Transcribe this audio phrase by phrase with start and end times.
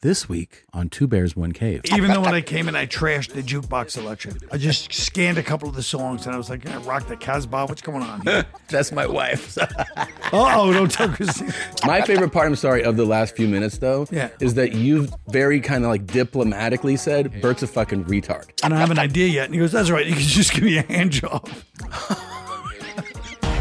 [0.00, 1.80] this week on Two Bears, One Cave.
[1.86, 4.38] Even though when I came in, I trashed the jukebox selection.
[4.52, 7.16] I just scanned a couple of the songs and I was like, I rock the
[7.16, 7.66] Casbah.
[7.66, 8.46] What's going on here?
[8.68, 9.58] That's my wife.
[10.32, 11.52] oh, don't tell Christine.
[11.84, 14.28] my favorite part, I'm sorry, of the last few minutes though, Yeah.
[14.40, 18.50] is that you've very kind of like diplomatically said Bert's a fucking retard.
[18.62, 19.46] I don't have an idea yet.
[19.46, 20.06] And he goes, That's right.
[20.06, 21.48] You can just give me a hand job.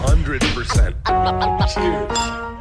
[0.08, 1.74] 100%.
[1.74, 2.57] Cheers.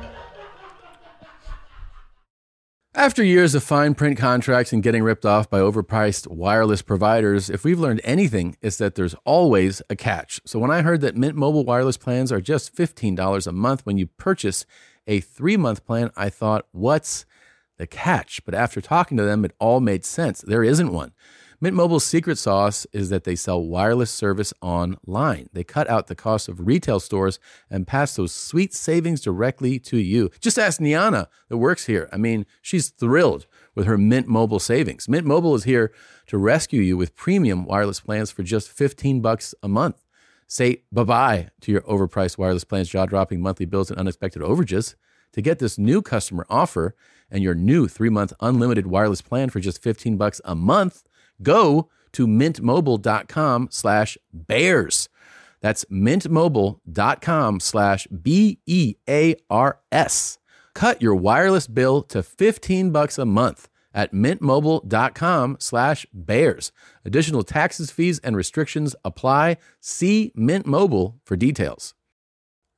[2.96, 7.62] After years of fine print contracts and getting ripped off by overpriced wireless providers, if
[7.62, 10.40] we've learned anything, it's that there's always a catch.
[10.46, 13.98] So when I heard that Mint Mobile wireless plans are just $15 a month when
[13.98, 14.64] you purchase
[15.06, 17.26] a three month plan, I thought, what's
[17.76, 18.42] the catch?
[18.46, 20.40] But after talking to them, it all made sense.
[20.40, 21.12] There isn't one.
[21.58, 25.48] Mint Mobile's secret sauce is that they sell wireless service online.
[25.54, 27.38] They cut out the cost of retail stores
[27.70, 30.30] and pass those sweet savings directly to you.
[30.38, 32.10] Just ask Niana that works here.
[32.12, 35.08] I mean, she's thrilled with her Mint Mobile savings.
[35.08, 35.94] Mint Mobile is here
[36.26, 40.04] to rescue you with premium wireless plans for just 15 bucks a month.
[40.46, 44.94] Say bye-bye to your overpriced wireless plans, jaw-dropping monthly bills and unexpected overages.
[45.32, 46.94] To get this new customer offer
[47.30, 51.02] and your new 3-month unlimited wireless plan for just 15 bucks a month,
[51.42, 55.08] go to mintmobile.com slash bears.
[55.60, 60.38] That's mintmobile.com slash B E A R S.
[60.74, 66.70] Cut your wireless bill to 15 bucks a month at mintmobile.com slash bears.
[67.04, 69.56] Additional taxes, fees, and restrictions apply.
[69.80, 71.94] See Mint Mobile for details.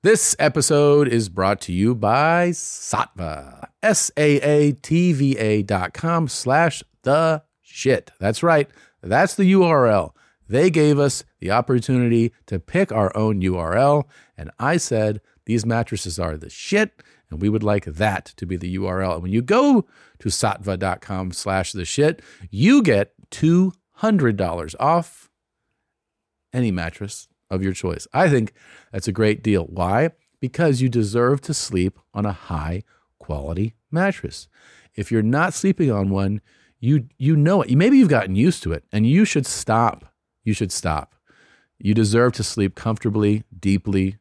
[0.05, 3.69] This episode is brought to you by Saatva.
[3.83, 8.11] S-A-A-T-V-A dot com slash the shit.
[8.19, 8.69] That's right.
[9.02, 10.12] That's the URL.
[10.48, 14.05] They gave us the opportunity to pick our own URL,
[14.36, 18.56] and I said these mattresses are the shit, and we would like that to be
[18.56, 19.14] the URL.
[19.14, 19.86] And when you go
[20.20, 25.30] to saatva.com slash the shit, you get $200 off
[26.53, 28.06] any mattress of your choice.
[28.12, 28.53] I think
[28.93, 29.64] that's a great deal.
[29.64, 30.10] Why?
[30.41, 32.84] Because you deserve to sleep on a high
[33.19, 34.48] quality mattress.
[34.94, 36.41] If you're not sleeping on one,
[36.81, 37.71] you you know it.
[37.75, 40.12] Maybe you've gotten used to it and you should stop.
[40.44, 41.15] You should stop.
[41.78, 44.19] You deserve to sleep comfortably, deeply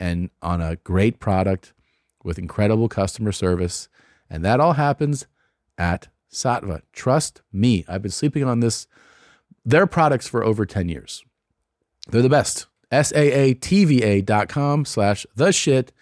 [0.00, 1.72] and on a great product
[2.22, 3.88] with incredible customer service.
[4.28, 5.26] And that all happens
[5.78, 6.82] at Saatva.
[6.92, 7.84] Trust me.
[7.88, 8.86] I've been sleeping on this
[9.64, 11.24] their products for over 10 years.
[12.08, 12.66] They're the best.
[12.90, 15.92] S-A-A-T-V-A dot com slash the shit.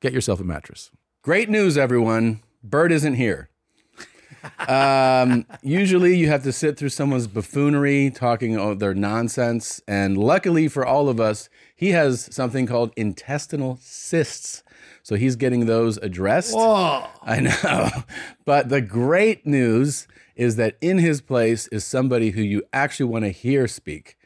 [0.00, 0.90] Get yourself a mattress.
[1.22, 2.40] Great news, everyone.
[2.62, 3.49] Bert isn't here.
[4.68, 9.80] Um, usually you have to sit through someone's buffoonery, talking their nonsense.
[9.86, 14.62] And luckily for all of us, he has something called intestinal cysts.
[15.02, 16.54] So he's getting those addressed.
[16.54, 17.06] Whoa.
[17.22, 17.88] I know.
[18.44, 20.06] But the great news
[20.36, 24.16] is that in his place is somebody who you actually want to hear speak.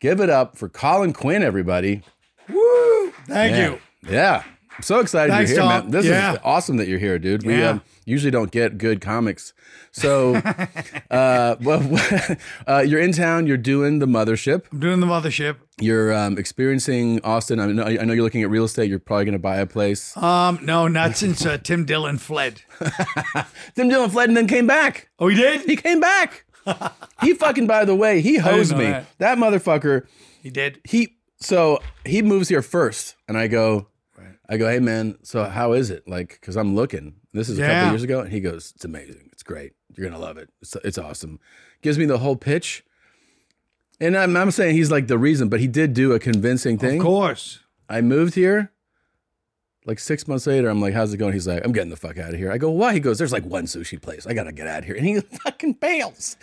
[0.00, 2.02] Give it up for Colin Quinn, everybody.
[2.48, 3.12] Woo.
[3.26, 3.72] Thank Man.
[3.72, 4.10] you.
[4.10, 4.42] Yeah.
[4.82, 5.82] So excited Thanks, you're here, Tom.
[5.84, 5.90] man.
[5.92, 6.32] This Yeah.
[6.34, 7.44] is awesome that you're here, dude.
[7.46, 7.70] We Yeah.
[7.70, 9.52] um, usually don't get good comics.
[9.92, 10.34] So,
[11.10, 11.82] uh, well,
[12.66, 15.56] uh, you're in town, you're doing the mothership, I'm doing the mothership.
[15.80, 17.60] you're um, experiencing Austin.
[17.60, 18.88] I know, I know you're looking at real estate.
[18.90, 20.16] You're probably going to buy a place.
[20.16, 22.62] Um, no, not since uh, Tim Dillon fled.
[23.76, 25.08] Tim Dillon fled and then came back.
[25.18, 25.62] Oh, he did?
[25.62, 26.44] He came back.
[27.22, 28.84] he fucking, by the way, he hosed me.
[28.84, 29.06] that.
[29.18, 30.06] That motherfucker.
[30.42, 30.80] He did.
[30.84, 33.88] he so he moves here first and i go
[34.52, 36.06] i go hey man so how is it?
[36.06, 37.16] Like because i'm looking.
[37.32, 39.30] This is a couple years ago and he goes it's amazing.
[39.32, 39.72] It's great.
[39.96, 40.50] You're gonna love it.
[40.60, 41.40] It's, it's awesome.
[41.80, 42.84] Gives me the whole pitch.
[44.00, 46.98] And I'm, I'm saying he's like the reason but he did do a convincing thing.
[46.98, 47.60] Of course.
[47.88, 48.71] i moved here
[49.84, 52.18] like six months later i'm like how's it going he's like i'm getting the fuck
[52.18, 54.52] out of here i go why he goes there's like one sushi place i gotta
[54.52, 56.36] get out of here and he fucking bails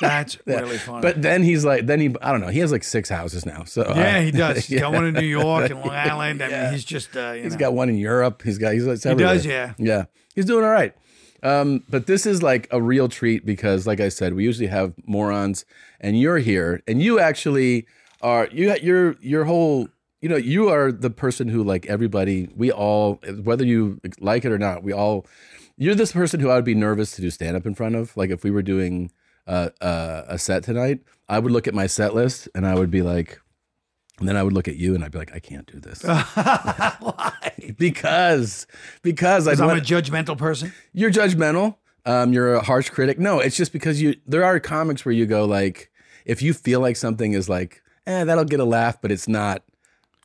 [0.00, 1.00] That's really funny.
[1.02, 3.64] but then he's like then he i don't know he has like six houses now
[3.64, 4.56] so yeah, uh, he does.
[4.66, 4.96] He's got yeah.
[4.96, 6.42] one in New York and Long Island.
[6.42, 7.58] I mean, he's just, uh, you He's know.
[7.58, 8.42] got one in Europe.
[8.42, 9.74] He's got he's he does, yeah.
[9.78, 10.04] Yeah.
[10.34, 10.94] He's doing all right.
[11.42, 14.94] Um, but this is like a real treat because like I said, we usually have
[15.06, 15.64] morons
[16.00, 17.86] and you're here and you actually
[18.22, 19.88] are you your your whole
[20.20, 24.52] you know, you are the person who like everybody, we all whether you like it
[24.52, 25.26] or not, we all
[25.76, 28.16] you're this person who I would be nervous to do stand up in front of.
[28.16, 29.12] Like if we were doing
[29.46, 32.90] uh, uh, a set tonight, I would look at my set list and I would
[32.90, 33.40] be like,
[34.18, 36.02] and then I would look at you and I'd be like, I can't do this
[36.04, 37.32] Why?
[37.76, 38.66] because
[39.02, 40.72] because I'm a went, judgmental person.
[40.92, 41.76] you're judgmental.
[42.06, 43.18] Um, you're a harsh critic.
[43.18, 44.14] No, it's just because you.
[44.26, 45.90] There are comics where you go like,
[46.24, 49.64] if you feel like something is like, eh, that'll get a laugh, but it's not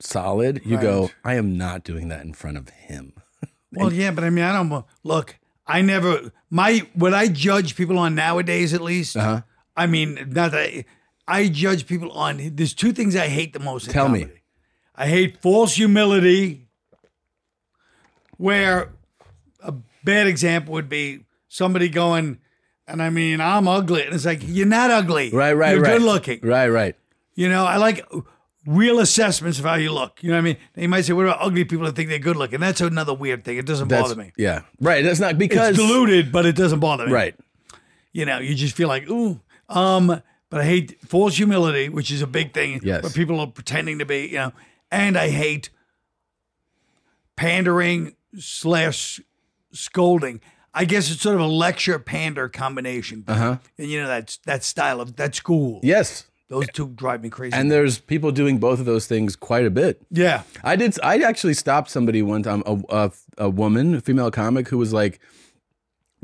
[0.01, 0.61] solid.
[0.65, 3.13] You go, I am not doing that in front of him.
[3.73, 5.39] Well, yeah, but I mean, I don't look.
[5.65, 9.15] I never my what I judge people on nowadays, at least.
[9.15, 9.43] Uh-huh.
[9.77, 10.85] I mean, not that I,
[11.25, 12.51] I judge people on.
[12.55, 13.87] There's two things I hate the most.
[13.87, 14.27] In Tell me.
[14.93, 16.67] I hate false humility.
[18.35, 18.91] Where
[19.61, 22.39] a bad example would be somebody going,
[22.87, 25.29] and I mean, I'm ugly, and it's like you're not ugly.
[25.31, 25.93] Right, right, You're right.
[25.93, 26.39] good looking.
[26.43, 26.95] Right, right.
[27.35, 28.05] You know, I like
[28.65, 30.21] real assessments of how you look.
[30.23, 30.57] You know what I mean?
[30.75, 32.59] You might say, what about ugly people that think they're good looking?
[32.59, 33.57] That's another weird thing.
[33.57, 34.31] It doesn't That's bother me.
[34.37, 34.61] yeah.
[34.79, 35.03] Right.
[35.03, 37.11] That's not because It's diluted, but it doesn't bother me.
[37.13, 37.35] right.
[38.13, 39.39] You know, you just feel like, ooh.
[39.69, 42.81] Um, but I hate false humility, which is a big thing.
[42.83, 43.03] Yes.
[43.03, 44.51] Where people are pretending to be, you know,
[44.91, 45.69] and I hate
[47.35, 49.19] pandering slash
[49.71, 50.41] scolding.
[50.73, 53.23] I guess it's sort of a lecture pander combination.
[53.27, 53.57] Uh-huh.
[53.77, 55.79] And you know, that's that style of that school.
[55.83, 56.27] Yes.
[56.51, 57.53] Those two drive me crazy.
[57.55, 60.01] And there's people doing both of those things quite a bit.
[60.11, 60.43] yeah.
[60.63, 60.95] I did.
[61.01, 64.91] I actually stopped somebody one time, a, a, a woman, a female comic, who was
[64.91, 65.19] like,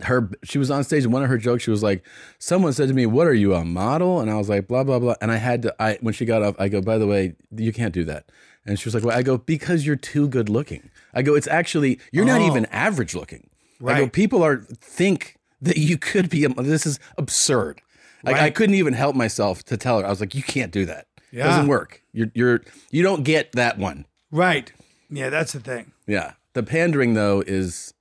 [0.04, 0.30] her.
[0.44, 2.06] She was on stage, and one of her jokes, she was like,
[2.40, 5.00] "Someone said to me, what are you, a model?" And I was like, "Blah blah
[5.00, 5.76] blah." And I had to.
[5.82, 8.30] I when she got off, I go, "By the way, you can't do that."
[8.66, 11.48] And she was like, "Well," I go, "Because you're too good looking." I go, "It's
[11.48, 12.48] actually you're not Oh.
[12.48, 13.50] even average looking."
[13.84, 16.44] I go, "People are think that you could be.
[16.46, 17.82] A, this is absurd."
[18.28, 20.06] Like I couldn't even help myself to tell her.
[20.06, 21.08] I was like, "You can't do that.
[21.32, 21.48] It Yeah.
[21.48, 22.02] doesn't work.
[22.14, 24.72] You're you're you don't get that one." Right.
[25.10, 25.92] Yeah, that's the thing.
[26.06, 26.34] Yeah.
[26.54, 27.94] The pandering though is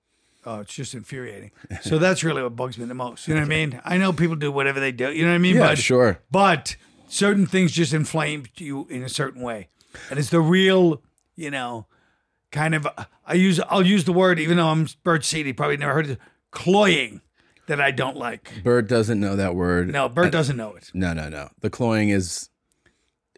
[0.48, 1.50] Oh, it's just infuriating.
[1.82, 3.26] So that's really what bugs me the most.
[3.26, 3.80] You know what I mean?
[3.84, 5.10] I know people do whatever they do.
[5.12, 5.56] You know what I mean?
[5.56, 6.20] yeah, but sure.
[6.30, 6.76] but
[7.08, 9.68] certain things just inflame you in a certain way,
[10.08, 11.02] and it's the real,
[11.34, 11.86] you know,
[12.52, 12.86] kind of.
[13.26, 16.18] I use I'll use the word even though I'm Bert Seedy, probably never heard it.
[16.52, 17.20] Cloying
[17.66, 18.52] that I don't like.
[18.62, 19.92] Bert doesn't know that word.
[19.92, 20.90] No, Bert uh, doesn't know it.
[20.94, 21.50] no, no, no.
[21.60, 22.48] The cloying is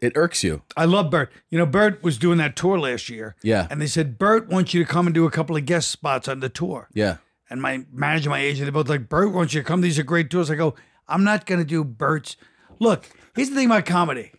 [0.01, 0.61] it irks you.
[0.77, 1.31] I love Bert.
[1.49, 3.35] You know, Bert was doing that tour last year.
[3.43, 3.67] Yeah.
[3.69, 6.27] And they said, Bert wants you to come and do a couple of guest spots
[6.27, 6.87] on the tour.
[6.93, 7.17] Yeah.
[7.49, 9.81] And my manager, my agent, they're both like, Bert wants you to come.
[9.81, 10.49] These are great tours.
[10.49, 10.75] I go,
[11.07, 12.37] I'm not going to do Bert's.
[12.79, 14.31] Look, here's the thing about comedy.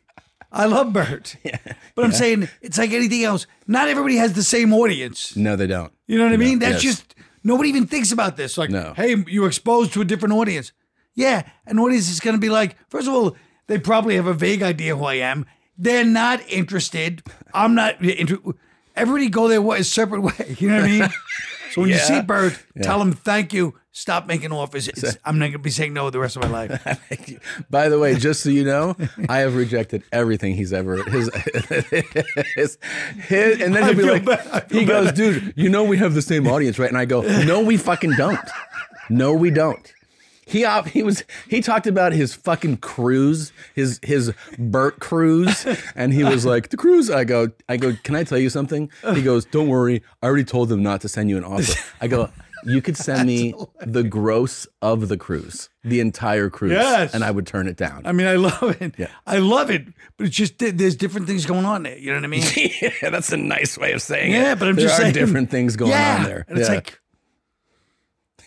[0.52, 1.36] I love Bert.
[1.96, 3.46] But I'm saying it's like anything else.
[3.66, 5.36] Not everybody has the same audience.
[5.36, 5.92] No, they don't.
[6.06, 6.60] You know what I mean?
[6.60, 6.94] That's yes.
[6.94, 7.14] just,
[7.44, 8.56] nobody even thinks about this.
[8.58, 8.92] Like, No.
[8.96, 10.72] hey, you're exposed to a different audience.
[11.14, 14.34] Yeah, an audience is going to be like, first of all, they probably have a
[14.34, 15.46] vague idea who I am.
[15.76, 17.22] They're not interested.
[17.54, 18.00] I'm not.
[18.04, 18.38] Inter-
[18.96, 20.56] Everybody go their way, a separate way.
[20.58, 21.08] You know what I mean?
[21.72, 22.82] So when you see Yeah.
[22.82, 23.74] Tell him thank you.
[23.92, 24.86] Stop making offers.
[24.86, 27.00] It's, I'm not going to be saying no the rest of my life.
[27.70, 28.96] By the way, just so you know,
[29.28, 31.28] I have rejected everything he's ever his,
[32.54, 32.78] his,
[33.16, 34.70] his and then he'll be like, bad.
[34.70, 36.88] He goes, dude, you know we have the same audience, right?
[36.88, 38.38] And I go, no, we fucking don't.
[39.08, 39.92] No, we don't.
[40.50, 45.64] He he was he talked about his fucking cruise, his his Bert cruise,
[45.94, 47.08] and he was like the cruise.
[47.10, 48.90] I go, I go, can I tell you something?
[49.14, 51.78] He goes, don't worry, I already told them not to send you an offer.
[52.00, 52.30] I go,
[52.64, 57.14] you could send me the gross of the cruise, the entire cruise, Yes.
[57.14, 58.02] and I would turn it down.
[58.04, 58.94] I mean, I love it.
[58.98, 59.08] Yeah.
[59.26, 59.86] I love it.
[60.16, 61.96] But it's just, there's different things going on there.
[61.96, 62.42] You know what I mean?
[62.82, 64.34] yeah, that's a nice way of saying it.
[64.34, 66.16] Yeah, but I'm there just are saying different things going yeah.
[66.18, 66.44] on there.
[66.48, 66.74] And it's Yeah.
[66.74, 67.00] like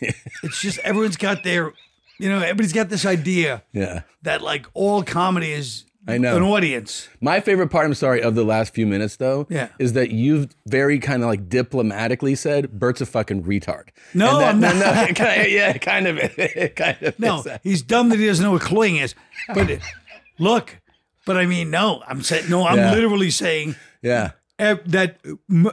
[0.42, 1.72] it's just everyone's got their
[2.18, 4.02] you know, everybody's got this idea yeah.
[4.22, 6.36] that like all comedy is I know.
[6.36, 7.08] an audience.
[7.20, 9.68] My favorite part, I'm sorry, of the last few minutes though, Yeah.
[9.78, 13.88] is that you've very kind of like diplomatically said Bert's a fucking retard.
[14.12, 14.76] No, I'm no, not.
[15.08, 16.18] no, kind of, yeah, kind of,
[16.76, 17.18] kind of.
[17.18, 17.60] No, is that.
[17.62, 19.14] he's dumb that he doesn't know what cloying is.
[19.54, 19.78] But
[20.38, 20.78] look,
[21.24, 22.92] but I mean, no, I'm saying no, I'm Yeah.
[22.92, 25.16] literally saying yeah, eh, that
[25.50, 25.70] m-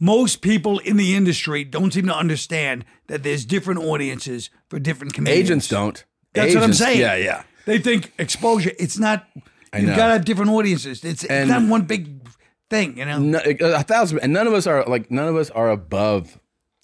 [0.00, 5.14] most people in the industry don't seem to understand that there's different audiences for different
[5.14, 5.40] comedians.
[5.50, 6.04] agents don't.
[6.32, 7.00] That's what I'm saying.
[7.00, 7.42] Yeah, yeah.
[7.66, 8.72] They think exposure.
[8.78, 9.26] It's not.
[9.74, 9.96] You've know.
[9.96, 11.04] got to have different audiences.
[11.04, 12.28] It's, it's not one big
[12.70, 12.98] thing.
[12.98, 13.18] You know.
[13.18, 16.38] No, a thousand, and none of us are like none of us are above.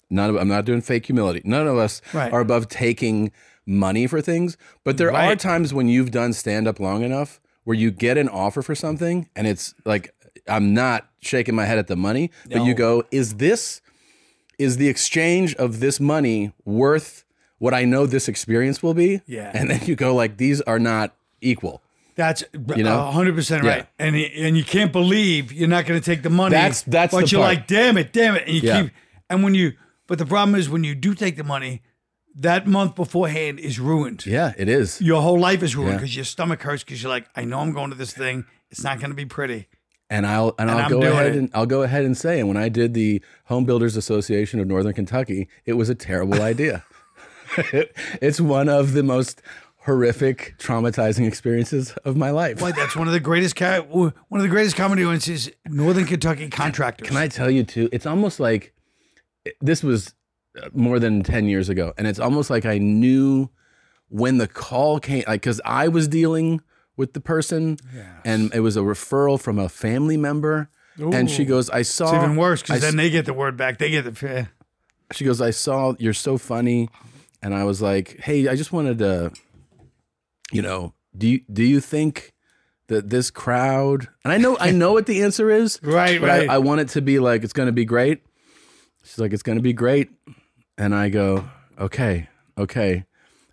[0.09, 1.41] None of I'm not doing fake humility.
[1.45, 2.31] None of us Right.
[2.33, 3.31] are above taking
[3.65, 4.57] money for things.
[4.83, 8.27] But there are times when you've done stand up long enough where you get an
[8.27, 10.13] offer for something, and it's like
[10.47, 13.81] I'm not shaking my head at the money, but you go, "Is this
[14.57, 17.23] is the exchange of this money worth
[17.59, 19.51] what I know this experience will be?" Yeah.
[19.53, 21.81] and then you go like, "These are not equal."
[22.15, 22.43] That's
[22.75, 23.09] You know?
[23.11, 23.87] hundred percent right.
[23.99, 24.05] Yeah.
[24.05, 26.51] And and you can't believe you're not going to take the money.
[26.53, 27.55] That's- that's But you're part.
[27.55, 28.81] like, damn it, damn it, and you Yeah.
[28.83, 28.91] keep.
[29.29, 29.73] And when you,
[30.07, 31.81] but the problem is when you do take the money,
[32.35, 34.25] that month beforehand is ruined.
[34.25, 35.01] Yeah, it is.
[35.01, 35.97] Your whole life is ruined Yeah.
[35.99, 38.43] because your stomach hurts because you're like, I know I'm going to this thing.
[38.69, 39.67] It's not going to be pretty.
[40.11, 41.37] And I'll and, I'll I'm go ahead it.
[41.37, 44.67] and I'll go ahead and say, and when I did the Home Builders Association of
[44.67, 46.83] Northern Kentucky, it was a terrible idea.
[48.21, 49.41] it's one of the most
[49.85, 52.59] horrific, traumatizing experiences of my life.
[52.59, 53.55] Boy, that's one of the greatest.
[53.55, 57.07] Ca- one of the greatest comedy audiences, Northern Kentucky contractors.
[57.07, 57.89] Can I tell you too?
[57.93, 58.73] It's almost like
[59.61, 60.13] this was
[60.61, 61.93] uh, more than 10 years ago.
[61.97, 63.49] And it's almost like I knew
[64.09, 66.61] when the call came, like, because I was dealing
[66.97, 67.77] with the person
[68.25, 70.69] and it was a referral from a family member.
[70.97, 72.05] And she goes, I saw.
[72.13, 73.79] It's even worse because then they get the word back.
[73.79, 74.47] They get the.
[75.13, 76.89] she goes, I saw you're so funny.
[77.41, 79.31] And I was like, hey, I just wanted to,
[80.51, 82.33] you know, do you, do you think
[82.87, 86.49] that this crowd, and I know, I know what the answer is, Right, but right.
[86.49, 88.21] I, I want it to be like, it's going to be great.
[89.03, 90.09] She's like, it's going to be great.
[90.77, 93.05] And I go, okay, okay.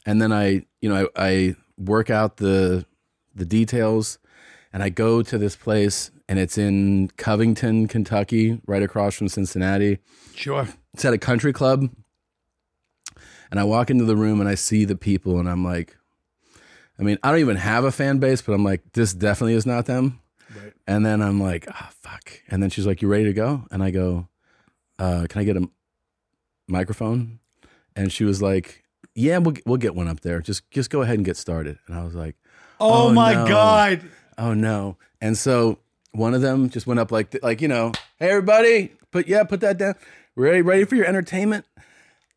[0.04, 2.84] And then I, you know, I, I work out the,
[3.38, 4.18] the details
[4.72, 9.98] and I go to this place and it's in Covington, Kentucky, right across from Cincinnati.
[10.34, 10.68] Sure.
[10.92, 11.88] it's at a country club
[13.50, 15.96] and i walk into the room and i see the people and i'm like
[16.98, 19.66] i mean i don't even have a fan base but i'm like this definitely is
[19.66, 20.20] not them.
[20.54, 20.72] Right.
[20.86, 22.40] and then i'm like ah fuck.
[22.48, 23.64] And then she's like you ready to go?
[23.70, 24.28] And i go
[24.98, 25.68] uh, can i get a
[26.66, 27.38] microphone?
[27.94, 30.40] And she was like yeah we'll, we'll get one up there.
[30.40, 31.78] Just just go ahead and get started.
[31.86, 32.36] And i was like
[32.80, 33.46] Oh, Oh, my no.
[33.46, 34.02] God.
[34.38, 35.78] oh no and so
[36.12, 39.42] one of them just went up like th- like you know hey everybody put yeah
[39.44, 39.94] put that down
[40.36, 41.64] ready ready for your entertainment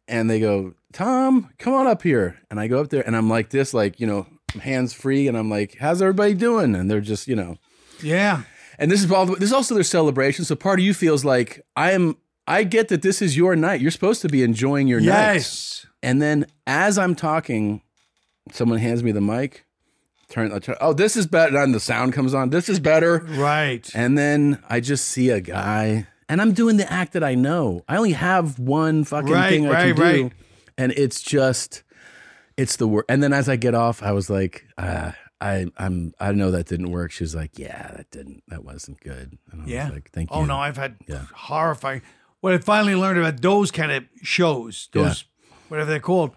[0.07, 3.29] and they go tom come on up here and i go up there and i'm
[3.29, 4.25] like this like you know
[4.61, 7.57] hands free and i'm like how's everybody doing and they're just you know
[8.01, 8.43] Yeah.
[8.79, 11.61] and this is all this is also their celebration so part of you feels like
[11.75, 12.17] i am
[12.47, 15.85] i get that this is your night you're supposed to be enjoying your night Yes.
[16.01, 17.81] and then as I'm talking,
[18.51, 19.65] someone hands me the mic.
[20.31, 21.57] Turn, I turn oh, this is better.
[21.57, 22.49] And the sound comes on.
[22.49, 23.19] This is better.
[23.29, 23.87] Right.
[23.93, 27.83] And then I just see a guy, and I'm doing the act that I know.
[27.87, 30.31] I only have one fucking Right, thing I right, can do,
[30.77, 31.83] and it's just,
[32.57, 33.05] it's the worst.
[33.09, 35.11] And then as I get off, I was like, uh,
[35.41, 37.11] I, I'm, I know that didn't work.
[37.11, 39.37] She was like, Yeah, that didn't, that wasn't good.
[39.51, 39.83] And I Yeah.
[39.85, 40.37] was like, Thank you.
[40.37, 41.25] Oh no, I've had Yeah.
[41.33, 42.01] horrifying.
[42.39, 45.25] What I finally learned about those kind of shows, those
[45.67, 46.31] whatever they're called,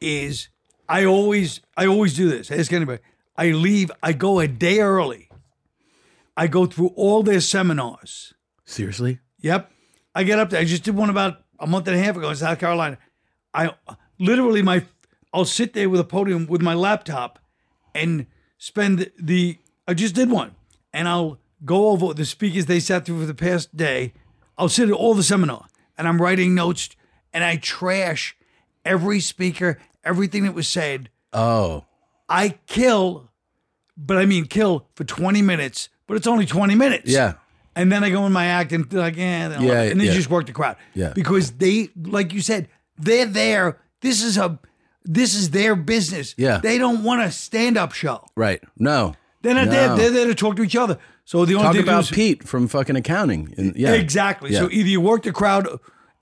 [0.00, 0.48] is
[0.88, 2.50] I always I always do this.
[2.50, 3.02] I Ask anybody.
[3.36, 3.90] I leave.
[4.02, 5.28] I go a day early.
[6.36, 8.34] I go through all their seminars.
[8.64, 9.20] Seriously?
[9.40, 9.70] Yep.
[10.14, 10.60] I get up there.
[10.60, 12.98] I just did one about a month and a half ago in South Carolina.
[13.52, 13.74] I
[14.18, 14.84] literally my
[15.32, 17.38] I'll sit there with a podium with my laptop
[17.94, 18.26] and
[18.58, 20.54] spend the I just did one.
[20.92, 24.12] And I'll go over the speakers they sat through for the past day.
[24.56, 25.66] I'll sit at all the seminar
[25.98, 26.90] and I'm writing notes
[27.32, 28.36] and I trash
[28.84, 31.10] every speaker, everything that was said.
[31.32, 31.84] Oh,
[32.28, 33.30] I kill,
[33.96, 37.10] but I mean kill for 20 minutes, but it's only 20 minutes.
[37.10, 37.34] yeah.
[37.76, 40.06] And then I go in my act and they're like, yeah, they Yeah, and then
[40.06, 40.12] yeah.
[40.12, 40.76] you just work the crowd.
[40.94, 41.12] Yeah.
[41.12, 43.80] Because they, like you said, they're there.
[44.00, 44.60] This is a,
[45.02, 46.36] this is their business.
[46.38, 46.58] Yeah.
[46.58, 48.24] They don't want a stand-up show.
[48.36, 48.62] Right.
[48.78, 49.14] No.
[49.42, 49.70] They're not No.
[49.72, 49.96] there.
[49.96, 50.98] They're there to talk to each other.
[51.24, 53.52] So the only Talk thing about is, Pete from fucking accounting.
[53.58, 53.92] And, yeah.
[53.94, 54.52] exactly.
[54.52, 55.66] So either you work the crowd,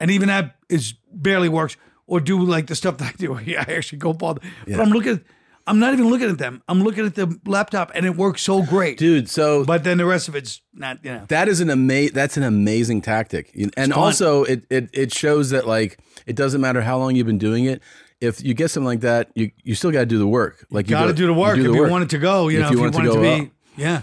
[0.00, 3.38] and even that is barely works, or do like the stuff that I do.
[3.44, 4.40] Yeah, I actually go bother.
[4.66, 5.20] But I'm looking.
[5.66, 6.62] I'm not even looking at them.
[6.68, 8.98] I'm looking at the laptop, and it works so great.
[8.98, 11.04] Dude, so But then the rest of it's not.
[11.04, 11.24] You know.
[11.28, 12.14] that is an amazing.
[12.14, 13.56] that's an amazing tactic.
[13.76, 17.38] And also it, it it shows that like it doesn't matter how long you've been
[17.38, 17.80] doing it.
[18.20, 20.66] If you get something like that, you you still got to do the work.
[20.70, 21.90] Like you got to do the work you if the you work.
[21.90, 22.48] want it to go.
[22.48, 23.46] You If know, you if you want it want to it to go be.
[23.46, 23.52] up.
[23.76, 24.00] Yeah.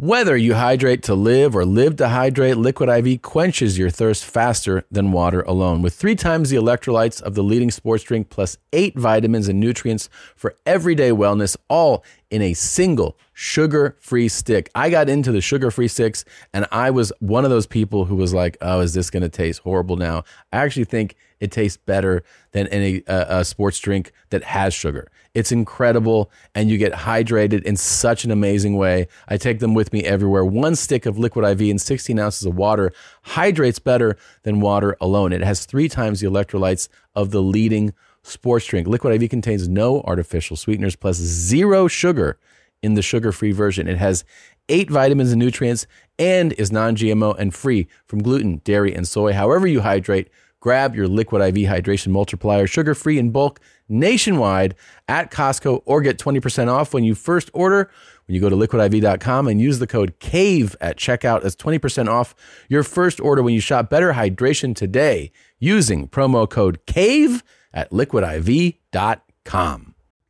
[0.00, 4.84] Whether you hydrate to live or live to hydrate, Liquid IV quenches your thirst faster
[4.92, 5.82] than water alone.
[5.82, 10.08] With three times the electrolytes of the leading sports drink, plus eight vitamins and nutrients
[10.36, 14.70] for everyday wellness, all in a single sugar free stick.
[14.72, 16.24] I got into the sugar free sticks
[16.54, 19.28] and I was one of those people who was like, oh, is this going to
[19.28, 20.22] taste horrible now?
[20.52, 25.10] I actually think it tastes better than any uh, a sports drink that has sugar.
[25.34, 29.08] It's incredible, and you get hydrated in such an amazing way.
[29.28, 30.44] I take them with me everywhere.
[30.44, 32.92] One stick of liquid IV and 16 ounces of water
[33.22, 35.32] hydrates better than water alone.
[35.32, 37.92] It has three times the electrolytes of the leading
[38.22, 38.86] sports drink.
[38.86, 42.38] Liquid IV contains no artificial sweeteners plus zero sugar
[42.82, 43.88] in the sugar free version.
[43.88, 44.24] It has
[44.68, 45.86] eight vitamins and nutrients
[46.18, 49.32] and is non GMO and free from gluten, dairy, and soy.
[49.32, 50.28] However, you hydrate,
[50.68, 53.58] grab your Liquid IV hydration multiplier, sugar free in bulk
[53.88, 54.74] nationwide
[55.08, 57.90] at Costco or get 20% off when you first order.
[58.26, 62.34] When you go to liquidiv.com and use the code CAVE at checkout, that's 20% off
[62.68, 68.74] your first order when you shop Better Hydration today using promo code CAVE at liquidiv.com.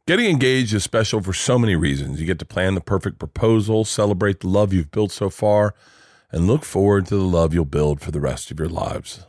[0.06, 2.20] Getting engaged is special for so many reasons.
[2.20, 5.74] You get to plan the perfect proposal, celebrate the love you've built so far,
[6.30, 9.24] and look forward to the love you'll build for the rest of your lives.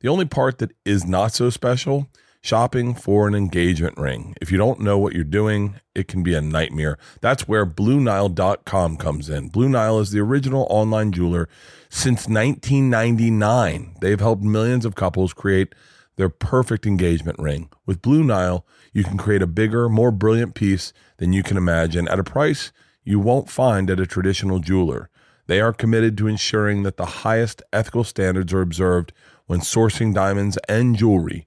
[0.00, 2.08] The only part that is not so special,
[2.40, 4.34] shopping for an engagement ring.
[4.40, 6.96] If you don't know what you're doing, it can be a nightmare.
[7.20, 9.48] That's where BlueNile.com comes in.
[9.48, 11.50] Blue Nile is the original online jeweler
[11.90, 13.96] since 1999.
[14.00, 15.74] They've helped millions of couples create
[16.16, 17.68] their perfect engagement ring.
[17.84, 18.64] With Blue Nile,
[18.94, 22.72] you can create a bigger, more brilliant piece than you can imagine at a price
[23.04, 25.10] you won't find at a traditional jeweler.
[25.46, 29.12] They are committed to ensuring that the highest ethical standards are observed
[29.50, 31.44] when sourcing diamonds and jewelry.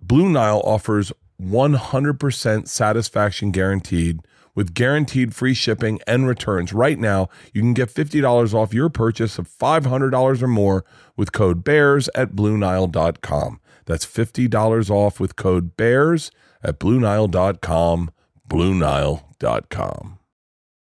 [0.00, 4.20] Blue Nile offers 100% satisfaction guaranteed
[4.54, 6.72] with guaranteed free shipping and returns.
[6.72, 10.86] Right now, you can get $50 off your purchase of $500 or more
[11.18, 13.60] with code BEARS at BlueNile.com.
[13.84, 16.30] That's $50 off with code BEARS
[16.62, 18.10] at BlueNile.com.
[18.48, 20.18] BlueNile.com.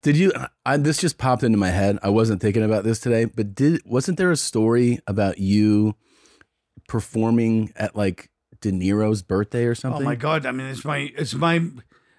[0.02, 0.34] Did you?
[0.66, 1.98] I, this just popped into my head.
[2.04, 5.96] I wasn't thinking about this today, but did wasn't there a story about you
[6.88, 8.30] performing at like
[8.62, 10.02] De Niro's birthday or something?
[10.02, 10.46] Oh my god!
[10.46, 11.62] I mean, it's my it's my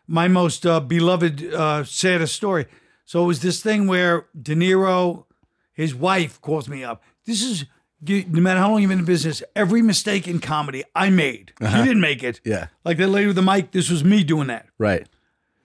[0.06, 2.66] my most uh, beloved uh, saddest story.
[3.04, 5.25] So it was this thing where De Niro,
[5.73, 7.02] his wife, calls me up.
[7.25, 7.66] This is
[8.08, 11.52] no matter how long you've been in business, every mistake in comedy I made.
[11.61, 12.40] She didn't make it.
[12.44, 12.68] Yeah.
[12.85, 13.73] Like that lady with the mic.
[13.73, 14.66] This was me doing that.
[14.78, 15.08] Right.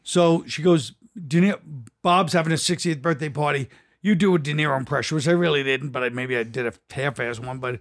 [0.03, 0.93] So she goes,
[1.27, 1.59] De Niro,
[2.01, 3.69] Bob's having a 60th birthday party.
[4.01, 6.65] You do a De Niro impression, which I really didn't, but I, maybe I did
[6.65, 7.59] a half-ass one.
[7.59, 7.79] But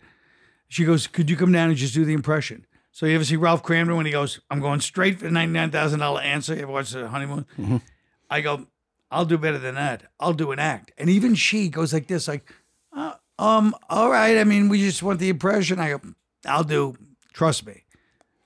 [0.71, 2.65] she goes, could you come down and just do the impression?
[2.93, 6.23] So you ever see Ralph Kramden when he goes, I'm going straight for the $99,000
[6.25, 6.55] answer.
[6.55, 7.83] You ever watch The Honeymoon?
[8.31, 8.67] I go,
[9.11, 10.05] I'll do better than that.
[10.19, 10.93] I'll do an act.
[10.99, 12.51] And even she goes like this, like,
[12.97, 14.39] uh, um, all right.
[14.39, 15.79] I mean, we just want the impression.
[15.79, 16.01] I go,
[16.47, 16.97] I'll do,
[17.33, 17.85] trust me.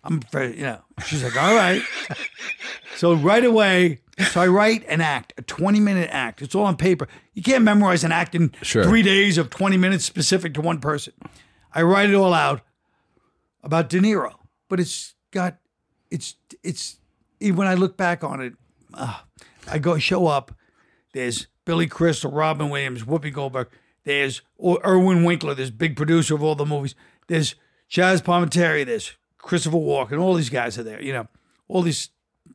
[0.02, 1.82] I'm, very- you know, she's like, all right.
[2.96, 3.98] So right away,
[4.30, 6.42] so I write an act, a 20 minute act.
[6.42, 7.08] It's all on paper.
[7.34, 8.84] You can't memorize an act in Sure.
[8.84, 11.12] three days of 20 minutes specific to one person.
[11.74, 12.62] I write it all out
[13.62, 14.34] about De Niro,
[14.68, 15.58] but it's got,
[16.10, 16.98] it's, it's,
[17.40, 18.54] even when I look back on it,
[18.94, 19.18] uh,
[19.70, 20.56] I go show up.
[21.12, 23.68] There's Billy Crystal, Robin Williams, Whoopi Goldberg.
[24.04, 26.94] There's Irwin Winkler, this big producer of all the movies.
[27.26, 27.54] There's
[27.90, 28.84] Chaz Palminteri.
[28.84, 30.20] There's Christopher Walken.
[30.20, 31.02] All these guys are there.
[31.02, 31.28] You know,
[31.68, 32.10] all these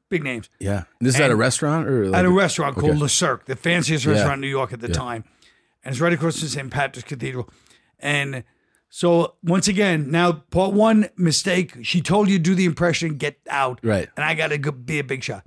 [0.10, 0.84] big names Yeah.
[1.00, 3.00] This is at a restaurant or like at a restaurant called okay.
[3.00, 5.24] Le Cirque, the fanciest restaurant in New York at the time.
[5.84, 6.72] And it's right across from St.
[6.72, 7.50] Patrick's Cathedral.
[8.00, 8.44] And
[8.90, 13.38] so once again, now part one mistake, she told you to do the impression, get
[13.50, 13.80] out.
[13.84, 14.10] Right.
[14.18, 15.44] And I got to be a big shot.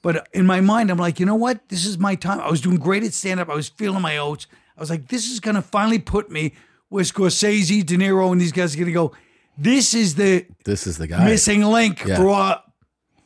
[0.00, 1.68] But in my mind, I'm like, you know what?
[1.68, 2.40] This is my time.
[2.40, 3.48] I was doing great at stand up.
[3.48, 4.46] I was feeling my oats.
[4.76, 6.54] I was like, this is going to finally put me
[6.88, 9.12] where Scorsese, De Niro, and these guys are going to go.
[9.56, 11.24] This is the This is the guy.
[11.24, 12.16] missing link Yeah.
[12.16, 12.62] for our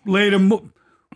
[0.04, 0.38] later.
[0.38, 0.68] Mo-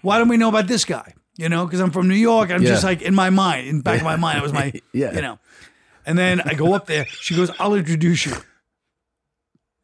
[0.02, 1.14] Why don't we know about this guy?
[1.36, 2.50] You know, because I'm from New York.
[2.50, 4.72] I'm just like in my mind, in the back of my mind, it was my,
[4.92, 5.14] Yeah.
[5.14, 5.38] you know.
[6.06, 7.06] And then I go up there.
[7.06, 8.34] She goes, "I'll introduce you."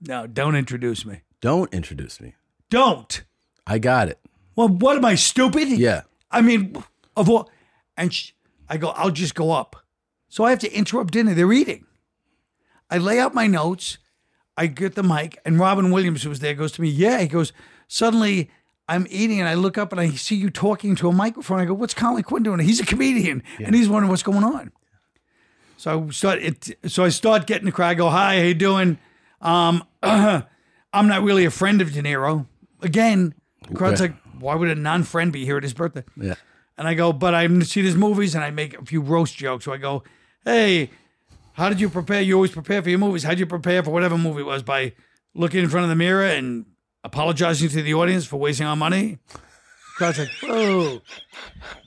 [0.01, 1.23] No, don't introduce me.
[1.41, 2.35] Don't introduce me.
[2.71, 3.23] Don't.
[3.67, 4.19] I got it.
[4.55, 5.69] Well, what am I stupid?
[5.69, 6.03] Yeah.
[6.31, 6.83] I mean,
[7.17, 7.51] of all,
[7.97, 8.33] and sh
[8.69, 9.77] I go, I'll just go up.
[10.29, 11.35] So I have to interrupt dinner.
[11.35, 11.87] They're eating.
[12.91, 13.99] I lay out my notes.
[14.57, 17.21] I get the mic, and Robin Williams, who was there, goes to me, Yeah.
[17.21, 17.53] He goes,
[17.89, 18.51] Suddenly
[18.89, 21.61] I'm eating, and I look up and I see you talking to a microphone.
[21.61, 22.61] I go, What's Colin Quinn doing?
[22.61, 24.73] He's a comedian, and he's wondering what's going on.
[25.77, 26.79] So I start it.
[26.91, 27.89] So I start getting the crowd.
[27.91, 28.99] I go, Hi, how you doing?
[29.41, 32.47] Um, I'm not really a friend of De Niro.
[32.83, 33.35] Again,
[33.69, 34.13] the crowd's Okay.
[34.15, 36.05] like, Why would a non-friend be here at his birthday?
[36.17, 36.35] Yeah.
[36.79, 39.65] And I go, but I see his movies and I make a few roast jokes.
[39.65, 40.03] So I go,
[40.45, 40.91] hey,
[41.55, 42.21] how did you prepare?
[42.21, 43.23] You always prepare for your movies.
[43.23, 44.63] How did you prepare for whatever movie it was?
[44.63, 44.93] By
[45.35, 46.67] looking in front of the mirror and
[47.03, 49.19] apologizing to the audience for wasting our money?
[49.97, 51.01] Crowd's like, whoa.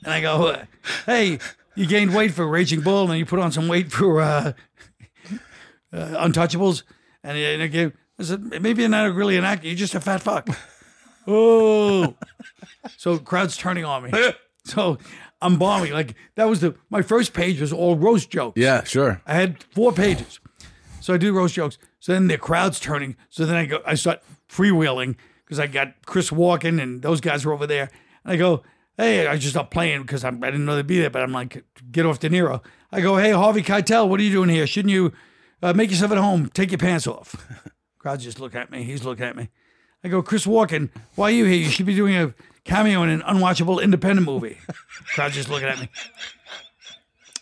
[0.03, 0.59] And I go,
[1.05, 1.37] hey,
[1.75, 4.53] you gained weight for Raging Bull and you put on some weight for uh,
[5.93, 6.83] uh, Untouchables.
[7.23, 9.67] And, and gave, I said, maybe you're not really an actor.
[9.67, 10.47] You're just a fat fuck.
[11.27, 12.15] oh.
[12.97, 14.11] So crowd's turning on me.
[14.65, 14.99] So
[15.41, 15.93] I'm bombing.
[15.93, 18.59] Like that was the my first page was all roast jokes.
[18.59, 19.19] Yeah, sure.
[19.25, 20.39] I had four pages.
[20.99, 21.79] So I do roast jokes.
[21.99, 23.15] So then the crowd's turning.
[23.29, 27.45] So then I go I start freewheeling because I got Chris Walken and those guys
[27.45, 27.89] were over there.
[28.23, 28.61] And I go,
[28.99, 31.63] hey, I just stopped playing because I didn't know they'd be there, but I'm like,
[31.91, 32.61] get off De Niro.
[32.91, 34.67] I go, hey, Harvey Keitel, what are you doing here?
[34.67, 35.13] Shouldn't you
[35.63, 36.49] uh, make yourself at home?
[36.53, 37.35] Take your pants off.
[37.99, 38.83] Crowd's just looking at me.
[38.83, 39.49] He's looking at me.
[40.03, 41.57] I go, Chris Walken, why are you here?
[41.57, 42.33] You should be doing a
[42.63, 44.57] cameo in an unwatchable independent movie.
[45.13, 45.89] Crowd's just looking at me.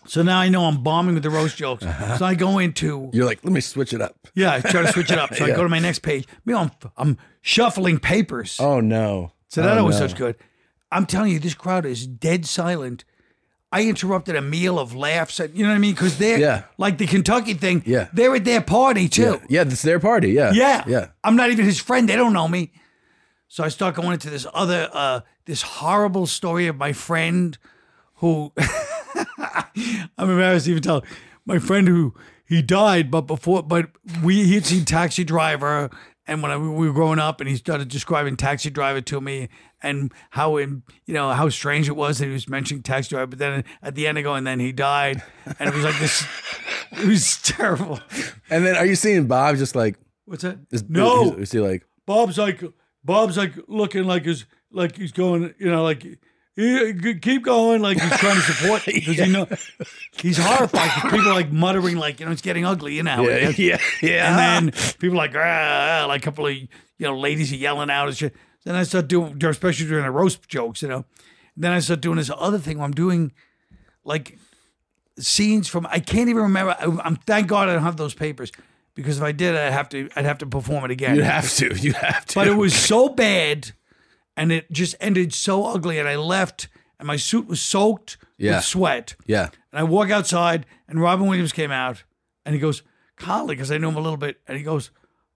[0.08, 1.84] So now I know I'm bombing with the roast jokes.
[2.18, 4.16] So I go into You're like, let me switch it up.
[4.36, 5.34] yeah, I try to switch it up.
[5.36, 6.26] So I go to my next page.
[6.46, 8.58] Me, I'm I'm shuffling papers.
[8.60, 9.34] Oh no.
[9.50, 10.08] so that Oh, always no.
[10.08, 10.36] such good.
[10.92, 13.04] I'm telling you, this crowd is dead silent.
[13.72, 15.40] I interrupted a meal of laughs.
[15.42, 15.94] At, you know what I mean?
[15.94, 16.64] Because they're Yeah.
[16.78, 17.84] like the Kentucky thing.
[17.86, 18.08] Yeah.
[18.14, 19.42] they're at their party too.
[19.50, 20.30] Yeah, yeah, it's their party.
[20.32, 20.52] Yeah.
[20.54, 20.84] Yeah.
[20.88, 21.08] Yeah.
[21.24, 22.08] I'm not even his friend.
[22.08, 22.72] They don't know me.
[23.50, 27.58] So I start going into this other, uh, this horrible story of my friend
[28.16, 28.54] who
[30.18, 31.04] I'm embarrassed to even tell.
[31.46, 32.14] My friend who
[32.46, 33.90] he died, but before, but
[34.24, 35.90] we he had seen Taxi Driver
[36.28, 39.48] And when I, we were growing up, and he started describing Taxi Driver to me,
[39.82, 43.28] and how in you know how strange it was that he was mentioning Taxi Driver,
[43.28, 45.24] but then at the end I go, and then he died,
[45.60, 46.26] and it was like this.
[46.90, 48.00] It was terrible.
[48.50, 50.58] And then are you seeing Bob just like What's that?
[50.72, 52.64] is, no, Is, is he like Bob's like
[53.04, 56.06] Bob's like looking like he's like he's going, you know, like
[56.58, 56.92] "Yeah,
[57.22, 59.48] keep going, like he's trying to support because you know
[60.20, 60.90] he's horrified.
[61.12, 63.24] people like muttering, like you know, it's getting ugly, you know.
[63.24, 63.60] is.
[63.60, 66.68] yeah yeah And then people like, ah, like a couple of you
[67.00, 68.36] know ladies are yelling out and shit.
[68.66, 71.06] Then I start doing, especially during the roast jokes, you know.
[71.56, 73.32] then I start doing this other thing where I'm doing
[74.04, 74.38] like
[75.20, 76.76] scenes from I can't even remember.
[76.80, 78.52] I, I'm thank God I don't have those papers
[78.96, 81.16] because if I did, I'd have to I'd have to perform it again.
[81.16, 83.72] you have to you have to But it was so bad,
[84.38, 86.00] and it just ended so ugly.
[86.00, 86.70] And I left,
[87.00, 88.56] and my suit was soaked Yeah.
[88.58, 89.16] with sweat.
[89.26, 92.04] yeah And I walk outside, and Robin Williams came out,
[92.46, 92.84] and he goes,
[93.18, 94.92] Collie, because I knew him a little bit, and he goes,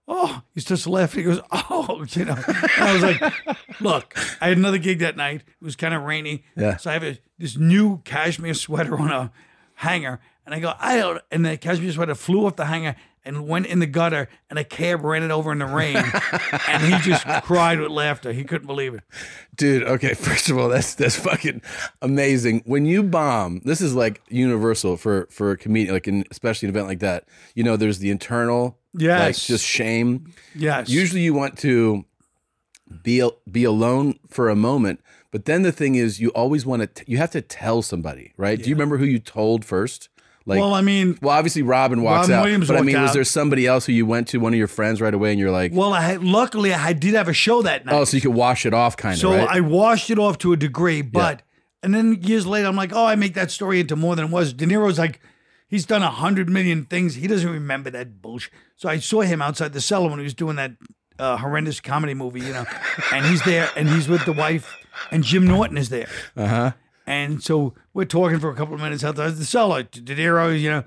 [0.08, 1.14] Oh, he's just left.
[1.14, 2.34] He goes, Oh, you know.
[2.46, 5.42] And I was like, Look, I had another gig that night.
[5.46, 6.44] It was kind of rainy.
[6.56, 6.76] Yeah.
[6.76, 9.32] So I have a, this new cashmere sweater on a
[9.76, 13.46] hanger, and I go, I don't, and the cashmere sweater flew off the hanger and
[13.46, 15.96] went in the gutter, and a cab ran it over in the rain,
[16.68, 18.32] and he just cried with laughter.
[18.32, 19.02] He couldn't believe it.
[19.54, 21.62] dude okay first of all that's that's fucking
[22.00, 22.62] amazing.
[22.64, 26.74] When you bomb this is like universal for for a comedian like in especially an
[26.74, 27.24] event like that.
[27.54, 30.32] You know there's the internal like just shame.
[30.54, 30.88] Yes.
[30.88, 32.04] usually you want to
[33.02, 37.04] be be alone for a moment but then the thing is you always want to
[37.06, 38.62] you have to tell somebody right?
[38.62, 40.08] Do you remember who you told first
[40.46, 43.12] like well, I mean, well obviously robin walks Robin out Williams but i mean was
[43.12, 45.50] there somebody else who you went to one of your friends right away and you're
[45.50, 47.94] like well, I luckily I did have a show that night.
[47.94, 50.38] oh so you could wash it off kind of So right I washed it off
[50.38, 51.42] to a degree, but
[51.82, 54.30] and then years later, I'm like, oh, I make that story into more than it
[54.30, 54.52] was.
[54.52, 55.20] De Niro's like,
[55.66, 57.16] he's done a hundred million things.
[57.16, 58.52] He doesn't remember that bullshit.
[58.76, 60.72] So I saw him outside the cellar when he was doing that
[61.18, 62.64] uh, horrendous comedy movie, you know,
[63.12, 64.76] and he's there and he's with the wife,
[65.10, 66.08] and Jim Norton is there.
[66.36, 66.72] uh-huh
[67.06, 69.82] And so we're talking for a couple of minutes outside the cellar.
[69.82, 70.84] De Niro, you know,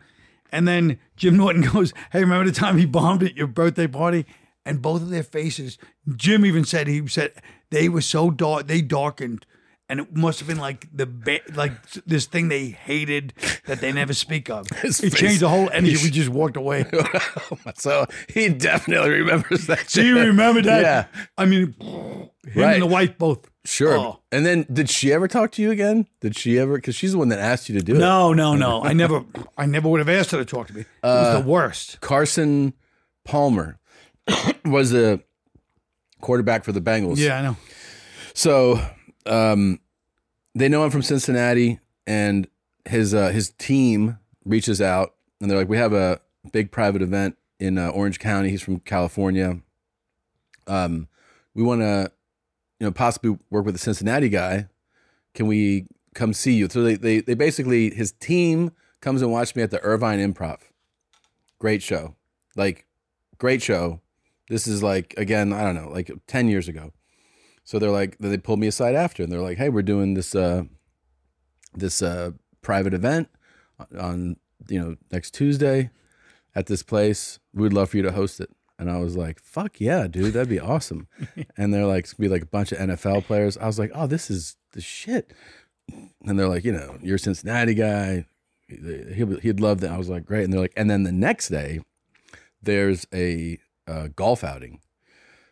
[0.52, 4.26] and then Jim Norton goes, "Hey, remember the time he bombed at your birthday party?"
[4.66, 5.78] And both of their faces,
[6.16, 7.34] Jim even said he said
[7.70, 9.46] they were so dark, they darkened,
[9.88, 11.74] and it must have been like the ba- like
[12.08, 13.34] this thing they hated
[13.68, 14.68] that they never speak of.
[14.82, 15.98] His it face- changed the whole energy.
[16.02, 16.86] We just walked away.
[16.94, 20.82] Oh so he definitely remembers that Do you remember that?
[20.82, 21.24] Yeah.
[21.38, 22.74] I mean, him Right.
[22.74, 23.48] and the wife both.
[23.66, 23.98] Sure.
[23.98, 24.20] Oh.
[24.32, 26.08] And then did she ever talk to you again?
[26.22, 26.76] Did she ever?
[26.76, 28.00] Because she's the one that asked you to do it.
[28.00, 28.84] No, no, no.
[28.84, 29.26] I never,
[29.58, 30.82] I never would have asked her to talk to me.
[30.82, 32.00] It was the worst.
[32.02, 32.74] Carson
[33.24, 33.80] Palmer
[34.66, 35.20] was a
[36.22, 37.18] quarterback for the Bengals.
[37.18, 37.58] Yeah, I know.
[38.34, 38.80] So
[39.26, 39.80] um,
[40.54, 42.48] they know I'm from Cincinnati, and
[42.86, 47.38] his uh, his team reaches out, and they're like, "We have a big private event
[47.60, 48.50] in uh, Orange County.
[48.50, 49.60] He's from California.
[50.68, 51.08] Um,
[51.54, 52.12] we want to,
[52.80, 54.68] you know, possibly work with a Cincinnati guy.
[55.34, 59.56] Can we come see you?" So they they they basically his team comes and watch
[59.56, 60.60] me at the Irvine Improv.
[61.60, 62.16] Great show,
[62.56, 62.86] like
[63.38, 64.02] great show.
[64.50, 66.92] This is like again, I don't know, like ten years ago.
[67.64, 70.36] So they're like, they pulled me aside after, and they're like, "Hey, we're doing this
[70.36, 70.64] uh,
[71.74, 73.30] this uh, private event
[73.98, 75.90] on you know next Tuesday
[76.54, 77.40] at this place.
[77.54, 80.50] We'd love for you to host it." And I was like, "Fuck yeah, dude, that'd
[80.50, 81.08] be awesome."
[81.58, 83.92] and they're like, "It's gonna be like a bunch of NFL players." I was like,
[83.94, 85.34] "Oh, this is the shit."
[86.26, 88.26] And they're like, "You know, you're a Cincinnati guy.
[88.68, 91.50] He'd, he'd love that." I was like, "Great." And they're like, and then the next
[91.50, 91.80] day,
[92.62, 94.80] there's a uh, golf outing.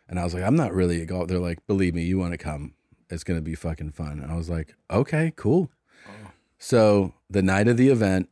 [0.08, 1.28] And I was like, I'm not really a golf.
[1.28, 2.74] They're like, believe me, you want to come.
[3.08, 4.20] It's going to be fucking fun.
[4.20, 5.70] And I was like, okay, cool.
[6.58, 8.28] So the night of the event,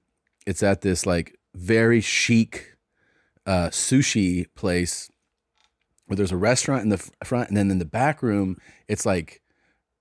[0.47, 2.72] it's at this like very chic
[3.47, 5.11] uh, sushi place
[6.07, 7.49] where there's a restaurant in the front.
[7.49, 8.57] And then in the back room,
[8.89, 9.41] it's like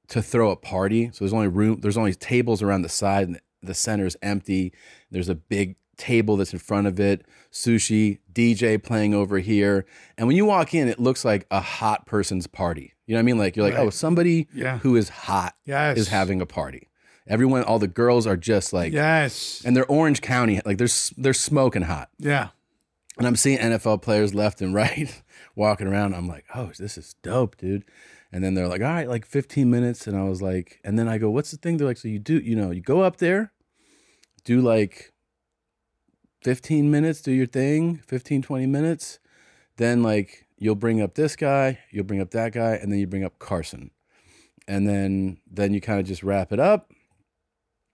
[0.09, 1.09] to throw a party.
[1.13, 4.73] So there's only room, there's only tables around the side and the center is empty.
[5.09, 9.85] There's a big table that's in front of it, sushi, DJ playing over here.
[10.17, 12.93] And when you walk in, it looks like a hot person's party.
[13.05, 13.37] You know what I mean?
[13.37, 13.85] Like you're like, Right.
[13.85, 14.79] oh, somebody Yeah.
[14.79, 15.97] who is hot Yes.
[15.97, 16.89] is having a party.
[17.27, 19.61] Everyone, all the girls are just like, Yes.
[19.63, 22.09] and they're Orange County, like they're they're smoking hot.
[22.17, 22.49] Yeah.
[23.17, 25.21] And I'm seeing NFL players left and right
[25.55, 26.15] walking around.
[26.15, 27.83] I'm like, oh, this is dope, dude.
[28.31, 30.07] And then they're like, all right, like 15 minutes.
[30.07, 31.77] And I was like, and then I go, what's the thing?
[31.77, 33.51] They're like, so you do, you know, you go up there,
[34.45, 35.11] do like
[36.43, 39.19] 15 minutes, do your thing, 15, 20 minutes.
[39.77, 43.07] Then like you'll bring up this guy, you'll bring up that guy, and then you
[43.07, 43.91] bring up Carson.
[44.67, 46.91] And then then you kind of just wrap it up.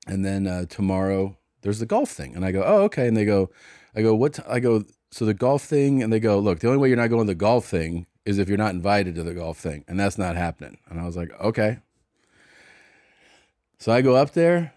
[0.06, 2.36] And then uh, tomorrow there's the golf thing.
[2.36, 3.08] And I go, oh, okay.
[3.08, 3.49] And they go,
[3.95, 4.36] I go, what?
[4.36, 4.43] T-?
[4.47, 7.08] I go, so the golf thing, and they go, look, the only way you're not
[7.10, 10.00] going to the golf thing is if you're not invited to the golf thing, and
[10.00, 10.78] that's not happening.
[10.89, 11.80] And I was like, okay.
[13.80, 14.74] So I go up there,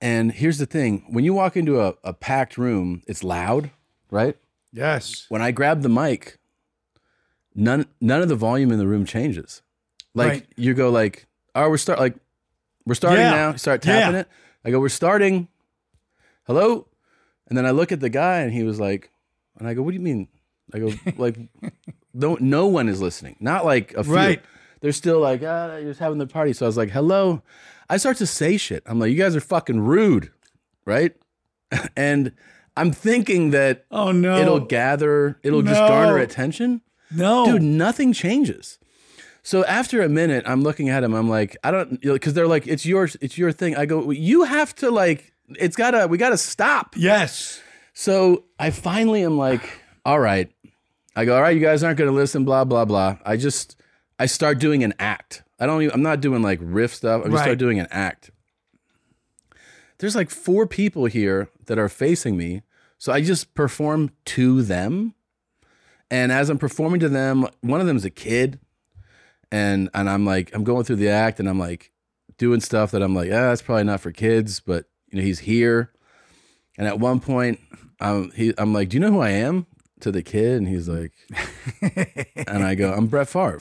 [0.00, 3.70] and here's the thing: when you walk into a, a packed room, it's loud,
[4.10, 4.36] right?
[4.72, 5.26] Yes.
[5.28, 6.38] When I grab the mic,
[7.54, 9.62] none none of the volume in the room changes.
[10.14, 10.46] Like Right.
[10.56, 12.14] you go like, oh, we're start like
[12.86, 13.30] we're starting Yeah.
[13.30, 13.54] now.
[13.56, 14.20] Start tapping Yeah.
[14.20, 14.28] it.
[14.64, 15.48] I go, we're starting.
[16.46, 16.86] Hello,
[17.48, 19.10] and then I look at the guy, and he was like,
[19.58, 20.28] and I go, what do you mean?
[20.72, 21.36] I go like,
[22.14, 23.36] no, no one is listening.
[23.40, 24.14] Not like a few.
[24.14, 24.42] Right.
[24.80, 26.52] They're still like, ah, you're just having the party.
[26.52, 27.42] So I was like, hello.
[27.90, 28.82] I start to say shit.
[28.86, 30.30] I'm like, you guys are fucking rude,
[30.84, 31.14] right?
[31.96, 32.32] and
[32.76, 34.38] I'm thinking that Oh no.
[34.38, 36.82] it'll gather, it'll just garner attention.
[37.10, 37.44] no.
[37.46, 38.78] Dude, nothing changes.
[39.42, 41.14] So after a minute, I'm looking at him.
[41.14, 43.76] I'm like, I don't, because they're like, it's yours, it's your thing.
[43.76, 46.94] I go, you have to like, it's gotta, we gotta stop.
[46.96, 47.60] Yes.
[48.00, 49.68] So I finally am like,
[50.04, 50.52] all right.
[51.16, 53.18] I go, all right, you guys aren't gonna listen, blah blah blah.
[53.26, 53.74] I just,
[54.20, 55.42] I start doing an act.
[55.58, 57.22] I don't, even, I'm not doing like riff stuff.
[57.22, 57.42] I just Right.
[57.42, 58.30] start doing an act.
[59.98, 62.62] There's like four people here that are facing me,
[62.98, 65.14] so I just perform to them.
[66.08, 68.60] And as I'm performing to them, one of them's a kid,
[69.50, 71.90] and and I'm like, I'm going through the act, and I'm like
[72.36, 75.40] doing stuff that I'm like, yeah, that's probably not for kids, but you know, he's
[75.40, 75.90] here.
[76.76, 77.58] And at one point,
[78.00, 79.66] um, he, I'm like, do you know who I am?
[80.00, 81.12] To the kid, and he's like,
[82.46, 83.60] and I go, I'm Brett Favre,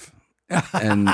[0.73, 1.09] and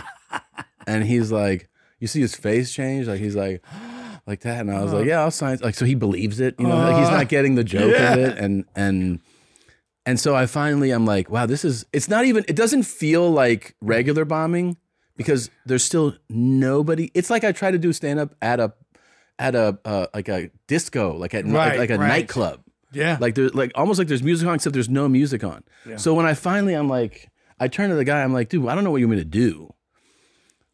[0.86, 3.64] and he's like, you see his face change, like he's like,
[4.28, 5.60] like that, and I was like, yeah, I'll sign.
[5.62, 8.14] Like, so he believes it, you know, like he's not getting the joke Yeah.
[8.14, 9.22] of it, and and
[10.06, 11.86] and so I finally, I'm like, wow, this is.
[11.94, 12.44] It's not even.
[12.50, 14.76] It doesn't feel like regular bombing
[15.16, 17.10] because there's still nobody.
[17.14, 18.74] It's like I try to do stand up at a
[19.40, 22.08] at a uh, like a disco, like at Right, like, like a right.
[22.10, 22.60] nightclub.
[22.94, 23.18] Yeah.
[23.20, 25.64] Like there's like almost like there's music on, except there's no music on.
[25.98, 27.30] So when I finally I'm like,
[27.60, 29.24] I turn to the guy, I'm like, dude, I don't know what you want me
[29.24, 29.74] to do.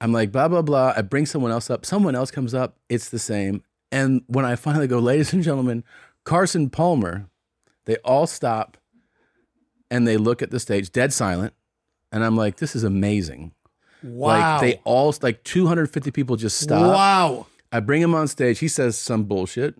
[0.01, 0.93] I'm like, blah, blah, blah.
[0.95, 1.85] I bring someone else up.
[1.85, 2.77] Someone else comes up.
[2.87, 3.63] It's the same.
[3.91, 5.83] And when I finally go, ladies and gentlemen,
[6.23, 7.27] Carson Palmer,
[7.85, 8.77] they all stop
[9.91, 11.53] and they look at the stage, dead silent.
[12.11, 13.51] And I'm like, this is amazing.
[14.03, 14.27] wow.
[14.53, 16.93] Like they all like 250 people just stop.
[16.93, 17.47] Wow.
[17.71, 18.59] I bring him on stage.
[18.59, 19.75] He says some bullshit.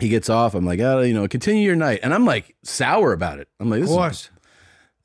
[0.00, 0.54] He gets off.
[0.54, 2.00] I'm like, oh, you know, continue your night.
[2.02, 3.48] And I'm like sour about it.
[3.58, 4.30] I'm like, Of this is, course.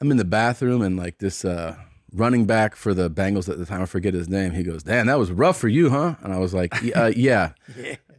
[0.01, 1.75] I'm in the bathroom and like this uh,
[2.13, 4.51] running back for the Bengals at the time, I forget his name.
[4.51, 6.15] He goes, damn, that was rough for you, huh?
[6.21, 7.53] And I was like, uh, yeah.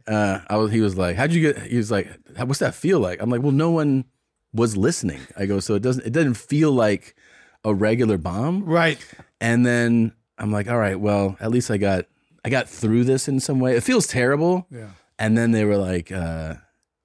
[0.07, 2.99] Uh, I was, he was like, how'd you get, he was like, what's that feel
[2.99, 3.21] like?
[3.21, 4.05] I'm like, well, no one
[4.53, 5.21] was listening.
[5.37, 7.15] I go, so it doesn't, it doesn't feel like
[7.63, 8.65] a regular bomb.
[8.65, 8.97] Right.
[9.41, 12.05] And then I'm like, all right, well, at least I got
[12.43, 13.75] I got through this in some way.
[13.75, 14.67] It feels terrible.
[14.69, 14.89] Yeah.
[15.17, 16.55] And then they were like, uh,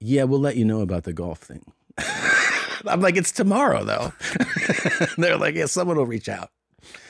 [0.01, 1.63] yeah, we'll let you know about the golf thing.
[2.87, 4.11] I'm like, it's tomorrow though.
[5.17, 6.49] They're like, yeah, someone will reach out.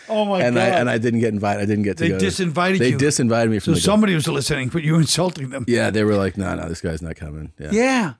[0.09, 0.61] Oh my and god.
[0.61, 1.61] I and I didn't get invited.
[1.61, 2.17] I didn't get to they go.
[2.17, 2.97] disinvited they you.
[2.97, 3.83] disinvited me so from the golf.
[3.83, 5.63] somebody was listening, but you were insulting them.
[5.67, 7.53] Yeah, they were like, no, no, this guy's not coming.
[7.57, 7.69] Yeah.
[7.71, 8.13] Yeah.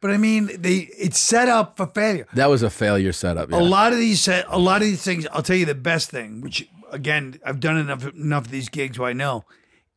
[0.00, 2.26] But I mean, they it's set up for failure.
[2.34, 3.50] That was a failure setup.
[3.50, 3.58] Yeah.
[3.58, 5.26] A lot of these set, a lot of these things.
[5.32, 8.98] I'll tell you the best thing, which again I've done enough enough of these gigs
[8.98, 9.44] where I know,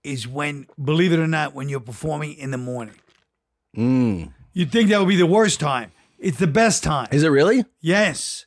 [0.03, 2.95] is when believe it or not, when you're performing in the morning.
[3.75, 4.33] Mm.
[4.53, 5.91] You'd think that would be the worst time.
[6.19, 7.07] It's the best time.
[7.11, 7.65] Is it really?
[7.79, 8.45] Yes,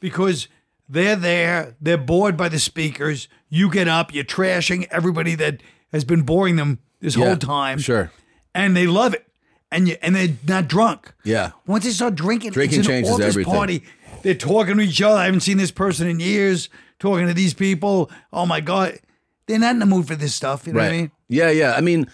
[0.00, 0.48] because
[0.88, 3.28] they're there, they're bored by the speakers.
[3.48, 7.78] You get up, you're trashing everybody that has been boring them this Yeah, whole time,
[7.78, 8.10] Sure.
[8.54, 9.26] and they love it.
[9.70, 11.12] And you, and they're not drunk.
[11.24, 11.50] Yeah.
[11.66, 13.52] Once they start drinking, Drinking it's an changes everything.
[13.52, 13.82] Party.
[14.22, 15.18] They're talking to each other.
[15.18, 16.68] I haven't seen this person in years.
[17.00, 18.08] Talking to these people.
[18.32, 18.98] Oh my god,
[19.46, 20.66] they're not in the mood for this stuff.
[20.66, 21.10] You know what I mean?
[21.28, 21.74] Yeah, yeah.
[21.74, 22.06] I mean,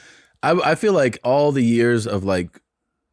[0.42, 2.60] I I feel like all the years of like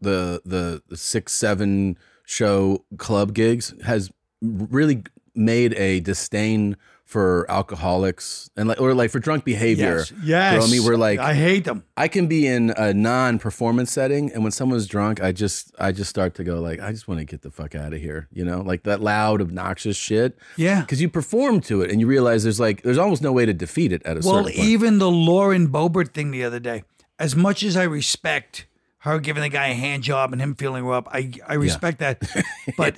[0.01, 4.09] the the, the six seven show club gigs has
[4.41, 5.03] really
[5.35, 9.99] made a disdain for alcoholics and like or like for drunk behavior.
[9.99, 10.53] Yes, yes.
[10.53, 10.83] You know I mean?
[10.85, 11.83] We're like I hate them.
[11.95, 16.09] I can be in a non-performance setting, and when someone's drunk, I just I just
[16.09, 18.43] start to go like I just want to get the fuck out of here, you
[18.43, 20.37] know, like that loud, obnoxious shit.
[20.57, 20.81] Yeah.
[20.81, 23.53] because you perform to it, and you realize there's like there's almost no way to
[23.53, 24.67] defeat it at a Well, certain point.
[24.67, 26.83] even the Lauren Boebert thing the other day.
[27.19, 28.67] As much as I respect
[28.99, 31.99] her giving the guy a hand job and him feeling her up, I I respect
[31.99, 32.21] that.
[32.77, 32.95] But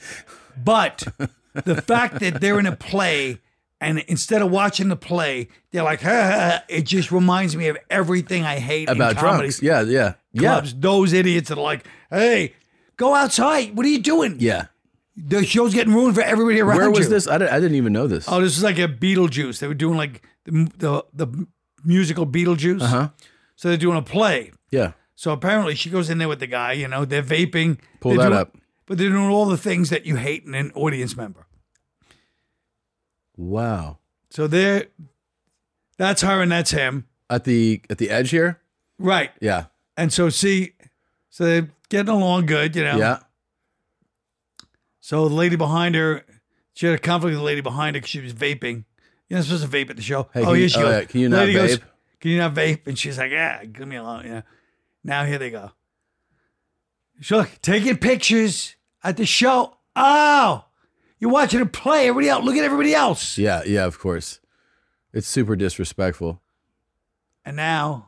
[0.62, 1.08] but
[1.54, 3.40] the fact that they're in a play
[3.82, 7.70] and instead of watching the play, they're like, ha, ha, ha, it just reminds me
[7.70, 10.74] of everything I hate about drunks, yeah, yeah, clubs.
[10.74, 12.56] Those idiots that are like, hey,
[12.98, 13.76] go outside.
[13.78, 14.38] What are you doing?
[14.40, 14.66] yeah, yeah.
[15.16, 17.10] The show's getting ruined for everybody around Where was you.
[17.10, 17.28] this?
[17.28, 18.26] I didn't, I didn't even know this.
[18.30, 19.60] Oh, this is like a Beetlejuice.
[19.60, 21.48] They were doing like the the, the
[21.84, 22.82] musical Beetlejuice.
[22.82, 23.10] Uh-huh.
[23.60, 24.54] So they're doing a play.
[24.72, 24.94] yeah.
[25.16, 26.72] So apparently she goes in there with the guy.
[26.72, 27.78] You know, they're vaping.
[28.00, 28.58] Pull they're that doing, up.
[28.86, 31.46] but they're doing all the things that you hate in an audience member.
[33.36, 33.98] Wow.
[34.30, 34.86] So they're
[35.98, 37.06] that's her and that's him.
[37.30, 38.62] At the at the edge here?
[38.98, 39.32] Right.
[39.42, 39.66] Yeah.
[39.98, 40.76] And so see,
[41.30, 42.96] so they're getting along good, you know.
[42.96, 43.20] Yeah.
[45.02, 46.24] So the lady behind her,
[46.76, 48.86] she had a conflict with the lady behind her because she was vaping.
[49.28, 50.30] You're not supposed to vape at the show.
[50.34, 50.94] Hey, oh, here you- she oh, goes.
[50.94, 51.84] yeah, can you not lady goes, vape?
[52.20, 52.86] Can you not vape?
[52.88, 54.26] And she's like, yeah, give me alone.
[54.26, 54.42] You know.
[55.04, 55.72] Now here they go.
[57.22, 59.78] She's like, taking pictures at the show.
[59.96, 60.66] Oh,
[61.20, 62.08] you're watching a play.
[62.08, 63.38] Everybody else, look at everybody else.
[63.38, 64.40] Yeah, yeah, of course.
[65.14, 66.42] It's super disrespectful.
[67.44, 68.08] And now,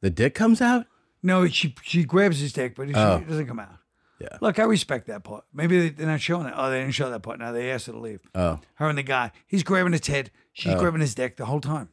[0.00, 0.86] The dick comes out?
[1.22, 3.16] no, she she grabs his dick, but she, Oh.
[3.16, 3.76] it doesn't come out.
[4.20, 4.38] Yeah.
[4.40, 5.44] Look, I respect that part.
[5.52, 6.54] Maybe they- they're not showing it.
[6.56, 7.38] Oh, they didn't show that part.
[7.38, 8.20] Now they asked her to leave.
[8.34, 8.60] Oh.
[8.74, 9.32] Her and the guy.
[9.46, 10.30] He's grabbing his head.
[10.52, 10.78] She's oh.
[10.78, 11.88] grabbing his dick the whole time.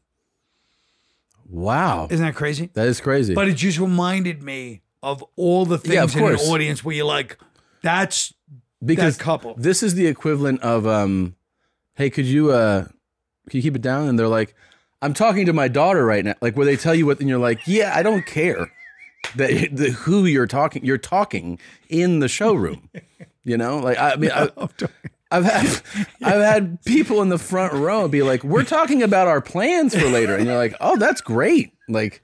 [1.49, 2.07] Wow.
[2.09, 2.69] Isn't that crazy?
[2.73, 3.33] That is crazy.
[3.33, 6.49] But it just reminded me of all the things Yeah, of in an course.
[6.49, 7.37] audience where you're like,
[7.81, 8.33] that's
[8.85, 9.55] because that couple.
[9.57, 11.35] this is the equivalent of um
[11.95, 12.83] hey, could you uh
[13.49, 14.07] can you keep it down?
[14.07, 14.53] And they're like,
[15.01, 16.35] I'm talking to my daughter right now.
[16.41, 18.71] Like where they tell you what and you're like, Yeah, I don't care
[19.35, 21.59] that the who you're talking you're talking
[21.89, 22.89] in the showroom.
[23.43, 23.79] You know?
[23.79, 24.49] Like I mean I,
[25.31, 25.81] I've had
[26.23, 30.07] I've had people in the front row be like, "We're talking about our plans for
[30.07, 32.21] later," and you're like, "Oh, that's great!" Like,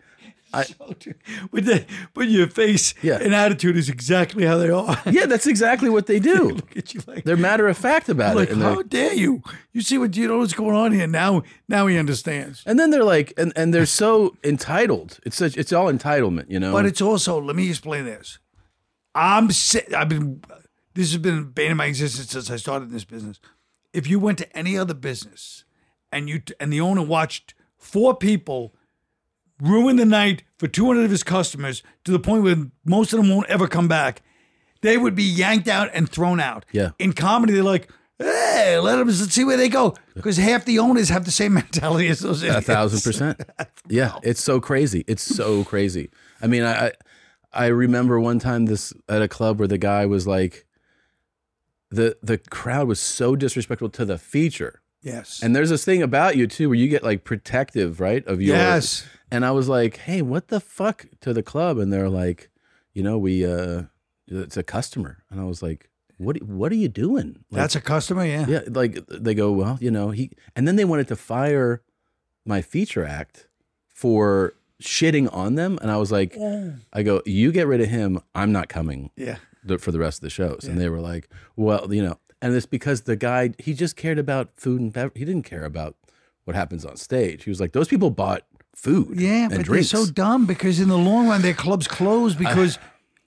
[1.51, 3.17] with the but your face Yeah.
[3.21, 4.97] and attitude is exactly how they are.
[5.11, 6.49] yeah, that's exactly what they do.
[6.49, 9.41] Look at you like, They're matter of fact about like it, how dare you?
[9.73, 11.43] You see what you know what's going on here now.
[11.67, 12.63] Now he understands.
[12.65, 15.19] And then they're like, and, and they're so entitled.
[15.25, 16.71] It's such, it's all entitlement, you know.
[16.71, 18.39] But it's also let me explain this.
[19.13, 20.41] I'm si- I've been
[20.95, 23.39] this has been a bane of my existence since I started this business.
[23.93, 25.63] If you went to any other business
[26.11, 28.73] and you and the owner watched four people
[29.61, 33.29] ruin the night for 200 of his customers to the point where most of them
[33.29, 34.21] won't ever come back,
[34.81, 36.65] they would be yanked out and thrown out.
[36.71, 36.91] Yeah.
[36.99, 39.95] In comedy, they're like, hey, let them see where they go.
[40.13, 43.41] Because half the owners have the same mentality as those a thousand percent.
[43.87, 45.03] Yeah, it's so crazy.
[45.07, 46.09] It's so crazy.
[46.41, 46.91] I mean, I, I
[47.55, 50.64] I remember one time this at a club where the guy was like,
[51.95, 54.81] the the crowd was so disrespectful to the feature.
[55.01, 55.41] Yes.
[55.43, 58.25] And there's this thing about you too, where you get like protective, right?
[58.27, 59.05] Of your yes.
[59.31, 62.49] And I was like, "Hey, what the fuck?" to the club, and they're like,
[62.93, 63.83] "You know, we uh,
[64.27, 66.41] it's a customer." And I was like, "What?
[66.43, 68.45] What are you doing?" Like, That's a customer, yeah.
[68.47, 68.61] yeah.
[68.67, 71.81] Like they go, "Well, you know, he," and then they wanted to fire
[72.45, 73.47] my feature act
[73.87, 76.35] for shitting on them, and I was like,
[76.93, 78.19] "I go, you get rid of him.
[78.33, 79.37] I'm not coming Yeah.
[79.67, 82.53] Th- for the rest of the shows." And they were like, "Well, you know," and
[82.55, 85.17] it's because the guy he just cared about food and beverage.
[85.17, 85.95] He didn't care about
[86.45, 87.43] what happens on stage.
[87.43, 88.43] He was like, "Those people bought."
[88.75, 89.91] Food, Yeah, and but drinks.
[89.91, 92.77] they're so dumb because in the long run, their clubs close because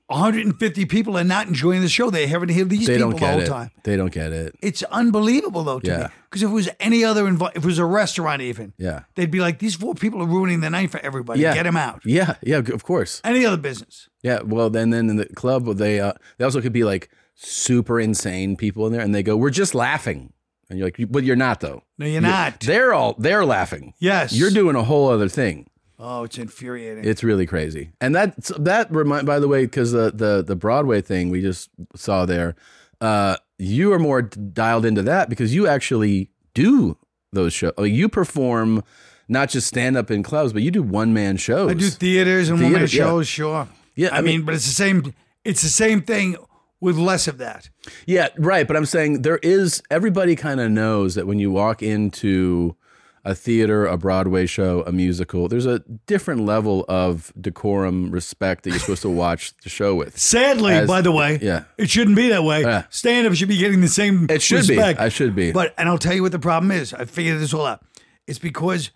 [0.09, 2.11] 150 people are not enjoying the show.
[2.11, 3.47] They haven't to hear these they people don't the get whole it.
[3.47, 3.71] time.
[3.85, 4.55] They don't get it.
[4.62, 6.07] It's unbelievable though to me.
[6.29, 9.03] Because if it was any other, invi- if it was a restaurant even, Yeah.
[9.14, 11.40] they'd be like, these four people are ruining the night for everybody.
[11.40, 11.55] Yeah.
[11.55, 12.03] Get them out.
[12.05, 13.21] Yeah, yeah, of course.
[13.25, 14.09] Any other business.
[14.23, 18.01] Yeah, well, then then in the club they uh, they also could be like super
[18.01, 20.33] insane people in there, and they go, "We're just laughing,"
[20.68, 21.83] and you're like, "But you're not though.
[21.99, 22.61] No, you're not.
[22.61, 23.94] They're all they're laughing.
[24.01, 24.33] Yes.
[24.33, 25.68] You're doing a whole other thing.
[25.98, 27.04] Oh, it's infuriating.
[27.04, 27.90] It's really crazy.
[28.00, 31.70] And that that remind by the way, because the the the Broadway thing we just
[31.96, 32.54] saw there,
[33.00, 36.96] uh, you are more dialed into that because you actually do
[37.32, 37.72] those shows.
[37.76, 38.84] Like you perform
[39.28, 41.70] not just stand up in clubs, but you do one man shows.
[41.70, 43.11] I do theaters and one man Theater, yeah.
[43.11, 43.68] shows, sure.
[43.96, 45.14] Yeah, I, I mean, mean- but it's the same.
[45.44, 46.37] It's the same thing
[46.80, 47.70] with less of that.
[48.06, 48.66] Yeah, right.
[48.66, 52.76] But I'm saying there is everybody kind of knows that when you walk into
[53.24, 58.70] a theater, a Broadway show, a musical, there's a different level of decorum, respect that
[58.70, 60.18] you're supposed to watch the show with.
[60.18, 61.64] Sadly, As- by the way, yeah.
[61.76, 62.62] it shouldn't be that way.
[62.62, 62.85] Yeah.
[62.90, 64.26] Stand up should be getting the same.
[64.31, 64.98] It should respect.
[64.98, 65.04] be.
[65.04, 65.52] I should be.
[65.52, 66.94] But and I'll tell you what the problem is.
[66.94, 67.83] I figured this all out.
[68.26, 68.90] It's because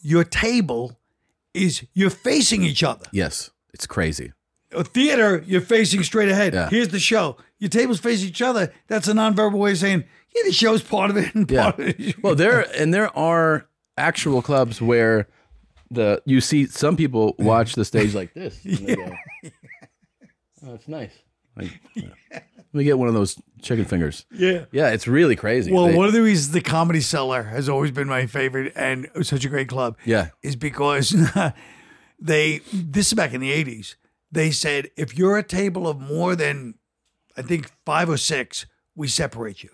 [0.00, 0.98] your table
[1.54, 3.06] is you're facing each other.
[3.12, 4.32] yes, it's crazy.
[4.72, 6.52] A theater, you're facing straight ahead.
[6.52, 6.68] Yeah.
[6.68, 7.36] Here's the show.
[7.58, 8.72] Your tables face each other.
[8.88, 10.04] That's a nonverbal way of saying,
[10.36, 11.68] yeah, the show's part of it and Yeah.
[11.68, 12.22] of it.
[12.22, 13.66] Well, there and there are
[13.96, 15.26] actual clubs where
[15.90, 18.62] the you see some people watch the stage like this.
[18.64, 19.10] And they go,
[20.66, 21.12] oh, it's nice.
[21.56, 24.26] Like, Let me get one of those chicken fingers.
[24.30, 24.66] yeah.
[24.72, 25.72] Yeah, it's really crazy.
[25.72, 29.08] Well, They- one of the reasons the Comedy Cellar has always been my favorite and
[29.22, 29.96] such a great club.
[30.04, 30.28] Yeah.
[30.42, 31.14] Is because
[32.20, 33.94] they, this is back in the 80s,
[34.30, 36.74] they said, if you're a table of more than,
[37.36, 39.70] I think, five or six, we separate you.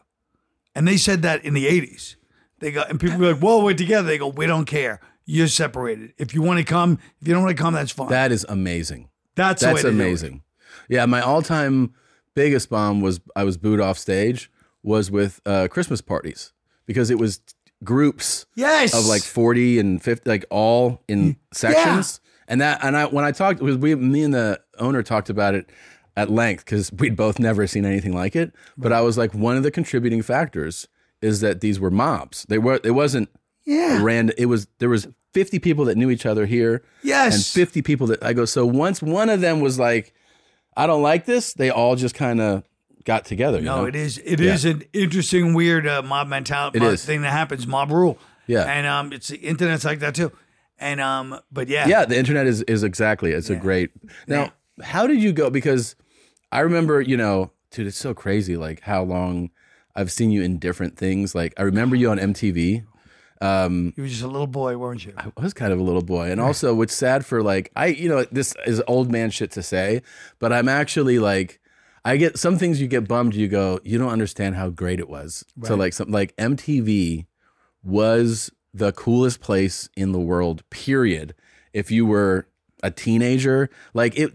[0.74, 2.16] And they said that in the 80s.
[2.60, 4.06] They go, and people were like, whoa, we're together.
[4.08, 5.00] They go, we don't care.
[5.26, 6.14] You're separated.
[6.18, 8.08] If you want to come, if you don't want to come, that's fine.
[8.08, 9.08] that is amazing.
[9.34, 10.00] that's That's to do it.
[10.00, 10.42] amazing.
[10.88, 11.94] Yeah, my all-time
[12.34, 14.50] biggest bomb was I was booed off stage
[14.82, 16.52] was with uh, Christmas parties
[16.86, 17.40] because it was
[17.84, 18.94] groups Yes.
[18.94, 23.32] of like 40 and 50 like all in sections and that and i when i
[23.32, 25.68] talked because we me and the owner talked about it
[26.16, 29.56] at length because we'd both never seen anything like it but i was like one
[29.56, 30.86] of the contributing factors
[31.22, 33.28] is that these were mobs they were it wasn't
[33.64, 34.02] Yeah.
[34.02, 37.34] random it was there was 50 people that knew each other here Yes.
[37.34, 40.12] and 50 people that i go so once one of them was like
[40.76, 42.62] i don't like this they all just kind of
[43.04, 43.84] got together you No, know?
[43.86, 44.18] it is.
[44.24, 47.66] It is an interesting, weird uh, mob mentality mob thing that happens.
[47.66, 48.16] Mob rule.
[48.46, 48.62] Yeah.
[48.62, 50.30] and um, it's the internet's like that too.
[50.78, 53.90] And um, but yeah, yeah the internet is is exactly it's a great
[54.28, 54.52] now
[54.82, 55.96] how did you go because
[56.53, 59.50] i remember you know dude it's so crazy like how long
[59.96, 61.34] i've seen you in different things.
[61.34, 62.84] Like i remember you on mtv
[63.40, 65.14] um you were just a little boy, weren't you?
[65.16, 66.30] i was kind of a little boy.
[66.30, 69.62] And also what's sad for like i you know this is old man shit to
[69.62, 70.03] say
[70.38, 71.59] but i'm actually like
[72.05, 75.09] i get some things you get bummed you go you don't understand how great it
[75.09, 75.44] was.
[75.64, 77.26] So like something like mtv
[77.82, 81.34] was the coolest place in the world period
[81.72, 82.46] if you were
[82.82, 83.68] a teenager.
[83.94, 84.32] Like it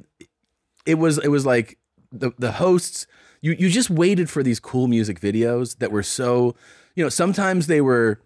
[0.85, 1.77] it was it was like
[2.11, 3.07] the the hosts
[3.41, 6.55] you you just waited for these cool music videos that were so
[6.95, 8.21] you know sometimes they were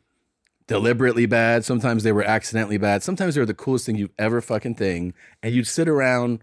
[0.68, 4.40] deliberately bad sometimes they were accidentally bad sometimes they were the coolest thing you've ever
[4.42, 5.14] fucking thing
[5.44, 6.40] and you'd sit around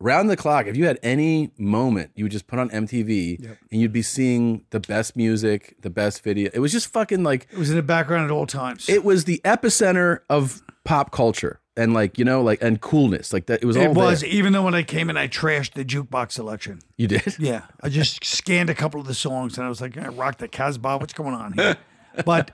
[0.00, 3.38] round the clock if you had any moment you would just put on mtv
[3.70, 6.50] and you'd be seeing the best music the best video.
[6.52, 8.88] It was just fucking like It was in the background at all times.
[8.88, 13.46] it was the epicenter of pop culture and like you know like and coolness like
[13.46, 14.30] that it was all It was, there.
[14.30, 16.80] even though when I came in, I trashed the jukebox selection.
[16.96, 19.96] you did Yeah, I just scanned a couple of the songs and I was like,
[19.98, 20.98] I rock the Casbah.
[20.98, 21.76] What's going on here?
[22.24, 22.52] But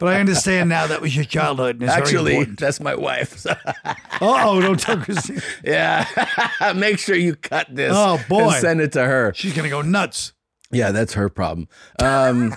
[0.00, 1.82] but I understand now that was your childhood.
[1.82, 3.44] Actually that's my wife
[4.22, 5.42] oh, don't tell Christine.
[5.62, 6.06] yeah
[6.74, 8.44] make sure you cut this Oh, boy.
[8.44, 10.32] and send it to her She's gonna go nuts.
[10.70, 11.68] Yeah, that's her problem.
[12.02, 12.54] Um,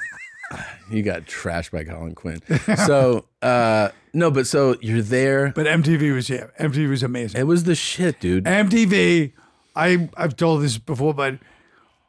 [0.91, 2.41] you got trashed by Colin Quinn.
[2.85, 5.51] So uh, no, but so you're there.
[5.55, 7.39] But MTV was yeah, MTV was amazing.
[7.39, 8.45] It was the shit, dude.
[8.45, 9.33] MTV,
[9.75, 11.39] I I've told this before, but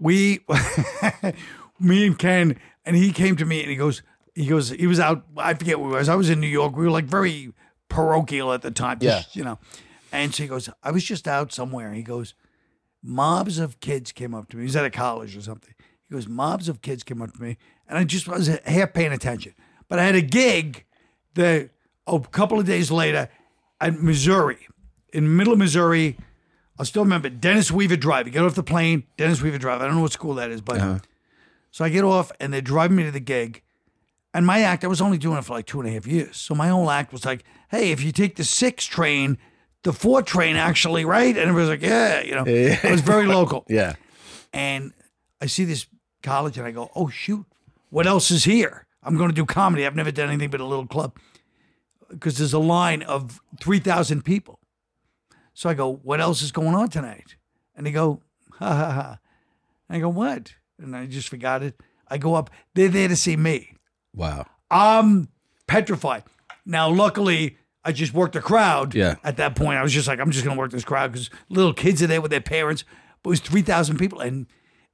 [0.00, 0.40] we,
[1.80, 4.02] me and Ken, and he came to me and he goes,
[4.34, 5.24] he goes, he was out.
[5.36, 6.08] I forget where he was.
[6.08, 6.76] I was in New York.
[6.76, 7.52] We were like very
[7.88, 9.00] parochial at the time.
[9.00, 9.58] just, you know.
[10.12, 11.92] And so he goes, I was just out somewhere.
[11.92, 12.34] He goes,
[13.02, 14.62] mobs of kids came up to me.
[14.62, 15.74] He was at a college or something.
[16.08, 17.58] He goes, mobs of kids came up to me,
[17.88, 19.54] and I just was half paying attention.
[19.88, 20.84] But I had a gig
[21.34, 21.70] the
[22.06, 23.28] a couple of days later
[23.80, 24.66] at Missouri,
[25.12, 26.16] in the middle of Missouri.
[26.78, 28.26] I still remember Dennis Weaver Drive.
[28.26, 29.80] You get off the plane, Dennis Weaver Drive.
[29.80, 30.98] I don't know what school that is, but uh-huh.
[31.72, 33.62] so I get off and they're driving me to the gig.
[34.32, 36.36] And my act, I was only doing it for like two and a half years.
[36.36, 39.38] So my whole act was like, hey, if you take the six train,
[39.82, 41.36] the four train actually, right?
[41.36, 43.64] And everybody's like, yeah, you know, it was very local.
[43.68, 43.94] Yeah.
[44.52, 44.92] And
[45.42, 45.86] I see this
[46.22, 47.44] college and I go, oh, shoot,
[47.90, 48.86] what else is here?
[49.02, 49.86] I'm going to do comedy.
[49.86, 51.16] I've never done anything but a little club
[52.10, 54.60] because there's a line of 3,000 people.
[55.54, 57.36] So I go, what else is going on tonight?
[57.76, 58.22] And they go,
[58.52, 59.18] ha ha ha.
[59.88, 60.54] And I go, what?
[60.78, 61.80] And I just forgot it.
[62.08, 63.74] I go up, they're there to see me.
[64.14, 64.46] Wow.
[64.70, 65.28] I'm
[65.66, 66.24] petrified.
[66.64, 68.94] Now, luckily, I just worked the crowd.
[68.94, 69.16] Yeah.
[69.24, 71.30] At that point, I was just like, I'm just going to work this crowd because
[71.48, 72.84] little kids are there with their parents.
[73.22, 74.20] But it was 3,000 people.
[74.20, 74.46] And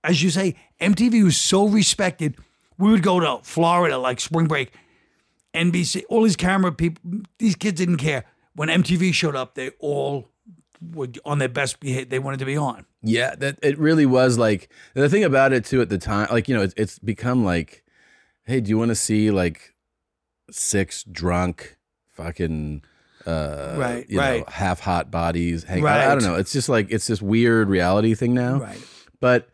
[0.02, 2.36] as you say, MTV was so respected.
[2.78, 4.72] We would go to Florida, like spring break,
[5.54, 7.02] NBC, all these camera people,
[7.38, 8.24] these kids didn't care.
[8.56, 10.28] When MTV showed up, they all
[10.92, 12.04] were on their best behavior.
[12.06, 12.86] They wanted to be on.
[13.02, 16.28] Yeah, that it really was like the thing about it too at the time.
[16.30, 17.84] Like you know, it's, it's become like,
[18.44, 19.74] hey, do you want to see like
[20.50, 21.76] six drunk
[22.12, 22.82] fucking
[23.26, 24.38] uh Right, you right.
[24.40, 26.00] know half hot bodies hang I, Right.
[26.08, 28.78] I don't know it's just like it's this weird reality thing now Right.
[29.20, 29.48] but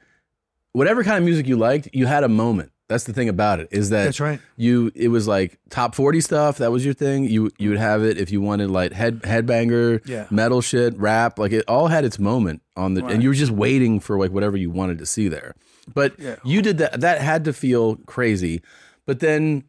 [0.73, 3.69] whatever kind of music you liked you had a moment that's the thing about it
[3.71, 4.41] is that That's right.
[4.57, 8.03] you it was like top 40 stuff that was your thing you you would have
[8.05, 10.27] it if you wanted like head headbanger Yeah.
[10.31, 13.13] metal shit rap like it all had its moment on the Right.
[13.13, 15.55] and you were just waiting for like whatever you wanted to see there
[15.95, 16.37] but Yeah.
[16.45, 18.61] you did that that had to feel crazy
[19.07, 19.63] but then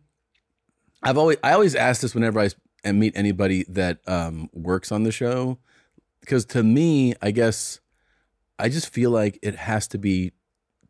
[1.04, 2.50] i've always i always ask this whenever I
[2.84, 5.60] and meet anybody that um works on the show
[6.22, 7.80] because to me i guess
[8.58, 10.32] i just feel like it has to be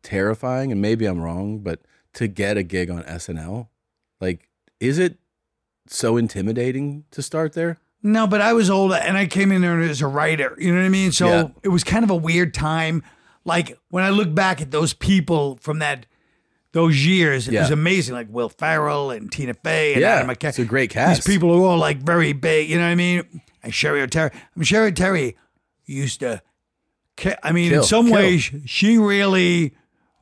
[0.02, 1.80] terrifying and maybe i'm wrong but
[2.14, 3.68] to get a gig on snl
[4.20, 4.48] like
[4.80, 5.18] is it
[5.86, 9.80] so intimidating to start there No, but I was older and I came in there
[9.80, 10.56] as a writer.
[10.58, 11.12] You know what I mean?
[11.12, 11.48] So Yeah.
[11.62, 13.02] it was kind of a weird time.
[13.44, 16.06] Like when I look back at those people from that
[16.72, 18.14] those years, it was amazing.
[18.14, 20.48] Like Will Ferrell and Tina Fey and Yeah, Adam McKay.
[20.48, 21.24] it's a great cast.
[21.24, 22.68] These people are all like very big.
[22.70, 23.42] You know what I mean?
[23.62, 24.32] And Cheri Oteri.
[24.32, 25.34] I mean, Cheri Oteri
[25.86, 26.42] used to
[27.42, 28.14] I mean, Kill, in some kill.
[28.14, 29.74] ways, she really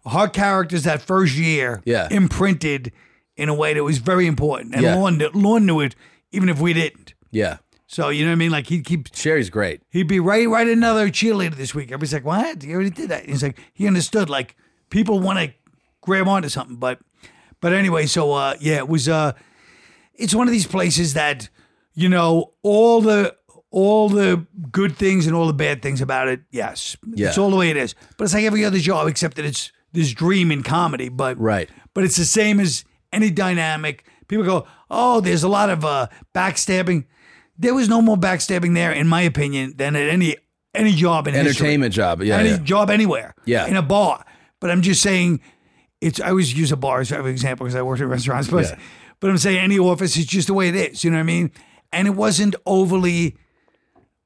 [0.09, 2.09] her characters that first year Yeah.
[2.11, 2.92] imprinted
[3.36, 4.94] in a way that was very important, and Yeah.
[4.96, 5.94] Lorne, Lorne knew it
[6.32, 7.14] even if we didn't.
[7.30, 7.59] Yeah.
[7.86, 8.51] So you know what I mean?
[8.53, 9.82] Like he'd keep Cheri's great.
[9.90, 11.86] he'd be right right another cheerleader this week.
[11.88, 12.62] Everybody's like, "What?
[12.62, 14.30] You already did that?" And he's like, he understood.
[14.30, 14.55] Like
[14.90, 15.53] people want to
[16.01, 17.01] grab onto something, but
[17.61, 19.32] but anyway, so uh, yeah, it was uh,
[20.14, 21.48] it's one of these places that
[21.94, 23.34] you know all the
[23.72, 26.40] all the good things and all the bad things about it.
[26.53, 27.28] Yes, Yeah.
[27.28, 27.94] it's all the way it is.
[28.16, 31.09] But it's like every other job except that it's this dream in comedy.
[31.09, 31.68] But Right.
[31.95, 34.05] but it's the same as any dynamic.
[34.28, 37.05] People go, oh, there's a lot of uh, backstabbing.
[37.59, 40.36] There was no more backstabbing there, in my opinion, than at any
[40.74, 41.51] any job in history.
[41.51, 42.22] Entertainment job.
[42.22, 42.38] Yeah.
[42.38, 42.57] any yeah.
[42.59, 43.34] job anywhere.
[43.45, 43.66] Yeah.
[43.66, 44.24] in a bar.
[44.61, 45.41] But I'm just saying,
[46.01, 46.20] it's.
[46.20, 48.49] I always use a bar as an example because I worked in restaurants.
[48.49, 48.78] But Yeah.
[49.18, 51.03] but I'm saying any office is just the way it is.
[51.03, 51.51] You know what I mean?
[51.93, 53.36] And it wasn't overly,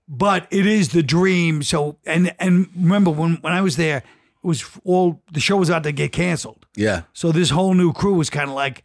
[0.07, 1.63] but it is the dream.
[1.63, 4.03] So and and remember when when I was there,
[4.45, 6.67] was all the show was about to get canceled.
[6.77, 7.03] Yeah.
[7.13, 8.83] So this whole new crew was kind of like,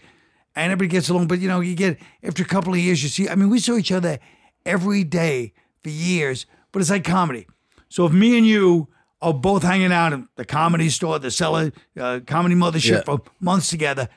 [0.55, 1.28] and everybody gets along.
[1.28, 3.30] But you know, you get after a couple of years, you see.
[3.30, 4.20] I mean, we saw each other
[4.66, 5.53] every day
[5.84, 7.47] for years, but it's like comedy.
[7.89, 8.88] So if me and you
[9.22, 13.03] are both hanging out in the comedy store, the cellar, uh, comedy mothership Yeah.
[13.03, 14.07] for months together,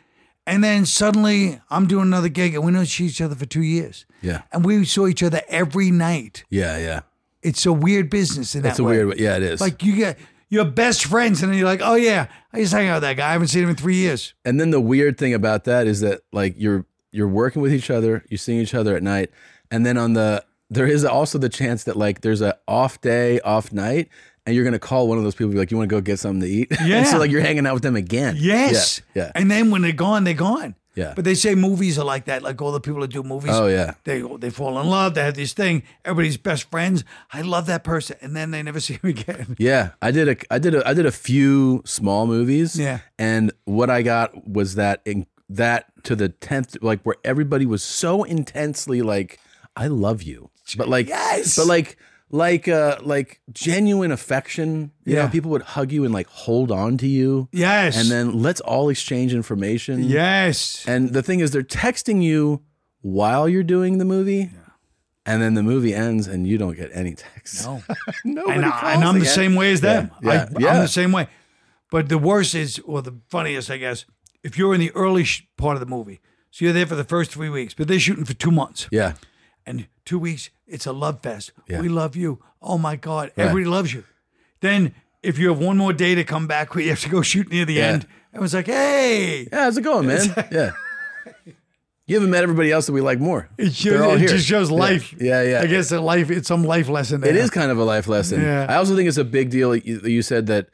[0.46, 3.62] and then suddenly I'm doing another gig, and we don't see each other for two
[3.62, 4.42] years, Yeah.
[4.52, 6.44] and we saw each other every night.
[6.50, 6.76] Yeah.
[6.78, 7.00] Yeah.
[7.42, 8.70] It's a weird business in that.
[8.70, 9.04] It's a way.
[9.04, 9.18] weird.
[9.18, 9.60] Yeah, it is.
[9.60, 10.18] Like you get
[10.52, 13.16] your best friends, and then you're like, oh yeah, I just hang out with that
[13.16, 13.30] guy.
[13.30, 14.34] I haven't seen him in three years.
[14.44, 17.90] And then the weird thing about that is that like you're you're working with each
[17.90, 19.30] other, you're seeing each other at night,
[19.70, 23.40] and then on the there is also the chance that like there's a off day,
[23.40, 24.08] off night,
[24.44, 26.00] and you're gonna call one of those people and be like, you want to go
[26.02, 26.68] get something to eat?
[26.78, 27.04] and Yeah.
[27.04, 28.36] so like you're hanging out with them again.
[28.38, 29.00] Yes.
[29.14, 29.22] Yeah.
[29.24, 29.32] Yeah.
[29.34, 30.74] And then when they're gone, they're gone.
[30.94, 31.12] Yeah.
[31.16, 32.42] But they say movies are like that.
[32.42, 33.52] Like all the people that do movies.
[33.54, 33.94] Oh yeah.
[34.04, 35.14] They they fall in love.
[35.14, 35.82] They have this thing.
[36.04, 37.02] Everybody's best friends.
[37.32, 39.56] I love that person, and then they never see him again.
[39.58, 42.78] Yeah, I did a I did a I did a few small movies.
[42.78, 43.00] Yeah.
[43.18, 47.82] and what I got was that in that to the tenth, like where everybody was
[47.82, 49.38] so intensely like,
[49.76, 51.56] "I love you," but like, Yes.
[51.56, 51.96] but like,
[52.32, 54.90] like, uh, like genuine affection.
[55.04, 55.22] You Yeah.
[55.24, 57.48] know, people would hug you and like hold on to you.
[57.52, 57.96] Yes.
[57.96, 60.02] and then let's all exchange information.
[60.02, 60.84] yes.
[60.88, 62.62] and the thing is, they're texting you
[63.02, 64.50] while you're doing the movie.
[65.24, 67.64] And then the movie ends, and you don't get any texts.
[67.64, 67.80] No.
[68.24, 70.10] Nobody and, I, and i'm the same way as them.
[70.20, 70.68] Yeah, I, yeah, yeah.
[70.74, 71.28] I'm the same way.
[71.92, 74.04] But the worst is, or the funniest, I guess,
[74.42, 76.20] if you're in the early sh- part of the movie,
[76.50, 78.88] so you're there for the first three weeks, but they're shooting for two months.
[78.90, 79.12] Yeah,
[79.64, 81.52] and two weeks it's a love fest.
[81.68, 81.80] Yeah.
[81.80, 82.38] We love you.
[82.62, 84.04] Oh my God, everybody loves you.
[84.60, 87.22] Then if you have one more day to come back, where you have to go
[87.22, 87.88] shoot near the Yeah.
[87.88, 90.26] end, was like, "Hey." Yeah, how's it going, man?
[90.50, 90.70] yeah.
[92.06, 93.48] You haven't met everybody else that we like more.
[93.58, 94.26] It, shows, They're all here.
[94.28, 94.76] it just shows Yeah.
[94.76, 95.14] life.
[95.20, 95.60] Yeah, yeah.
[95.60, 96.30] I guess a life.
[96.30, 97.20] It's some life lesson.
[97.20, 97.30] There.
[97.30, 98.40] It is kind of a life lesson.
[98.42, 98.66] Yeah.
[98.68, 99.74] I also think it's a big deal.
[99.76, 100.68] You, you said that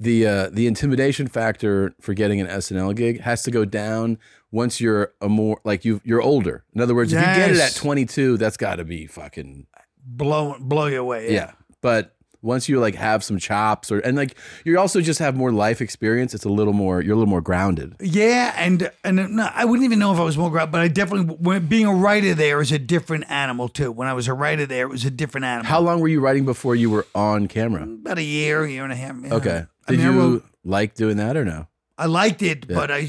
[0.00, 4.18] the uh, the intimidation factor for getting an SNL gig has to go down
[4.50, 6.64] once you're a more like you you're older.
[6.74, 9.66] In other words, if you get it at 22, that's got to be fucking
[10.04, 11.32] blow blow you away.
[11.32, 11.52] yeah.
[11.82, 15.52] But once you like have some chops or and like you also just have more
[15.52, 17.96] life experience, it's a little more you're a little more grounded.
[18.00, 20.80] Yeah, and and uh, no, I wouldn't even know if I was more grounded but
[20.80, 23.92] I definitely when, being a writer there is a different animal too.
[23.92, 25.66] When I was a writer there, it was a different animal.
[25.70, 27.82] How long were you writing before you were on camera?
[27.82, 29.16] About a year, year and a half.
[29.22, 29.34] yeah.
[29.34, 29.64] Okay.
[29.88, 31.66] I Did mean, you wrote- like doing that or no?
[31.98, 33.08] I liked it, but I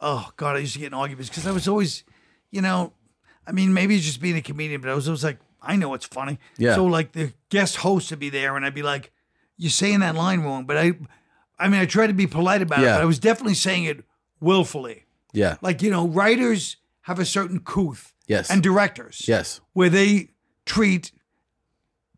[0.00, 2.04] oh god, I used to get in arguments because I was always,
[2.50, 2.92] you know,
[3.46, 5.94] I mean, maybe it's just being a comedian, but I was always like, I know
[5.94, 6.38] it's funny.
[6.56, 6.74] Yeah.
[6.74, 9.10] So like the guest host would be there, and I'd be like,
[9.56, 10.92] "You're saying that line wrong," but I,
[11.58, 12.94] I mean, I tried to be polite about it, Yeah.
[12.96, 14.04] but I was definitely saying it
[14.40, 15.04] willfully.
[15.32, 15.56] Yeah.
[15.60, 18.50] Like you know, writers have a certain couth, Yes.
[18.50, 19.60] and directors, yes.
[19.72, 20.28] where they
[20.66, 21.10] treat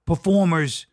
[0.07, 0.87] performers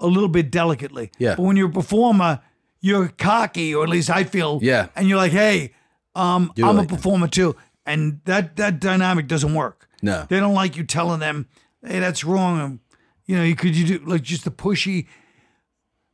[0.00, 1.10] a little bit delicately.
[1.18, 1.34] Yeah.
[1.36, 2.40] But when you're a performer,
[2.80, 4.58] you're cocky, or at least I feel.
[4.62, 4.88] Yeah.
[4.96, 5.74] And you're like, hey,
[6.14, 7.56] um, I'm like a performer too,
[7.86, 9.88] and that that dynamic doesn't work.
[10.02, 10.26] No.
[10.28, 11.48] They don't like you telling them,
[11.84, 12.80] hey, that's wrong.
[13.26, 15.06] You know, you could you do like just the pushy,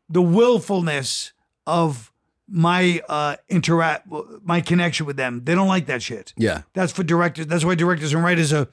[0.09, 1.33] the willfulness
[1.67, 2.13] of
[2.51, 4.09] my uh interact,
[4.43, 5.43] my connection with them.
[5.45, 6.33] They don't like that shit.
[6.37, 6.63] Yeah.
[6.75, 7.47] That's for directors.
[7.47, 8.69] That's why directors and writers are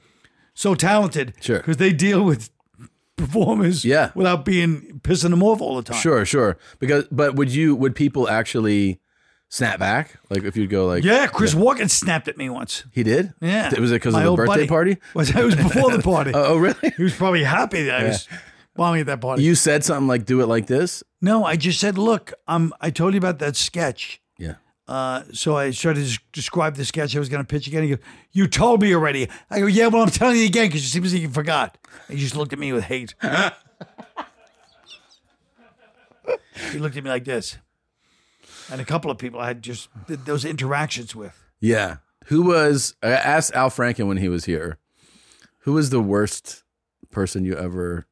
[0.54, 1.34] so talented.
[1.40, 1.58] Sure.
[1.58, 2.50] Because they deal with
[3.16, 4.10] performers Yeah.
[4.14, 6.00] without being pissing them off all the time.
[6.00, 6.58] Sure, sure.
[6.78, 9.00] Because but would you would people actually
[9.56, 10.18] snap back?
[10.30, 12.84] Like if you'd go like Yeah, Chris Walken snapped at me once.
[12.92, 13.32] he did?
[13.40, 13.70] Yeah.
[13.80, 14.66] Was it because of the birthday buddy.
[14.66, 14.96] party?
[15.14, 16.32] Was it was before the party.
[16.34, 16.92] Oh, oh, really?
[16.96, 18.28] he was probably happy that I was
[18.74, 19.42] bombing at that party.
[19.42, 21.02] You said something like do it like this?
[21.22, 24.20] no, I just said, look, um, I told you about that sketch.
[24.38, 24.56] Yeah.
[24.86, 27.82] Uh, so I started to describe the sketch I was going to pitch again.
[27.82, 27.98] He goes,
[28.30, 31.12] "You told me already." I go, "Yeah, well, I'm telling you again because it seems
[31.12, 31.76] like you forgot."
[32.08, 33.14] He just looked at me with hate.
[36.70, 37.58] he looked at me like this.
[38.70, 41.40] And a couple of people I had just th- those interactions with.
[41.60, 41.98] Yeah.
[42.26, 44.78] Who was I asked Al Franken when he was here,
[45.60, 46.64] who was the worst
[47.10, 48.06] person you ever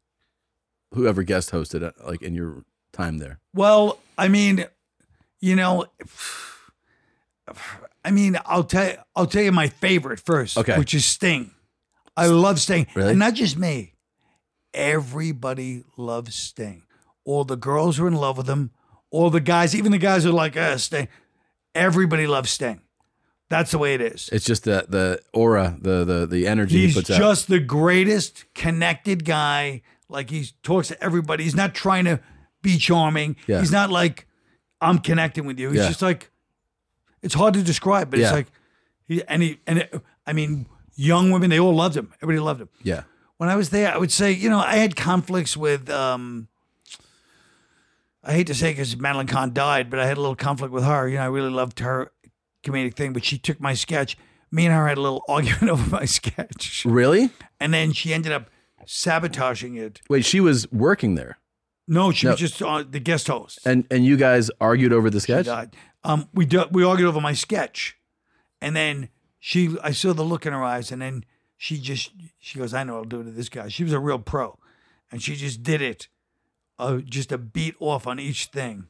[0.92, 3.40] who ever guest hosted uh, like in your time there?
[3.52, 4.66] Well, I mean,
[5.40, 5.86] you know,
[8.04, 10.78] I mean, I'll tell you, I'll tell you my favorite first, Okay.
[10.78, 11.50] which is Sting.
[12.16, 13.10] I love Sting, Really?
[13.10, 13.94] and not just me.
[14.72, 16.84] Everybody loves Sting.
[17.24, 18.70] All the girls are in love with him.
[19.14, 21.06] All the guys, even the guys who are like, uh, Sting.
[21.74, 22.80] Everybody loves Sting.
[23.48, 24.28] That's the way it is.
[24.32, 27.18] It's just the the aura, the the the energy he He's puts out.
[27.18, 29.82] just the greatest connected guy.
[30.08, 31.44] Like he talks to everybody.
[31.44, 32.18] He's not trying to
[32.62, 33.36] be charming.
[33.46, 33.60] Yeah.
[33.60, 34.26] He's not like
[34.80, 35.68] I'm connecting with you.
[35.70, 35.88] He's Yeah.
[35.88, 36.30] just like
[37.22, 38.26] it's hard to describe, but Yeah.
[38.26, 38.46] it's like
[39.06, 39.94] he and he and it,
[40.26, 42.12] I mean, young women they all loved him.
[42.22, 42.68] Everybody loved him.
[42.82, 43.02] Yeah.
[43.36, 45.88] When I was there, I would say, you know, I had conflicts with.
[45.90, 46.48] um
[48.24, 50.84] I hate to say because Madeline Kahn died, but I had a little conflict with
[50.84, 51.08] her.
[51.08, 52.10] You know, I really loved her
[52.62, 54.16] comedic thing, but she took my sketch.
[54.50, 56.84] Me and her had a little argument over my sketch.
[56.86, 57.30] Really?
[57.60, 58.48] And then she ended up
[58.86, 60.00] sabotaging it.
[60.08, 61.38] Wait, she was working there.
[61.86, 62.32] No, she No.
[62.32, 63.58] was just uh, the guest host.
[63.66, 65.46] And and you guys argued over the She sketch?
[65.46, 65.76] died.
[66.02, 67.96] Um, we do, we argued over my sketch,
[68.60, 69.08] and then
[69.38, 71.24] she, I saw the look in her eyes, and then
[71.56, 73.98] she just she goes, "I know I'll do it to this guy." She was a
[73.98, 74.58] real pro,
[75.12, 76.08] and she just did it,
[76.78, 78.86] uh, just a beat off on each thing,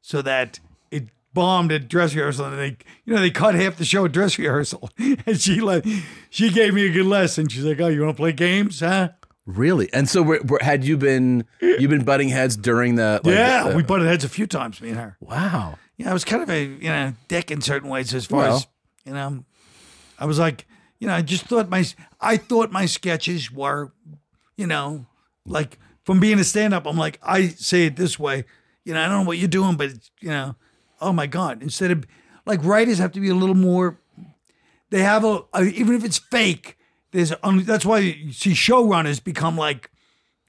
[0.00, 0.60] so that
[0.90, 4.12] it bombed at dress rehearsal, and they, you know, they cut half the show at
[4.12, 5.84] dress rehearsal, and she like,
[6.30, 7.48] she gave me a good lesson.
[7.48, 9.10] She's like, "Oh, you want to play games, huh?"
[9.46, 9.92] Really?
[9.92, 13.68] And so were, were, had you been you been butting heads during the like, yeah,
[13.68, 15.16] the- we butted heads a few times, me and her.
[15.20, 15.78] Wow.
[15.96, 18.56] Yeah, I was kind of a you know dick in certain ways as far Well.
[18.56, 18.66] as
[19.04, 19.44] you know.
[20.18, 20.66] I was like,
[20.98, 21.84] you know, I just thought my
[22.20, 23.92] I thought my sketches were,
[24.56, 25.06] you know,
[25.44, 26.86] like from being a stand up.
[26.86, 28.44] I'm like, I say it this way,
[28.84, 29.90] you know, I don't know what you're doing, but
[30.20, 30.54] you know,
[31.00, 31.62] oh my god.
[31.62, 32.04] Instead of
[32.46, 33.98] like writers have to be a little more.
[34.90, 36.78] They have a, a even if it's fake.
[37.10, 39.90] There's un, that's why you see showrunners become like.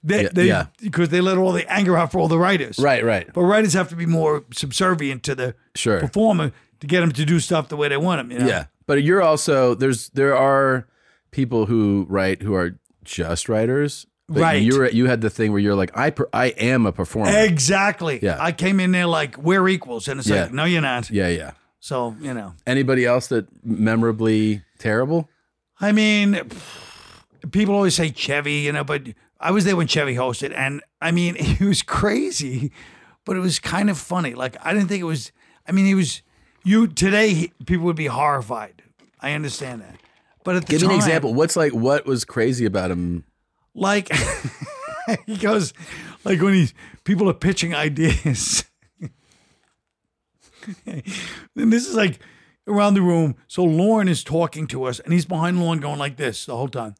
[0.02, 0.66] They, Yeah, they yeah.
[0.80, 2.78] because they let all the anger out for all the writers.
[2.78, 3.28] Right, right.
[3.32, 5.98] But writers have to be more subservient to the Sure.
[5.98, 8.30] performer to get them to do stuff the way they want them.
[8.30, 8.46] You know?
[8.46, 8.66] Yeah.
[8.86, 10.86] But you're also there's there are
[11.32, 14.06] people who write who are just writers.
[14.28, 14.62] But Right.
[14.62, 17.30] You're you had the thing where you're like I per, I am a performer.
[17.44, 18.18] Exactly.
[18.22, 18.36] Yeah.
[18.40, 20.42] I came in there like we're equals, and it's Yeah.
[20.44, 21.10] like no, you're not.
[21.10, 21.52] yeah, yeah.
[21.80, 25.28] So you know, Anybody else that memorably terrible?
[25.80, 26.40] I mean,
[27.52, 29.02] people always say Chevy, you know, but
[29.38, 32.72] I was there when Chevy hosted, and I mean, he was crazy,
[33.24, 34.34] but it was kind of funny.
[34.34, 35.32] Like I didn't think it was.
[35.68, 36.22] I mean, he was.
[36.64, 38.82] You today, he, people would be horrified.
[39.20, 39.96] I understand that,
[40.42, 41.32] but at the Give me time, an example.
[41.34, 43.22] What's like what was crazy about him?
[43.76, 44.10] Like
[45.26, 45.72] he goes
[46.24, 46.72] like when he's
[47.04, 48.64] people are pitching ideas
[50.86, 51.04] and
[51.54, 52.18] this is like
[52.66, 56.16] around the room so Lorne is talking to us and he's behind Lorne going like
[56.16, 56.94] this the whole time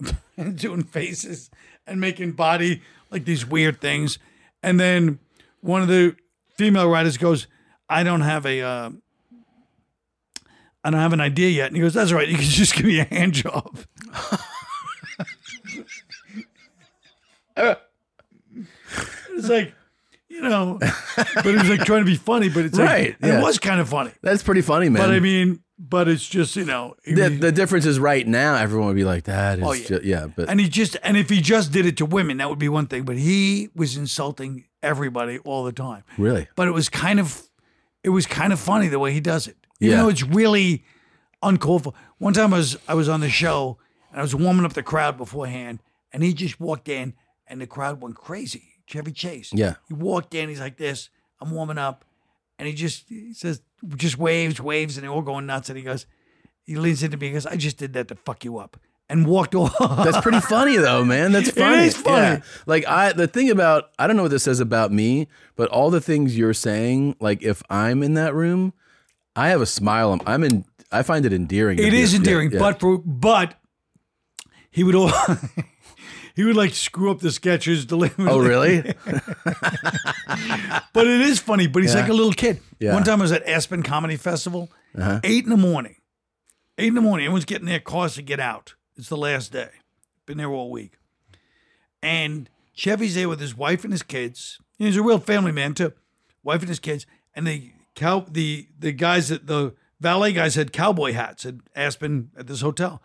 [0.36, 1.48] and doing faces
[1.86, 4.18] and making body like these weird things
[4.64, 5.20] and then
[5.60, 6.16] one of the
[6.56, 7.46] female writers goes
[7.88, 8.90] i don't have a uh,
[10.82, 11.66] I don't have an idea yet.
[11.66, 12.26] And he goes, That's right.
[12.26, 13.76] You can just give me a hand job.
[19.32, 19.74] it's like,
[20.28, 23.38] you know, but it was like trying to be funny, but it's Right, like, yeah.
[23.40, 24.12] it was kind of funny.
[24.22, 25.02] That's pretty funny, man.
[25.02, 28.88] But I mean, but it's just, you know, the, the difference is right now everyone
[28.88, 29.86] would be like that is Oh, yeah.
[29.90, 29.98] yeah.
[30.02, 32.58] yeah, but and he just, and if he just did it to women, that would
[32.58, 33.04] be one thing.
[33.04, 36.04] But he was insulting everybody all the time.
[36.18, 36.48] really.
[36.54, 37.42] But it was kind of,
[38.04, 39.56] it was kind of funny the way he does it.
[39.80, 40.02] Even Yeah.
[40.02, 40.84] though it's really
[41.42, 41.94] uncalled for.
[42.18, 43.78] One time I was, I was on the show
[44.10, 45.80] and I was warming up the crowd beforehand,
[46.12, 47.14] and he just walked in,
[47.50, 48.62] and the crowd went crazy.
[48.86, 49.50] Chevy Chase.
[49.52, 49.74] Yeah.
[49.88, 50.48] He walked in.
[50.48, 51.10] He's like this.
[51.40, 52.04] I'm warming up,
[52.58, 53.60] and he just he says
[53.96, 55.68] just waves, waves, and they're all going nuts.
[55.68, 56.06] And he goes,
[56.64, 57.28] he leans into me.
[57.28, 58.76] He goes, "I just did that to fuck you up,"
[59.08, 59.76] and walked off.
[59.78, 61.32] That's pretty funny though, man.
[61.32, 61.84] That's funny.
[61.86, 62.16] is funny.
[62.38, 62.40] Yeah.
[62.66, 65.90] Like I the thing about I don't know what this says about me, but all
[65.90, 68.72] the things you're saying, like if I'm in that room,
[69.36, 70.12] I have a smile.
[70.12, 71.78] I'm, I'm in I find it endearing.
[71.78, 72.58] It is It be- yeah, endearing, yeah.
[72.58, 73.54] but for but
[74.72, 75.10] he would all
[76.40, 77.84] he would like screw up the sketches.
[77.84, 78.32] Deliberately.
[78.32, 78.94] Oh really?
[80.92, 81.66] But it is funny.
[81.66, 82.00] But he's Yeah.
[82.00, 82.60] like a little kid.
[82.78, 82.90] Yeah.
[82.90, 82.96] Uh-huh.
[82.96, 84.70] One time I was at Aspen Comedy Festival,
[85.22, 85.96] eight in the morning.
[86.78, 87.26] Eight in the morning.
[87.26, 88.74] Everyone's getting their cars to get out.
[88.96, 89.68] It's the last day.
[90.26, 90.94] Been there all week.
[92.02, 94.58] And Chevy's there with his wife and his kids.
[94.78, 95.92] He's a real family man too.
[96.42, 97.06] Wife and his kids.
[97.34, 102.30] And the cow the the guys that the valet guys had cowboy hats at Aspen
[102.36, 103.02] at this hotel.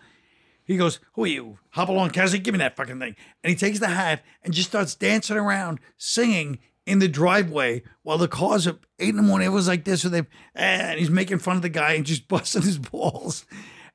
[0.65, 1.59] He goes, Who are you?
[1.71, 3.15] Hop along, Cassie, give me that fucking thing.
[3.43, 8.17] And he takes the hat and just starts dancing around, singing in the driveway while
[8.17, 9.47] the cars are eight in the morning.
[9.47, 12.27] It was like this, where they and he's making fun of the guy and just
[12.27, 13.45] busting his balls,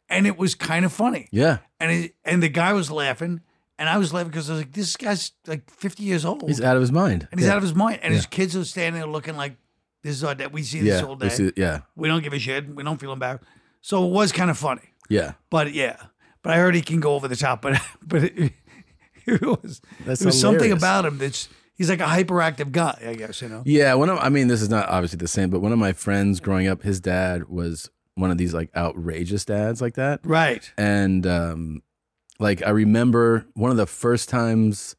[0.09, 1.29] and it was kind of funny.
[1.31, 1.59] Yeah.
[1.79, 3.41] And it, and the guy was laughing,
[3.79, 6.61] and I was laughing because I was like, this guy's like fifty years old, He's
[6.61, 7.27] out of his mind.
[7.31, 7.53] and he's yeah.
[7.53, 9.57] out of his mind, and his kids are standing there looking like
[10.03, 10.53] this is our dad.
[10.53, 11.07] We see this yeah.
[11.07, 11.35] all we day.
[11.35, 11.81] see- yeah.
[11.97, 12.75] we don't give a shit.
[12.75, 13.45] We don't feel embarrassed.
[13.83, 14.83] So it was kind of funny.
[15.09, 15.33] Yeah.
[15.51, 15.97] But yeah,
[16.43, 17.62] but I heard he can go over the top.
[17.62, 18.53] But but it,
[19.26, 22.99] it was That's there was something about him that's he's like a hyperactive guy.
[23.07, 23.62] I guess you know.
[23.64, 25.93] Yeah, one of I mean, this is not obviously the same, but one of my
[25.93, 30.20] friends growing up, his dad was one of these like outrageous dads like that.
[30.24, 30.70] Right.
[30.76, 31.82] And um
[32.38, 34.97] like I remember one of the first times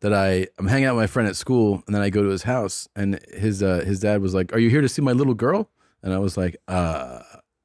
[0.00, 2.28] that I I'm hanging out with my friend at school and then I go to
[2.28, 5.12] his house and his uh his dad was like, "Are you here to see my
[5.12, 5.70] little girl?"
[6.02, 7.20] And I was like, "Uh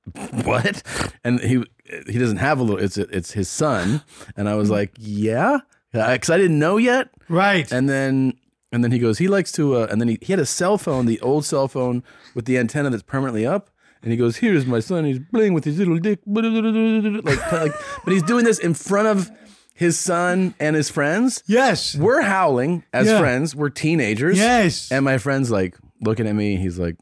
[0.43, 0.83] what?"
[1.23, 1.63] And he
[2.07, 4.01] he doesn't have a little it's it's his son
[4.37, 5.59] and I was like, "Yeah."
[5.93, 7.09] Cuz I didn't know yet.
[7.29, 7.71] Right.
[7.71, 8.33] And then
[8.71, 10.77] and then he goes, he likes to uh, and then he, he had a cell
[10.79, 12.01] phone, the old cell phone
[12.33, 13.69] with the antenna that's permanently up.
[14.01, 16.19] And he goes, Here's my son, he's playing with his little dick.
[16.25, 17.71] Like, like
[18.03, 19.29] but he's doing this in front of
[19.75, 21.43] his son and his friends.
[21.47, 21.95] yes.
[21.95, 23.19] We're howling as Yeah.
[23.19, 23.55] friends.
[23.55, 24.37] We're teenagers.
[24.37, 24.91] Yes.
[24.91, 26.95] And my friend's like looking at me, he's like,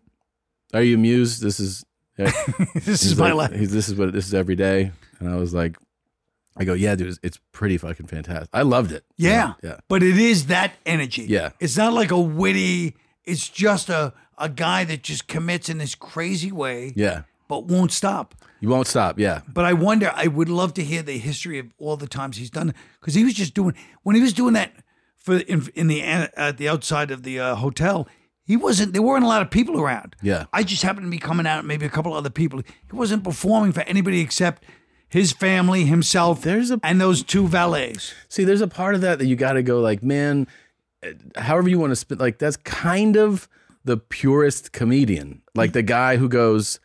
[0.73, 1.41] Are you amused?
[1.41, 1.85] This is
[2.73, 3.53] this he's is my life.
[3.53, 4.91] He's, this is what this is every day.
[5.19, 5.77] And I was like,
[6.57, 8.49] I go, Yeah, dude, it's, it's pretty fucking fantastic.
[8.53, 9.03] I loved it.
[9.17, 9.53] Yeah.
[9.63, 9.77] Yeah.
[9.87, 11.23] But it is that energy.
[11.23, 11.51] Yeah.
[11.59, 12.95] It's not like a witty.
[13.23, 17.23] It's just a a guy that just commits in this crazy way, Yeah.
[17.47, 18.33] but won't stop.
[18.59, 19.19] You won't stop.
[19.19, 19.41] Yeah.
[19.47, 20.11] But I wonder.
[20.15, 23.23] I would love to hear the history of all the times he's done because he
[23.23, 24.71] was just doing when he was doing that
[25.17, 28.07] for in, in the at the outside of the uh, hotel.
[28.51, 28.91] He wasn't.
[28.91, 30.13] There weren't a lot of people around.
[30.21, 30.45] Yeah.
[30.51, 32.59] I just happened to be coming out, maybe a couple other people.
[32.59, 34.63] He wasn't performing for anybody except
[35.07, 38.13] his family, himself, There's a- and those two valets.
[38.27, 40.47] See, there's a part of that that you got to go like, man,
[41.37, 43.47] however you want to spit, like that's kind of
[43.85, 46.79] the purest comedian, like the guy who goes,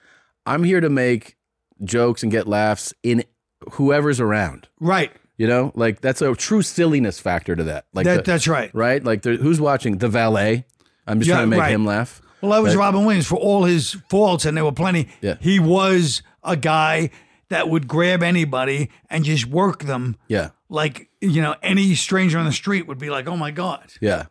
[0.47, 1.37] I'm here to make
[1.83, 3.25] jokes and get laughs in
[3.73, 4.69] whoever's around.
[4.81, 5.11] Right.
[5.37, 7.87] You know, like that's a true silliness factor to that.
[7.93, 8.71] Like, That, the- that's right.
[8.73, 9.03] right?
[9.05, 10.64] Like, there, who's watching the valet?
[11.07, 11.73] I'm just Yeah, trying to make right.
[11.73, 12.21] him laugh.
[12.41, 12.85] Well, that was Right.
[12.85, 15.09] Robin Williams for all his faults, and there were plenty.
[15.21, 15.37] Yeah.
[15.41, 17.11] He was a guy
[17.49, 22.45] that would grab anybody and just work them Yeah, like you know any stranger on
[22.45, 24.27] the street would be like, "Oh my god." yeah,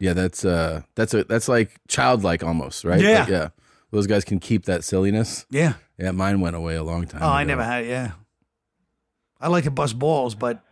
[0.00, 0.12] yeah.
[0.14, 3.00] That's uh, that's a that's like childlike almost, right?
[3.00, 3.20] Yeah.
[3.20, 3.48] Like, yeah.
[3.90, 5.46] Those guys can keep that silliness.
[5.50, 5.74] Yeah.
[5.98, 7.22] Yeah, mine went away a long time.
[7.22, 7.88] Oh, I never had it.
[7.88, 8.12] Yeah.
[9.40, 10.62] I like to bust balls, but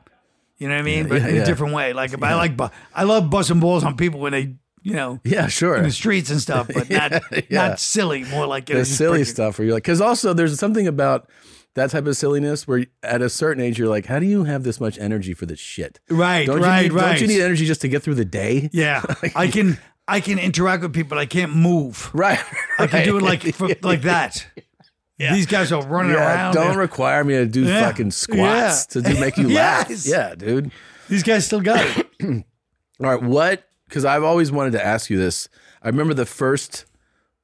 [0.58, 0.98] you know what I mean.
[1.04, 1.42] Yeah, but yeah, in yeah.
[1.42, 1.92] a different way.
[1.92, 5.20] Like if I like, bu- I love busting balls on people when they, you know,
[5.24, 5.76] Yeah, sure.
[5.76, 7.40] in the streets and stuff, but not yeah.
[7.50, 8.24] not silly.
[8.24, 11.28] More like the silly breaking- stuff where you're like, because also there's something about
[11.74, 14.62] that type of silliness where at a certain age you're like, how do you have
[14.62, 16.00] this much energy for this shit?
[16.10, 16.46] Right.
[16.46, 16.82] Don't right.
[16.82, 17.12] you need, right.
[17.12, 18.68] Don't you need energy just to get through the day?
[18.72, 19.02] Yeah,
[19.34, 21.18] I can I can interact with people.
[21.18, 22.10] I can't move.
[22.12, 22.40] Right.
[22.78, 24.46] I can do it like for, like that.
[25.18, 26.54] These guys are running Yeah, around.
[26.54, 27.86] don't They're- require me to do Yeah.
[27.88, 29.02] fucking squats Yeah.
[29.02, 29.88] to do make you laugh.
[30.04, 30.72] Yeah, dude.
[31.08, 32.06] These guys still got it.
[33.00, 33.64] All right, what?
[33.92, 35.50] Because I've always wanted to ask you this.
[35.82, 36.86] I remember the first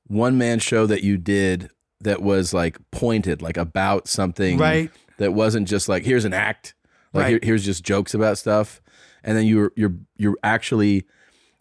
[0.06, 1.68] one man show that you did
[2.00, 4.90] that was like pointed, like about something, Right.
[5.18, 6.74] That wasn't just like here's an act,
[7.12, 7.28] like Right.
[7.32, 8.80] here- here's just jokes about stuff,
[9.22, 11.04] and then you're you're you're actually.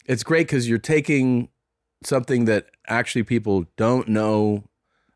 [0.06, 1.50] It's great because you're taking
[2.02, 4.64] something that actually people don't know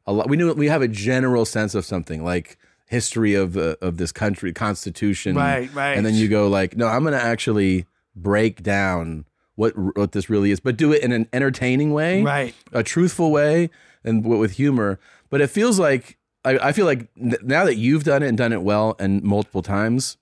[0.07, 0.29] a lot.
[0.29, 2.59] We knew we have a general sense of something like
[2.89, 5.97] history of uh, of this country, constitution, Right, right.
[5.97, 10.29] and then you go like, no, I'm going to actually break down what what this
[10.31, 12.55] really is, but do it in an entertaining way, Right.
[12.73, 13.71] a truthful way,
[14.05, 14.99] and with humor.
[15.31, 18.53] But it feels like I, I feel like now that you've done it and done
[18.53, 20.17] it well and multiple times,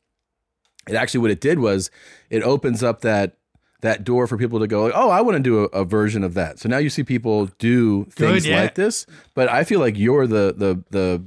[0.89, 1.91] it actually what it did was
[2.29, 3.37] it opens up that
[3.83, 6.23] that door for people to go like, oh i want to do a, a version
[6.23, 8.61] of that so now you see people do things yeah.
[8.61, 11.25] like this but i feel like you're the the the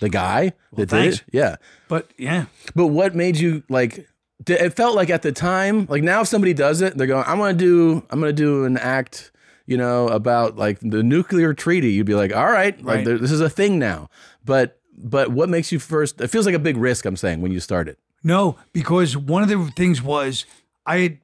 [0.00, 1.56] the guy that did it yeah
[1.88, 4.08] But yeah, but what made you like?
[4.46, 7.38] It felt like at the time, like now, if somebody does it, they're going, "I'm
[7.38, 9.30] gonna do, I'm gonna do an act,
[9.66, 13.04] you know, about like the nuclear treaty." You'd be like, "All right, like Right.
[13.04, 14.08] there, this is a thing now."
[14.44, 16.20] But but what makes you first?
[16.20, 17.04] It feels like a big risk.
[17.04, 17.98] I'm saying when you start it.
[18.24, 20.44] no, because one of the things was
[20.86, 21.18] I had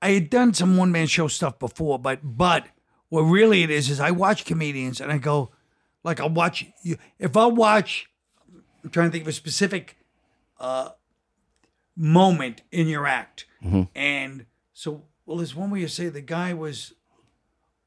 [0.00, 2.66] I had done some one man show stuff before, but but
[3.08, 5.50] what really it is is I watch comedians and I go
[6.04, 8.08] like I'll watch you if I watch
[8.84, 9.96] I'm trying to think of a specific
[10.60, 10.90] uh
[11.98, 13.44] moment in your act.
[13.62, 13.82] Mm-hmm.
[13.94, 16.94] And so well there's one way you say the guy was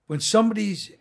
[0.07, 0.91] when somebody's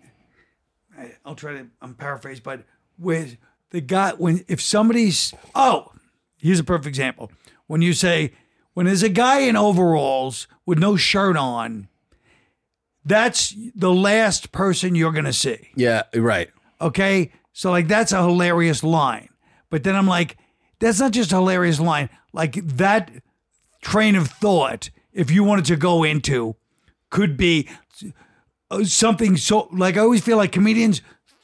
[1.24, 2.64] I'll try to I'm paraphrase, but
[2.98, 3.36] with
[3.70, 5.92] the guy when if somebody's oh,
[6.38, 7.32] here's a perfect example.
[7.66, 8.32] When you say
[8.74, 11.88] when there's a guy in overalls with no shirt on,
[13.04, 15.70] that's the last person you're gonna see.
[15.74, 16.50] Yeah, right.
[16.80, 17.32] Okay.
[17.52, 19.28] So like that's a hilarious line.
[19.70, 20.36] But then I'm like,
[20.78, 22.11] that's not just a hilarious line.
[22.32, 23.10] Like that
[23.82, 26.56] train of thought, if you wanted to go into,
[27.10, 27.68] could be
[28.70, 31.02] uh, something so like I always feel like comedians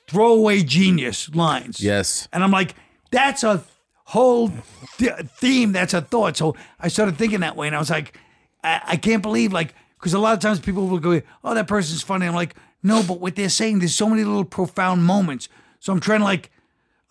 [0.08, 1.80] throw away genius lines.
[1.80, 2.28] Yes.
[2.32, 2.74] And I'm like,
[3.10, 3.64] that's a
[4.04, 4.52] whole
[4.98, 5.72] th- theme.
[5.72, 6.36] That's a thought.
[6.36, 8.18] So I started thinking that way, and I was like,
[8.62, 11.66] I, I can't believe like because a lot of times people will go, oh, that
[11.66, 12.26] person's funny.
[12.26, 15.48] I'm like, no, but what they're saying, there's so many little profound moments.
[15.80, 16.50] So I'm trying to like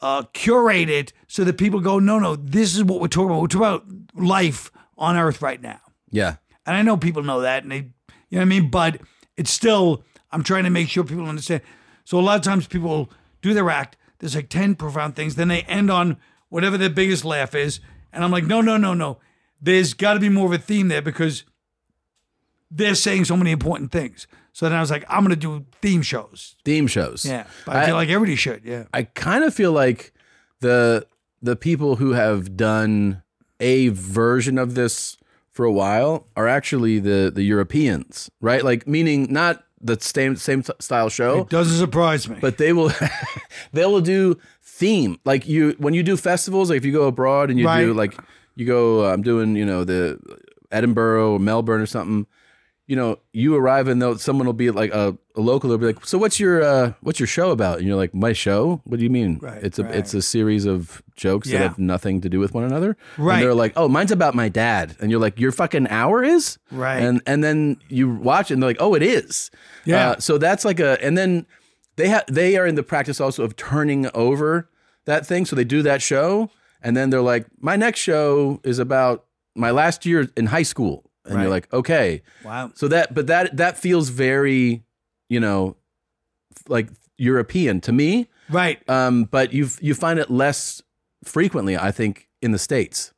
[0.05, 3.41] uh, curate it so that people go, no, no, this is what we're talking about.
[3.41, 5.79] We're talking about life on Earth right now.
[6.11, 6.35] Yeah.
[6.67, 7.87] And I know people know that, and they, you
[8.33, 8.69] know what I mean.
[8.69, 9.01] But
[9.35, 11.61] it's still, I'm trying to make sure people understand.
[12.03, 13.09] So a lot of times people
[13.41, 13.97] do their act.
[14.19, 15.35] There's like ten profound things.
[15.35, 16.17] Then they end on
[16.49, 17.79] whatever their biggest laugh is,
[18.13, 19.17] and I'm like, no, no, no, no.
[19.59, 21.45] There's got to be more of a theme there because
[22.75, 24.27] they're saying so many important things.
[24.53, 26.55] So then I was like, I'm gonna do theme shows.
[26.63, 27.25] Theme shows.
[27.25, 28.63] Yeah, but I, feel like everybody should.
[28.63, 30.13] Yeah, I kind of feel like
[30.61, 31.05] the
[31.41, 33.21] the people who have done
[33.59, 35.17] a version of this
[35.51, 38.63] for a while are actually the the Europeans, right?
[38.63, 42.37] Like meaning not the same same style show, it doesn't surprise me.
[42.41, 42.91] but they will
[43.73, 46.69] they will do theme like you when you do festivals.
[46.69, 47.81] Like if you go abroad and you Right.
[47.85, 48.17] do like
[48.55, 50.17] you go, I'm doing you know the
[50.71, 52.25] Edinburgh or Melbourne or something.
[52.87, 55.71] You know, you arrive and they'll, someone will be like a, a local.
[55.71, 58.31] will be like, "So what's your uh, what's your show about?" And you're like, "My
[58.31, 58.79] show?
[58.83, 59.39] What do you mean?
[59.41, 59.95] Right, it's a right.
[59.95, 61.59] it's a series of jokes Yeah.
[61.59, 63.35] that have nothing to do with one another." Right.
[63.37, 66.59] And they're like, "Oh, mine's about my dad," and you're like, "Your fucking hour is
[66.69, 66.99] Right.
[67.01, 69.49] And and then you watch it and they're like, "Oh, it is."
[69.83, 70.11] Yeah.
[70.11, 71.47] Uh, so that's like a and then
[71.95, 74.69] they have they are in the practice also of turning over
[75.05, 75.45] that thing.
[75.47, 76.51] So they do that show
[76.83, 79.25] and then they're like, "My next show is about
[79.55, 82.71] my last year in high school." And you're like, "Okay." wow.
[82.75, 84.83] So that, but that that feels very,
[85.29, 85.75] you know,
[86.67, 88.27] like European to me.
[88.49, 88.87] Right.
[88.89, 90.81] Um, but you you find it less
[91.23, 93.13] frequently, I think, in the states.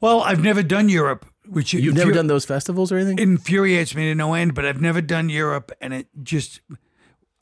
[0.00, 3.18] Well, I've never done Europe, which You've never done those festivals or anything.
[3.18, 4.54] It infuriates me to no end.
[4.54, 6.60] But I've never done Europe, and it just.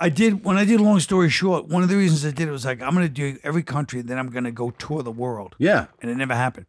[0.00, 1.68] I did when I did long story short.
[1.68, 4.02] One of the reasons I did it was like I'm going to do every country,
[4.02, 6.66] then I'm going to go tour the world, yeah, and it never happened.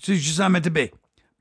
[0.00, 0.90] So it's just not meant to be.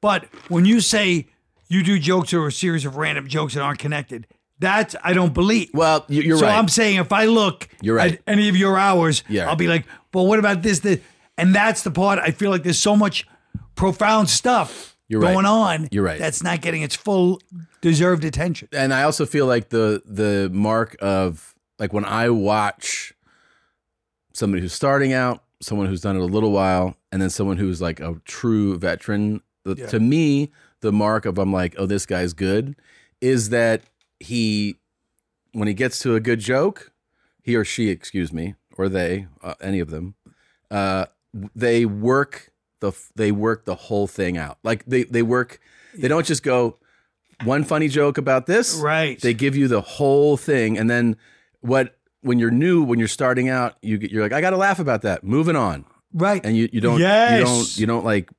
[0.02, 1.28] But when you say
[1.70, 4.28] you do jokes or a series of random jokes that aren't connected,
[4.60, 5.70] that's I don't believe.
[5.74, 6.52] well, you- you're so right.
[6.54, 8.14] So I'm saying if I look You're right.
[8.14, 9.48] at any of your hours, Yeah.
[9.50, 11.00] I'll be like, well, what about this, this?
[11.38, 13.26] And that's the part I feel like there's so much
[13.76, 15.34] profound stuff You're right.
[15.34, 15.88] going on.
[15.92, 16.20] You're right.
[16.20, 17.40] That's not getting its full
[17.82, 18.68] deserved attention.
[18.74, 23.14] and I also feel like the the mark of like when I watch
[24.34, 27.82] somebody who's starting out, someone who's done it a little while, and then someone who's
[27.82, 29.42] like a true veteran.
[29.64, 29.88] The, Yeah.
[29.88, 30.52] To me,
[30.82, 32.76] the mark of I'm like, oh, this guy's good,
[33.20, 33.84] is that
[34.20, 34.78] he
[35.54, 36.92] when he gets to a good joke,
[37.42, 40.16] he or she, excuse me, or they, uh, any of them,
[40.70, 41.06] uh,
[41.56, 44.58] they work the they work the whole thing out.
[44.64, 45.60] Like they they work.
[45.94, 46.78] They don't just go
[47.44, 48.76] one funny joke about this.
[48.76, 49.20] Right.
[49.20, 51.18] They give you the whole thing, and then
[51.62, 51.98] what?
[52.24, 54.78] When you're new, when you're starting out, you get, you're like, I got to laugh
[54.78, 55.24] about that.
[55.24, 56.46] Moving on, right.
[56.46, 58.30] and you you don't you don't you don't like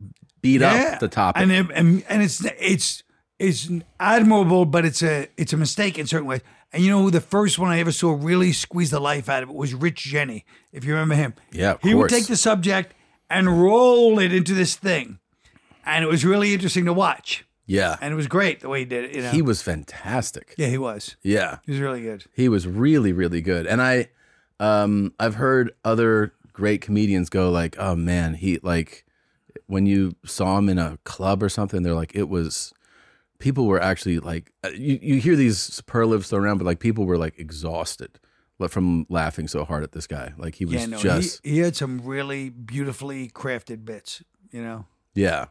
[0.43, 1.41] beat up the topic.
[1.43, 3.03] And, it- and and it's it's
[3.39, 3.69] it's
[3.99, 6.41] admirable, but it's a it's a mistake in certain ways.
[6.75, 9.43] And you know who the first one I ever saw really squeeze the life out
[9.43, 11.35] of it was Rich Jeni, if you remember him.
[11.53, 12.95] Yeah, he would take the subject
[13.29, 15.19] and roll it into this thing,
[15.85, 17.45] and it was really interesting to watch.
[17.67, 19.17] yeah, And it was great the way he did it.
[19.17, 19.31] You know?
[19.31, 20.55] he was fantastic.
[20.57, 21.17] yeah, he was.
[21.23, 22.25] Yeah, He was really good.
[22.35, 23.67] he was really really good.
[23.67, 24.09] And I,
[24.61, 29.05] um, I've heard other great comedians go like, oh man, he like
[29.73, 32.75] when you saw him in a club or something, they're like, it was.
[33.39, 37.07] People were actually like, uh, you, you hear these superlatives thrown around, but like people
[37.07, 38.21] were like exhausted
[38.69, 40.33] from laughing so hard at this guy.
[40.37, 44.23] Like he was Yeah, no, just, he, he had some really beautifully crafted bits.
[44.53, 44.85] You know.
[45.15, 45.47] yeah.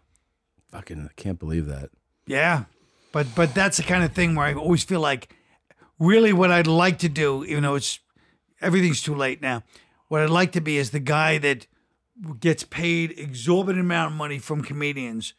[0.71, 1.89] Fucking, I can't believe that.
[2.27, 2.65] Yeah,
[3.11, 5.35] but but that's the kind of thing where I always feel like,
[5.99, 7.99] really, what I'd like to do, even though it's
[8.61, 9.63] everything's too late now,
[10.07, 11.67] what I'd like to be is the guy that
[12.39, 15.33] gets paid exorbitant amount of money from comedians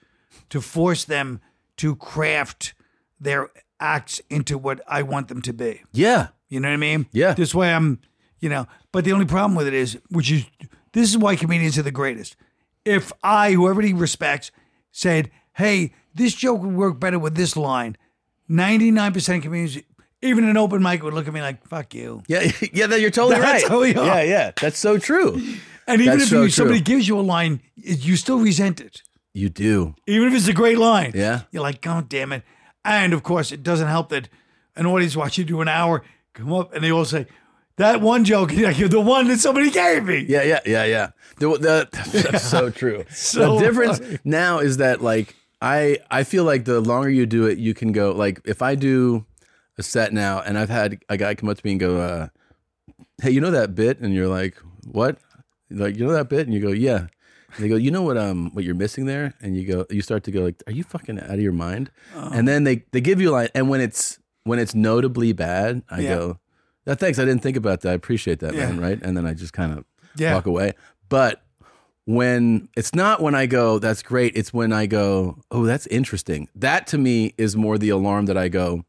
[0.48, 1.40] to force them
[1.76, 2.74] to craft
[3.20, 5.82] their acts into what I want them to be.
[5.92, 6.28] Yeah.
[6.48, 7.06] You know what I mean?
[7.12, 7.34] Yeah.
[7.34, 8.00] This way I'm,
[8.40, 10.44] you know, but the only problem with it is, which is,
[10.92, 12.36] this is why comedians are the greatest.
[12.84, 14.50] If I, who everybody respects,
[14.90, 17.96] said, hey, this joke would work better with this line,
[18.50, 19.78] 99% of comedians,
[20.22, 22.22] even an open mic would look at me like, fuck you.
[22.28, 22.50] Yeah.
[22.72, 22.86] Yeah.
[22.86, 23.70] That you're totally That's right.
[23.70, 24.06] how we are.
[24.06, 24.22] Yeah.
[24.22, 24.50] Yeah.
[24.60, 25.34] That's so true.
[25.86, 29.02] And even That's if so you, somebody gives you a line, you still resent it.
[29.34, 29.94] You do.
[30.06, 31.12] Even if it's a great line.
[31.14, 31.42] Yeah.
[31.50, 32.42] You're like, God damn it.
[32.84, 34.28] And of course, it doesn't help that
[34.76, 36.02] an audience watch you do an hour
[36.34, 37.26] come up and they all say,
[37.76, 40.24] that one joke, Yeah, the one that somebody gave me.
[40.28, 41.10] Yeah, yeah, yeah, yeah.
[41.38, 41.88] The, the,
[42.30, 43.04] that's so true.
[43.10, 44.18] So the difference funny.
[44.24, 47.92] now is that like I I feel like the longer you do it, you can
[47.92, 49.24] go like if I do
[49.82, 52.28] set now and I've had a guy come up to me and go, uh,
[53.22, 54.56] "Hey, you know that bit?" and you're like,
[54.86, 55.18] "What?"
[55.70, 57.06] Like you know that bit, and you go, "Yeah."
[57.54, 60.02] And they go, "You know what um what you're missing there?" And you go, you
[60.02, 62.30] start to go like, "Are you fucking out of your mind?" Oh.
[62.32, 65.82] And then they they give you a line, and when it's when it's notably bad,
[65.90, 66.14] I Yeah.
[66.16, 66.38] go,
[66.86, 67.18] "Yeah, thanks.
[67.18, 67.90] I didn't think about that.
[67.90, 68.66] I appreciate that, Yeah.
[68.66, 68.98] man." Right?
[69.02, 69.84] And then I just kind of
[70.16, 70.34] Yeah.
[70.34, 70.72] walk away.
[71.08, 71.42] But
[72.04, 74.36] when it's not when I go, that's great.
[74.36, 76.48] It's when I go, oh, that's interesting.
[76.54, 78.84] That to me is more the alarm that I go,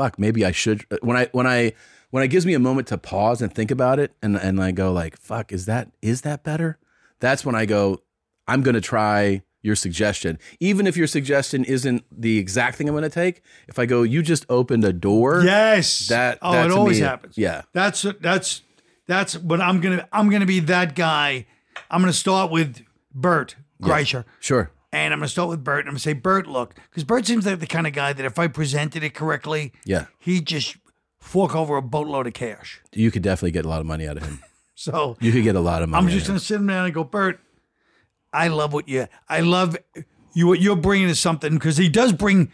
[0.00, 0.84] fuck, maybe I should.
[0.90, 1.72] Uh, when I when I
[2.10, 4.72] when it gives me a moment to pause and think about it, and and I
[4.72, 6.78] go like, fuck, is that is that better?
[7.20, 8.02] That's when I go,
[8.48, 13.10] I'm gonna try your suggestion, even if your suggestion isn't the exact thing I'm gonna
[13.10, 13.42] take.
[13.68, 15.42] If I go, you just opened a door.
[15.44, 16.08] Yes.
[16.08, 17.36] That oh, that it always me- happens.
[17.36, 17.62] Yeah.
[17.74, 18.62] That's that's
[19.06, 21.46] that's what I'm gonna I'm gonna be that guy.
[21.90, 22.82] I'm gonna start with
[23.14, 24.24] Bert Kreischer.
[24.40, 24.70] Sure.
[24.92, 27.46] And I'm gonna start with Bert and I'm gonna say, Bert, look, because Bert seems
[27.46, 30.06] like the kind of guy that if I presented it correctly, Yeah.
[30.18, 30.76] he'd just
[31.20, 32.80] fork over a boatload of cash.
[32.92, 34.40] You could definitely get a lot of money out of him.
[34.74, 36.06] So You could get a lot of money.
[36.06, 36.30] I'm just him.
[36.30, 37.38] gonna sit him down and go, Bert,
[38.32, 39.76] I love what you I love
[40.32, 42.50] you what you're bringing is something because he does bring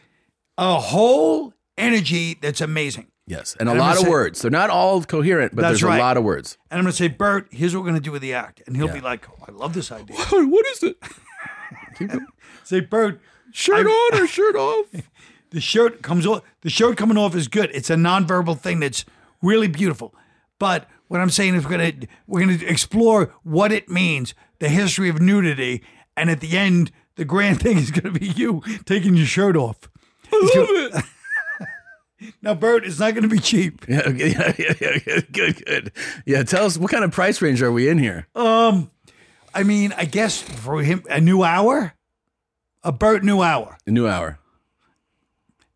[0.59, 3.07] a whole energy that's amazing.
[3.29, 4.43] Yes, and a I'm lot of say- words.
[4.43, 5.97] They're not all coherent, but there's right.
[5.99, 6.59] a lot of words.
[6.71, 8.61] And I'm gonna say, Bert, here's what we're gonna do with the act.
[8.67, 8.95] And he'll Yeah.
[8.95, 10.17] be like, oh, I love this idea.
[10.31, 10.97] what is it?
[11.99, 12.27] Keep going.
[12.65, 13.21] say, Bert,
[13.53, 14.87] Shirt on or shirt off?
[15.51, 17.71] the shirt comes off the shirt coming off is good.
[17.73, 19.05] It's a nonverbal thing that's
[19.41, 20.15] really beautiful.
[20.59, 21.93] But what I'm saying is we're gonna
[22.27, 25.83] we're gonna explore what it means, the history of nudity,
[26.17, 29.89] and at the end, the grand thing is gonna be you taking your shirt off.
[30.33, 30.69] I love
[30.99, 31.05] it.
[32.43, 33.87] Now, Bert, it's not gonna be cheap.
[33.89, 35.93] Yeah, okay, yeah, yeah, yeah, good, good.
[36.25, 38.27] Yeah, tell us what kind of price range are we in here?
[38.35, 38.91] Um,
[39.57, 41.95] I mean, I guess for him a new hour,
[42.85, 43.79] a Bert new hour.
[43.87, 44.39] A new hour.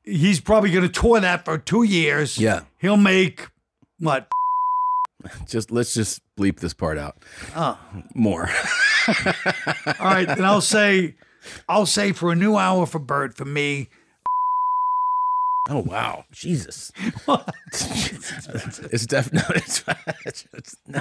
[0.04, 2.36] He's probably gonna tour that for two years.
[2.36, 2.64] Yeah.
[2.76, 3.48] He'll make
[3.98, 4.28] what?
[5.46, 7.24] Just let's just bleep this part out.
[7.56, 7.78] Oh.
[8.14, 8.50] More.
[9.08, 11.14] All right, then I'll say,
[11.68, 13.88] I'll say for a new hour for Bert for me.
[15.70, 16.90] Oh wow, Jesus!
[17.26, 17.48] What?
[17.72, 19.84] it's definitely it's,
[20.24, 21.00] it's, it's no.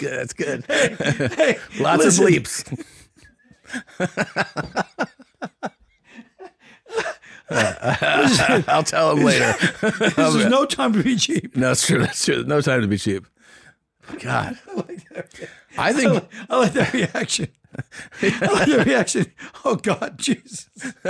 [0.00, 0.62] It's good.
[0.62, 1.32] That's good.
[1.34, 2.84] Hey, Lots listen, of bleeps.
[8.68, 9.54] I'll tell him later.
[9.80, 11.56] This is no time to be cheap.
[11.56, 12.00] No, it's true.
[12.00, 12.44] That's true.
[12.44, 13.26] No time to be cheap.
[14.20, 14.58] God,
[15.78, 16.46] I think I like that.
[16.50, 17.48] I like that reaction.
[18.42, 19.24] Oh,
[19.64, 20.68] oh God, Jesus!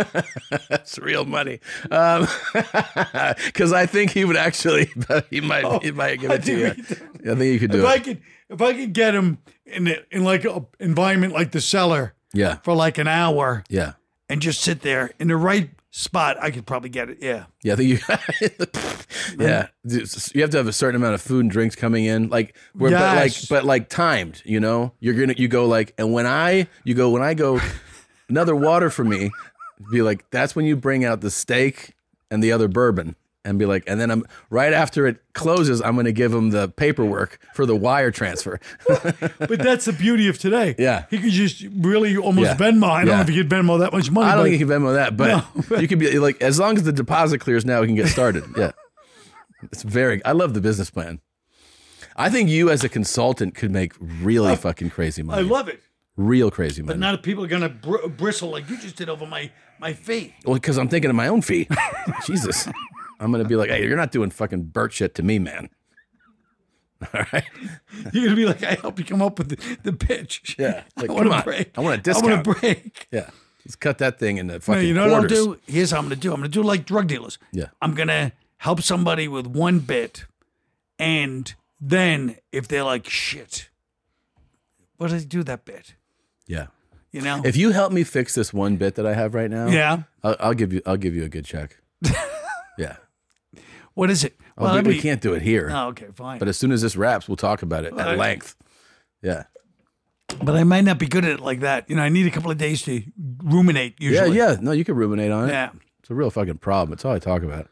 [0.69, 1.61] that's real money.
[1.91, 2.27] Um,
[3.45, 4.91] because I think he would actually,
[5.31, 6.67] he might, he oh, might give it to you.
[6.69, 8.05] I think you could do If I it.
[8.05, 12.57] could, if I could get him in in like an environment like the cellar Yeah,
[12.63, 13.93] for like an hour yeah,
[14.29, 17.19] and just sit there in the right spot, I could probably get it.
[17.21, 17.45] Yeah.
[17.63, 17.73] yeah.
[17.73, 17.99] I think you.
[19.45, 22.57] yeah, you have to have a certain amount of food and drinks coming in, like,
[22.75, 24.43] where, but like, but like timed.
[24.45, 27.61] You know, you're gonna, you go like, and when I, you go when I go,
[28.29, 29.31] another water for me.
[29.91, 31.95] Be like, that's when you bring out the steak
[32.31, 33.17] and the other bourbon.
[33.47, 36.49] And be like, and then I'm right after it closes, I'm going to give him
[36.49, 38.59] the paperwork for the wire transfer.
[38.89, 40.75] But that's the beauty of today.
[40.79, 41.05] Yeah.
[41.11, 42.57] He could just really almost Yeah.
[42.57, 42.89] Venmo.
[42.89, 43.17] I don't Yeah.
[43.17, 44.31] know if he could Venmo that much money.
[44.31, 45.77] I don't think he can Venmo that, but No.
[45.79, 48.45] you could be like, as long as the deposit clears now, we can get started.
[48.57, 48.73] Yeah.
[49.65, 51.21] It's very, I love the business plan.
[52.17, 55.41] I think you as a consultant could make really fucking crazy money.
[55.43, 55.81] I love it.
[56.17, 56.95] Real crazy money.
[56.95, 59.51] But not if people are going to br- bristle like you just did over my,
[59.81, 60.33] my feet.
[60.47, 61.69] well, because I'm thinking of my own fee.
[62.27, 62.69] Jesus.
[63.21, 65.71] I'm going to be like, hey, you're not doing fucking Bert shit to me, man.
[67.15, 67.45] All right.
[68.13, 70.57] You're going to be like, I help you come up with the, the pitch.
[70.59, 70.83] Yeah.
[70.97, 71.77] Like, I want a break.
[71.77, 72.47] I want a I want discount.
[72.47, 73.09] a break.
[73.11, 73.31] Yeah.
[73.65, 75.31] Let's cut that thing into No, fucking you know quarters.
[75.33, 75.61] what I'll do?
[75.67, 76.33] Here's how I'm going to do.
[76.33, 77.39] I'm going to do like drug dealers.
[77.53, 77.67] Yeah.
[77.81, 80.27] I'm going to help somebody with one bit.
[80.99, 83.71] And then if they're like, shit,
[84.97, 85.95] what did I do that bit?
[86.47, 86.67] Yeah.
[87.11, 87.43] You know?
[87.45, 90.03] If you help me fix this one bit that I have right now, yeah.
[90.23, 91.79] I'll, I'll give you, I'll give you a good check.
[92.79, 92.97] yeah.
[93.95, 94.37] What is it?
[94.59, 95.71] Oh, Well, we, we can't do it here.
[95.73, 96.39] Oh, okay, fine.
[96.39, 98.57] But as soon as this wraps, we'll talk about it at length.
[99.23, 99.45] Yeah.
[100.43, 101.89] But I might not be good at it like that.
[101.89, 103.03] You know, I need a couple of days to
[103.43, 104.37] ruminate usually.
[104.37, 104.57] Yeah, yeah.
[104.61, 105.53] No, you can ruminate on it.
[105.53, 105.71] Yeah.
[106.01, 106.93] It's a real fucking problem.
[106.93, 107.69] It's all I talk about.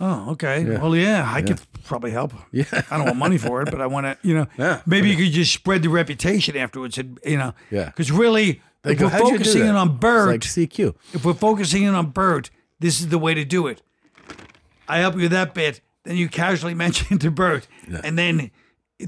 [0.00, 0.64] Oh, okay.
[0.78, 2.32] Well, yeah, I could probably help.
[2.52, 2.64] Yeah.
[2.90, 4.80] I don't want money for it, but I want to, you know, Yeah.
[4.86, 6.98] maybe you could just spread the reputation afterwards.
[6.98, 7.86] And, you know, Yeah.
[7.86, 10.94] Because really, if we're "How'd you do focusing that?" in on Bert, like CQ.
[11.14, 13.82] if we're focusing in on Bert, this is the way to do it.
[14.88, 15.80] I help you with that bit.
[16.04, 17.66] Then you casually mention to Bert,
[18.02, 18.50] and then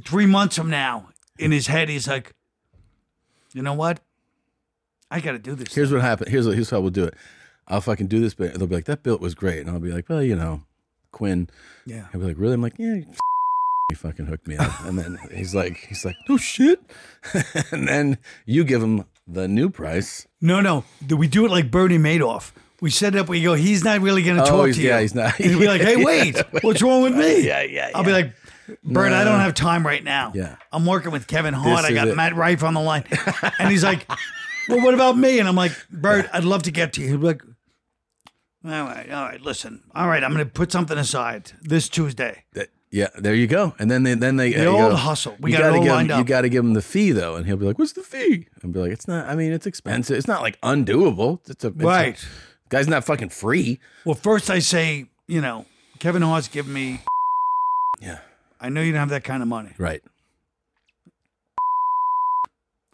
[0.04, 1.08] three months from now,
[1.38, 2.34] in his head, he's like,
[3.54, 4.00] "You know what?
[5.10, 6.30] I got to do this." Here's what happened.
[6.30, 7.14] Here's here's how we'll do it.
[7.70, 8.54] I'll fucking do this bit.
[8.54, 9.60] They'll be like, that bit was great.
[9.60, 10.62] And I'll be like, well, you know,
[11.12, 11.48] Quinn.
[11.86, 12.06] yeah.
[12.10, 12.54] He'll be like, really?
[12.54, 12.96] I'm like, yeah,
[13.88, 14.84] he fucking hooked me up.
[14.84, 16.80] And then he's like, he's like, no shit.
[17.70, 20.26] and then you give him the new price.
[20.40, 20.84] No, no.
[21.06, 22.50] Do We do it like Bernie Madoff.
[22.80, 23.28] We set it up.
[23.28, 23.54] We go.
[23.54, 24.88] He's not really going oh, to Oh, talk he's- to you.
[24.88, 25.34] yeah, he's not.
[25.36, 28.32] He'll be like, "Hey, wait, what's wrong with me?" Yeah, yeah, I'll be like,
[28.84, 30.32] "Bert, I don't have time right now.
[30.34, 30.56] Yeah.
[30.72, 31.78] I'm working with Kevin Hart.
[31.82, 32.16] This I is got it.
[32.16, 33.04] Matt Rife on the line."
[33.58, 34.06] and he's like,
[34.68, 37.18] "Well, what about me?" And I'm like, "Bert, I'd love to get to you." He'll
[37.18, 37.42] be like,
[38.64, 39.40] "All right, all right.
[39.40, 40.22] Listen, all right.
[40.22, 43.72] I'm going to put something aside this Tuesday." That- yeah, there you go.
[43.78, 45.36] And then they, then they The uh, you old hustle.
[45.38, 46.26] We you got it gotta all give lined him, You up.
[46.26, 48.72] got to give him the fee though, and he'll be like, "What's the fee?" And
[48.72, 49.28] be like, "It's not.
[49.28, 50.16] I mean, it's expensive.
[50.16, 51.38] It's not like undoable.
[51.48, 52.26] It's a it's a- Right.
[52.70, 55.66] Guy's not fucking free." Well, first I say, you know,
[55.98, 57.02] Kevin Hart's giving me.
[58.00, 58.20] Yeah.
[58.60, 59.70] I know you don't have that kind of money.
[59.78, 60.02] Right.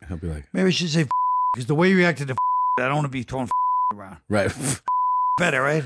[0.08, 1.06] He'll be like, Maybe I should say
[1.54, 2.36] because the way you reacted to
[2.78, 3.48] I don't want to be thrown
[3.94, 4.18] around.
[4.28, 4.52] "Right,
[5.38, 5.84] Better, right?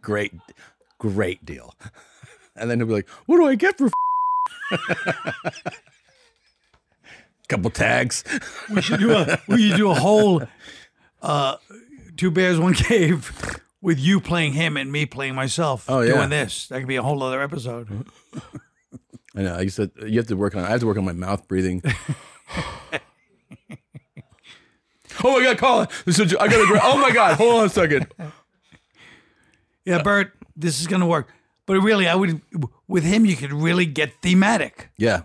[0.00, 0.32] great,
[0.98, 1.74] great deal."
[2.56, 3.90] And then he'll be like, "What do I get for?"
[7.48, 8.24] Couple tags.
[8.74, 10.42] We should do a we should do a whole
[11.20, 11.56] uh
[12.16, 15.84] two bears one cave with you playing him and me playing myself.
[15.88, 16.14] Oh, yeah.
[16.14, 16.68] doing this.
[16.68, 18.06] That could be a whole other episode.
[19.36, 19.56] I know.
[19.56, 20.64] I said you have to work on.
[20.64, 21.82] I have to work on my mouth breathing.
[25.24, 25.88] oh my god, Colin!
[26.04, 26.80] This is, I gotta.
[26.82, 27.36] Oh my god!
[27.36, 28.06] Hold on a second.
[29.86, 31.28] Yeah, Bert, this is gonna work.
[31.66, 32.40] But really, I would
[32.88, 35.24] with him you could really get thematic Yeah,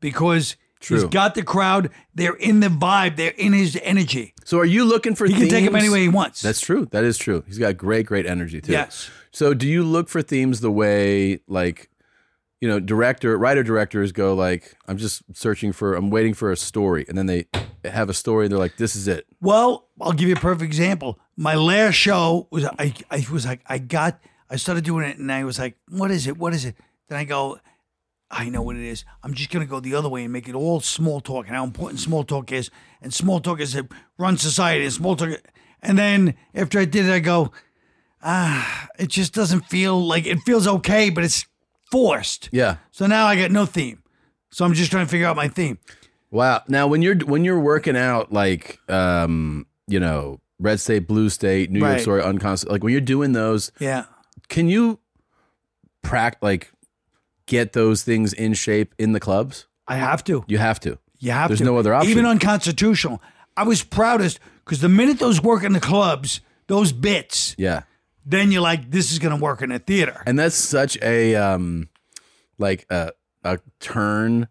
[0.00, 1.08] because he's True.
[1.08, 1.90] got the crowd.
[2.14, 3.16] They're in the vibe.
[3.16, 4.34] They're in his energy.
[4.44, 5.84] So are you looking for He can take him themes?
[5.84, 6.42] any way he wants.
[6.42, 6.86] That's true.
[6.90, 7.44] That is true.
[7.46, 8.72] He's got great, great energy too.
[8.72, 9.10] yes.
[9.30, 11.88] So do you look for themes the way like
[12.60, 16.56] you know, director, writer directors go like, I'm just searching for I'm waiting for a
[16.56, 17.46] story and then they
[17.84, 19.26] have a story and they're like, This is it.
[19.40, 21.18] Well, I'll give you a perfect example.
[21.36, 25.32] My last show was I I was like I got I started doing it and
[25.32, 26.36] I was like, what is it?
[26.36, 26.76] What is it?
[27.08, 27.58] Then I go,
[28.34, 29.04] I know what it is.
[29.22, 31.64] I'm just gonna go the other way and make it all small talk and how
[31.64, 32.70] important small talk is.
[33.02, 33.86] And small talk is to
[34.18, 35.38] run society and small talk
[35.82, 37.50] and then after I did it, I go,
[38.22, 41.44] ah, it just doesn't feel like it feels okay, but it's
[41.90, 42.48] forced.
[42.52, 42.76] Yeah.
[42.90, 44.02] So now I got no theme.
[44.50, 45.78] So I'm just trying to figure out my theme.
[46.30, 46.62] Wow.
[46.68, 51.70] Now when you're when you're working out like um, you know, red state, blue state,
[51.70, 52.00] New York Right.
[52.00, 54.04] story, unconscious like when you're doing those, Yeah.
[54.48, 55.00] can you
[56.02, 56.72] practice like
[57.52, 59.66] get those things in shape in the clubs?
[59.86, 60.44] I have to.
[60.48, 60.98] You have to.
[61.18, 61.50] You have to.
[61.50, 61.64] There's to.
[61.66, 62.10] no other option.
[62.10, 63.20] Even unconstitutional.
[63.56, 67.82] I was proudest because the minute those work in the clubs, those bits, Yeah.
[68.24, 70.22] then you're like, this is going to work in a theater.
[70.26, 71.88] And that's such a um
[72.58, 73.12] like a
[73.44, 74.48] a turn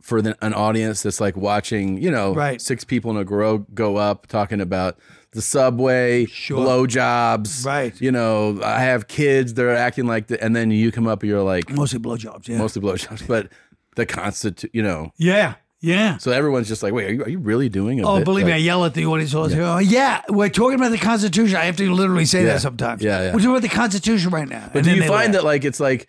[0.00, 2.60] for the, an audience that's like watching, you know, Right.
[2.60, 4.98] six people in a row go up talking about
[5.32, 6.58] the subway, Sure.
[6.58, 7.98] blowjobs, Right.
[8.00, 9.54] You know, I have kids.
[9.54, 12.48] They're acting like, the, and then you come up, and you're like, Mostly blowjobs.
[12.48, 12.58] Yeah.
[12.58, 13.48] mostly blowjobs, but
[13.96, 15.12] the constitute, you know.
[15.16, 15.54] yeah.
[15.82, 16.18] Yeah.
[16.18, 18.00] So everyone's just like, wait, are you, are you really doing?
[18.00, 18.26] A Oh, bit?
[18.26, 19.62] believe me, I yell at the audience all the time.
[19.64, 21.56] Oh, yeah, we're talking about the Constitution.
[21.56, 22.48] I have to literally say Yeah.
[22.52, 23.02] that sometimes.
[23.02, 23.26] Yeah, yeah.
[23.28, 24.68] We're talking about the Constitution right now.
[24.74, 26.06] But do you find that like it's like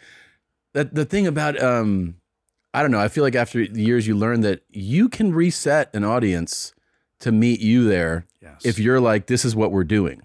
[0.74, 2.16] that the thing about um
[2.74, 6.04] I don't know, I feel like after years you learn that you can reset an
[6.04, 6.74] audience
[7.22, 8.66] to meet you there Yes.
[8.66, 10.22] if you're like this is what we're doing.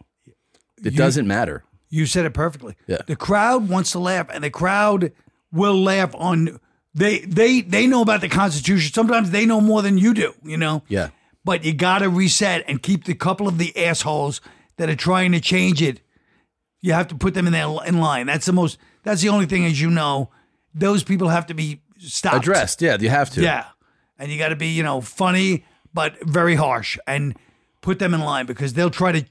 [0.82, 1.64] It doesn't matter.
[1.88, 2.76] You said it perfectly.
[2.86, 2.98] Yeah.
[3.06, 5.12] The crowd wants to laugh, and the crowd
[5.52, 6.60] will laugh on.
[6.94, 8.92] They they they know about the Constitution.
[8.92, 10.34] Sometimes they know more than you do.
[10.42, 10.82] You know.
[10.88, 11.10] Yeah.
[11.44, 14.40] But you got to reset and keep the couple of the assholes
[14.78, 16.00] that are trying to change it.
[16.80, 18.26] You have to put them in their in line.
[18.26, 18.78] That's the most.
[19.04, 20.30] That's the only thing, as you know,
[20.74, 22.36] those people have to be stopped.
[22.36, 22.82] Addressed.
[22.82, 23.42] Yeah, you have to.
[23.42, 23.66] Yeah,
[24.18, 25.64] and you got to be you know funny
[25.94, 27.34] but very harsh and
[27.80, 29.24] put them in line because they'll try to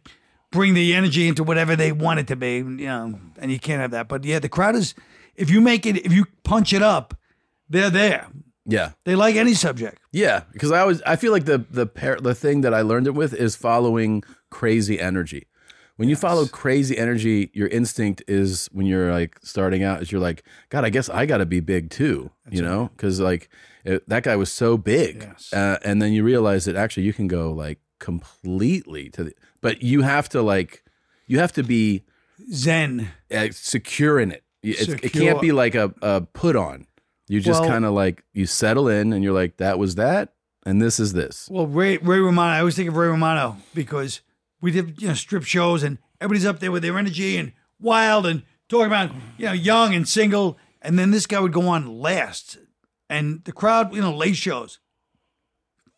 [0.51, 2.55] bring the energy into whatever they want it to be.
[2.57, 4.07] You know, and you can't have that.
[4.07, 4.93] But yeah, the crowd is.
[5.35, 7.13] If you make it, if you punch it up,
[7.69, 8.27] they're there.
[8.65, 8.91] Yeah.
[9.03, 9.99] They like any subject.
[10.13, 13.05] Yeah, because I always I feel like the the par- the thing that I learned
[13.07, 15.47] it with is following crazy energy.
[15.97, 20.19] When you follow crazy energy, your instinct is when you're like starting out is you're
[20.21, 22.89] like, God, I guess I got to be big too, you know?
[22.95, 23.49] Because like
[23.85, 25.53] it, that guy was so big, Yes.
[25.53, 29.81] uh, and then you realize that actually you can go like completely to the, but
[29.81, 30.83] you have to like
[31.27, 32.03] you have to be
[32.53, 33.09] Zen.
[33.35, 34.43] uh, secure in it.
[34.63, 36.87] It, it can't be like a, a put on.
[37.27, 40.33] You just Well- kind of like you settle in and you're like, that was that.
[40.65, 41.47] and this is this.
[41.51, 44.21] Well, Ray Ray Romano, I always think of Ray Romano because
[44.61, 48.25] we did you know strip shows and everybody's up there with their energy and wild
[48.25, 51.99] and talking about you know young and single, and then this guy would go on
[51.99, 52.57] last,
[53.09, 54.79] and the crowd you know late shows,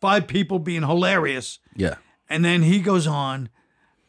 [0.00, 1.96] five people being hilarious, Yeah.
[2.28, 3.48] and then he goes on,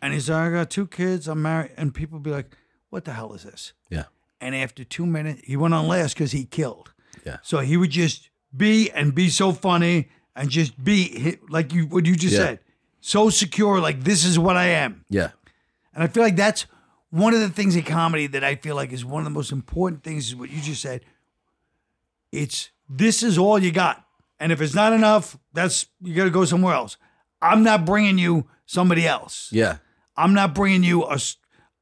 [0.02, 2.56] and he's like, I got two kids, I'm married, and people be like,
[2.90, 3.74] what the hell is this?
[3.90, 4.06] Yeah.
[4.42, 6.94] And after two minutes, he went on last because he killed.
[7.26, 7.38] Yeah.
[7.42, 12.06] So he would just be and be so funny and just be like you what
[12.06, 12.40] you just Yeah.
[12.40, 12.60] said,
[13.02, 13.80] so secure.
[13.82, 15.32] Like this is what I am, Yeah.
[15.94, 16.66] and I feel like that's
[17.12, 19.52] one of the things in comedy that I feel like is one of the most
[19.52, 20.28] important things.
[20.30, 21.02] Is what you just said.
[22.32, 24.04] It's this is all you got,
[24.40, 26.98] and if it's not enough, that's you got to go somewhere else.
[27.42, 29.50] I'm not bringing you somebody else.
[29.52, 29.78] Yeah.
[30.16, 31.20] I'm not bringing you a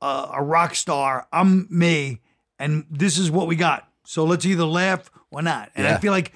[0.01, 1.27] a rock star.
[1.31, 2.21] I'm me,
[2.59, 3.87] and this is what we got.
[4.05, 5.71] So let's either laugh or not.
[5.75, 6.33] And I feel like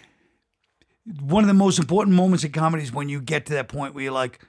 [1.21, 3.93] one of the most important moments in comedy is when you get to that point
[3.93, 4.39] where you're like,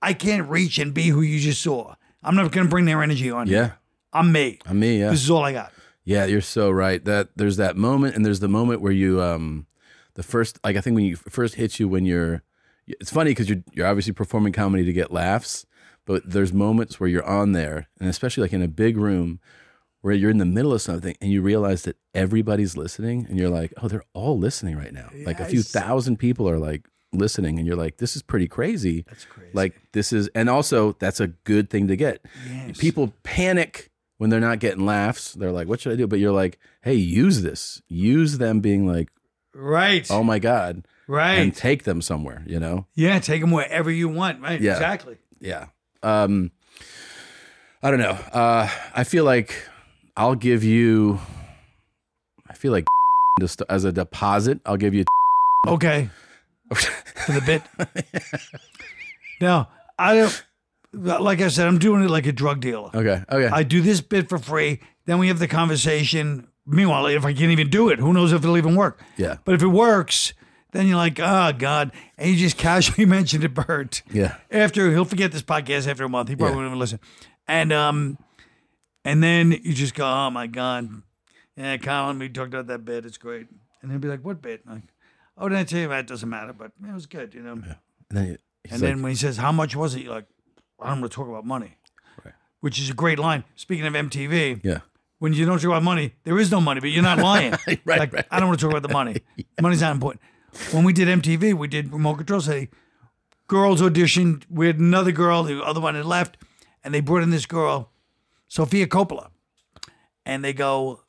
[0.00, 1.94] I can't reach and be who you just saw.
[2.22, 3.46] I'm not going to bring their energy on.
[3.46, 3.72] Yeah.
[4.12, 4.58] I'm me.
[4.66, 5.00] I'm me.
[5.00, 5.10] Yeah.
[5.10, 5.72] This is all I got.
[6.04, 7.04] Yeah, you're so right.
[7.04, 9.66] That there's that moment, and there's the moment where you, um,
[10.14, 12.42] the first, like I think when you first hit you when you're,
[12.86, 15.66] it's funny because you're you're obviously performing comedy to get laughs,
[16.04, 19.40] but there's moments where you're on there, and especially like in a big room,
[20.00, 23.48] where you're in the middle of something and you realize that everybody's listening, and you're
[23.50, 25.10] like, oh, they're all listening right now.
[25.24, 29.04] Like a few thousand people are like listening, and you're like, this is pretty crazy.
[29.08, 29.50] That's crazy.
[29.54, 32.24] Like this is, and also that's a good thing to get.
[32.50, 32.78] Yes.
[32.78, 35.34] People panic when they're not getting laughs.
[35.34, 37.82] They're like, "What should I do?" But you're like, "Hey, use this.
[37.88, 39.08] Use them being like,
[39.54, 40.10] right.
[40.10, 41.34] oh my god, right.
[41.34, 42.86] and take them somewhere." You know?
[42.94, 43.18] yeah.
[43.18, 44.40] Take them wherever you want.
[44.40, 44.60] Right.
[44.60, 44.72] Yeah.
[44.72, 45.16] Exactly.
[45.40, 45.66] Yeah.
[46.02, 46.50] Um,
[47.82, 48.18] I don't know.
[48.32, 49.68] Uh, I feel like
[50.16, 51.20] I'll give you.
[52.48, 52.86] I feel like
[53.40, 55.04] just as a deposit, I'll give you.
[55.64, 56.10] Okay.
[56.74, 57.62] For the bit.
[59.40, 60.44] now, I don't,
[60.92, 62.90] like I said, I'm doing it like a drug dealer.
[62.92, 63.22] Okay.
[63.30, 63.46] Okay.
[63.46, 64.80] I do this bit for free.
[65.06, 66.48] Then we have the conversation.
[66.66, 69.00] Meanwhile, if I can't even do it, who knows if it'll even work?
[69.16, 69.36] yeah.
[69.44, 70.32] But if it works,
[70.72, 71.92] then you're like, oh, God.
[72.16, 74.02] And you just casually mentioned it, Bert.
[74.12, 74.36] Yeah.
[74.50, 76.28] After he'll forget this podcast after a month.
[76.28, 76.56] He probably Yeah.
[76.58, 77.00] won't even listen.
[77.48, 78.18] And um,
[79.04, 81.02] and then you just go, oh my God.
[81.56, 83.04] Yeah, Colin, we talked about that bit.
[83.04, 83.48] It's great.
[83.82, 84.62] And he'll be like, what bit?
[84.66, 84.82] I'm like,
[85.36, 85.98] oh, did I tell you that?
[86.00, 87.52] It doesn't matter, but it was good, you know.
[87.54, 87.76] And
[88.10, 90.02] then he- he's And like, then when he says, How much was it?
[90.04, 90.26] You're like,
[90.80, 91.76] I don't want to talk about money.
[92.24, 92.34] Right.
[92.60, 93.42] Which is a great line.
[93.56, 94.78] Speaking of MTV, yeah.
[95.22, 97.52] When you don't talk about money, there is no money, but you're not lying.
[97.64, 98.26] Right, like, right.
[98.28, 99.22] I don't want to talk about the money.
[99.60, 100.20] Money's not important.
[100.72, 102.70] When we did MTV, we did remote control city.
[103.46, 104.42] Girls auditioned.
[104.50, 106.38] We had another girl, the other one had left,
[106.82, 107.92] and they brought in this girl,
[108.48, 109.28] Sophia Coppola.
[110.26, 111.02] And they go,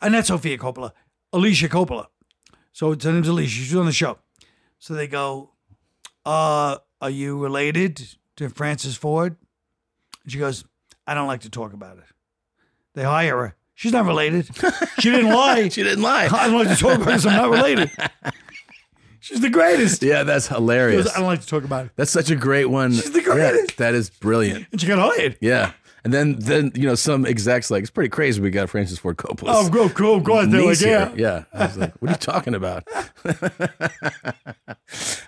[0.00, 0.92] and that's Sophia Coppola,
[1.34, 2.06] Alicia Coppola.
[2.72, 3.50] So it's her name's Alicia.
[3.50, 4.16] She's on the show.
[4.78, 5.50] So they go,
[6.24, 9.36] uh, are you related to Francis Ford?
[10.22, 10.64] And she goes,
[11.06, 12.04] I don't like to talk about it.
[12.94, 13.57] They hire her.
[13.78, 14.48] She's not related.
[14.98, 15.68] She didn't lie.
[15.68, 16.24] She didn't lie.
[16.24, 17.92] I don't like to talk about because I'm not related.
[19.20, 20.02] She's the greatest.
[20.02, 21.04] Yeah, that's hilarious.
[21.04, 21.92] goes, I don't like to talk about it.
[21.94, 22.90] That's such a great one.
[22.90, 23.76] She's the Yeah, greatest.
[23.76, 24.66] that is brilliant.
[24.72, 25.36] And she got hired.
[25.40, 25.74] Yeah.
[26.02, 28.40] And then, then you know, some execs like it's pretty crazy.
[28.40, 29.52] We got Francis Ford Coppola.
[29.54, 30.44] Oh, go, go, go.
[30.44, 31.10] They're like, yeah.
[31.10, 31.14] here.
[31.16, 31.44] yeah.
[31.52, 32.82] I was like, what are you talking about?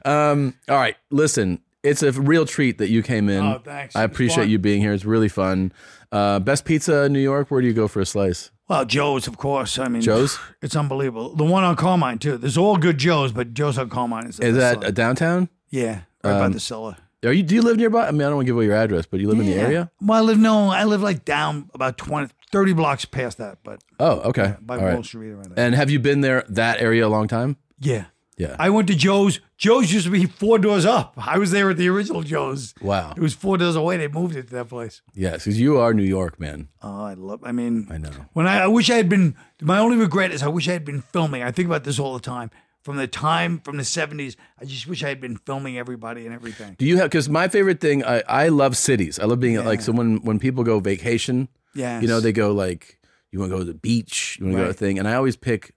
[0.04, 1.60] um, all right, listen.
[1.82, 3.42] It's a real treat that you came in.
[3.42, 3.96] Oh, thanks.
[3.96, 4.92] I appreciate you being here.
[4.92, 5.72] It's really fun.
[6.12, 7.50] Uh, best pizza in New York.
[7.50, 8.50] Where do you go for a slice?
[8.68, 9.78] Well, Joe's, of course.
[9.78, 10.38] I mean, Joe's?
[10.62, 11.34] It's unbelievable.
[11.34, 12.36] The one on Carmine, too.
[12.36, 15.48] There's all good Joe's, but Joe's on Carmine is the Is that uh, downtown?
[15.70, 16.96] Yeah, right by um, the cellar.
[17.24, 17.42] Are you?
[17.42, 18.08] Do you live nearby?
[18.08, 19.52] I mean, I don't want to give away your address, but you live in the
[19.52, 19.60] Yeah.
[19.62, 19.90] area.
[20.00, 23.82] Well, I live, no, I live like down about 20, 30 blocks past that, but
[23.98, 24.54] Oh, okay.
[24.60, 25.04] by All Wall right.
[25.04, 25.64] Street around there.
[25.66, 27.56] And have you been there that area a long time?
[27.78, 28.06] Yeah.
[28.40, 28.56] Yeah.
[28.58, 29.38] I went to Joe's.
[29.58, 31.12] Joe's used to be four doors up.
[31.18, 32.72] I was there at the original Joe's.
[32.80, 33.12] wow.
[33.14, 33.98] It was four doors away.
[33.98, 35.02] They moved it to that place.
[35.14, 36.68] Yes, because you are New York, man.
[36.82, 37.40] Oh, I love.
[37.44, 38.10] I mean, I know.
[38.32, 39.36] when I, I wish I had been.
[39.60, 41.42] My only regret is I wish I had been filming.
[41.42, 42.50] I think about this all the time.
[42.82, 46.34] From the time from the seventies, I just wish I had been filming everybody and
[46.34, 46.76] everything.
[46.78, 47.10] Do you have?
[47.10, 49.18] Because my favorite thing, I, I love cities.
[49.18, 52.52] I love being like so when when people go vacation, Yeah, you know, they go
[52.52, 52.98] like
[53.30, 55.06] you want to go to the beach, you want to go to a thing, and
[55.06, 55.74] I always pick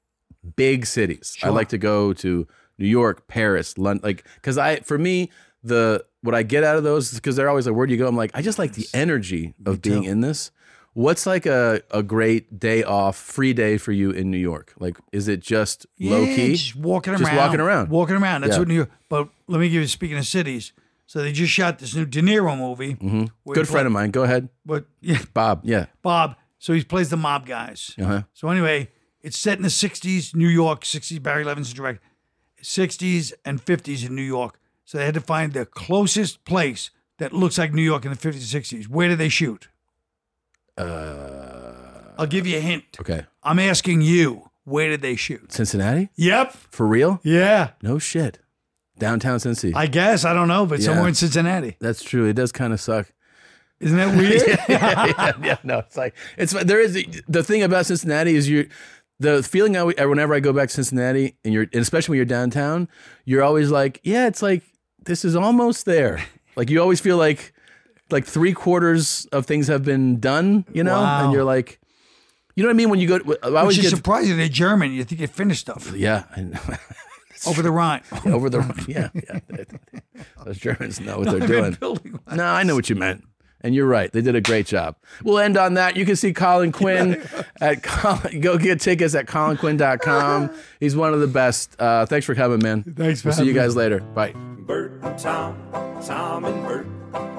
[0.56, 1.38] big cities.
[1.44, 2.48] I like to go to
[2.78, 5.30] New York, Paris, London, like because I for me
[5.64, 8.07] the what I get out of those because they're always like, where do you go?
[8.07, 10.52] I'm like, I just like the energy of being in this.
[10.95, 14.74] What's like a, a great day off, free day for you in New York?
[14.78, 16.52] Like, is it just low key?
[16.52, 17.90] just walking Just around, walking around.
[17.90, 18.41] walking around.
[18.41, 18.60] That's Yeah.
[18.60, 18.91] what New York.
[19.10, 19.88] But let me give you.
[19.88, 20.72] Speaking of cities,
[21.07, 22.94] so they just shot this new De Niro movie.
[22.94, 23.52] Mm-hmm.
[23.53, 24.11] Good friend of mine.
[24.11, 25.61] Go ahead, But yeah, Bob.
[25.64, 25.88] Yeah.
[26.03, 26.36] Bob.
[26.60, 27.95] So he plays the mob guys.
[27.99, 28.22] Uh huh.
[28.34, 28.90] So anyway,
[29.24, 30.82] it's set in the '60s, New York.
[30.84, 31.22] '60s.
[31.24, 32.04] Barry Levinson direct.
[32.62, 34.60] '60s and '50s in New York.
[34.86, 38.18] So they had to find the closest place that looks like New York in the
[38.18, 38.88] 50s and 60s.
[38.88, 39.70] Where did they shoot?
[40.78, 42.84] Uh, I'll give you a hint.
[43.00, 43.26] okay.
[43.44, 45.52] I'm asking you, where did they shoot?
[45.52, 46.10] Cincinnati?
[46.16, 46.54] Yep.
[46.72, 47.20] For real?
[47.24, 47.72] Yeah.
[47.82, 48.40] No shit.
[48.98, 49.74] Downtown Cincy.
[49.76, 50.24] I guess.
[50.26, 51.78] I don't know, but somewhere in Cincinnati.
[51.80, 52.26] That's true.
[52.26, 53.12] It does kind of suck.
[53.80, 54.41] Isn't that weird?
[54.70, 56.94] yeah, yeah, no, it's like it's there is
[57.28, 58.70] the thing about Cincinnati is you
[59.24, 62.26] the feeling I whenever I go back to Cincinnati and you're and especially when you're
[62.38, 62.88] downtown,
[63.26, 64.62] you're always like, yeah, it's like
[65.06, 66.24] this is almost there.
[66.56, 67.52] Like you always feel like
[68.12, 71.24] like three quarters of things have been done, you know, Wow.
[71.24, 71.80] and you're like,
[72.56, 72.90] you know what I mean?
[72.91, 74.38] When you go, to, I Which always is get surprising.
[74.38, 74.91] They're German.
[74.91, 76.26] You think they finished stuff yeah,
[77.48, 78.04] over the Rhine.
[78.26, 79.64] over the yeah, yeah.
[80.45, 82.20] Those Germans know what they're I've doing.
[82.32, 83.24] No, I know what you meant.
[83.64, 84.11] And you're right.
[84.11, 84.98] They did a great job.
[85.23, 85.95] We'll end on that.
[85.95, 87.23] You can see Colin Quinn
[87.61, 90.52] at Colin, go get tickets at colinquinn.com.
[90.80, 91.76] He's one of the best.
[91.80, 92.84] Uh, thanks for coming, man.
[92.84, 93.99] Thanks for We'll see you having guys later.
[94.02, 94.34] Bye.
[94.35, 95.57] Bert and Tom,
[96.06, 96.85] Tom and Bert.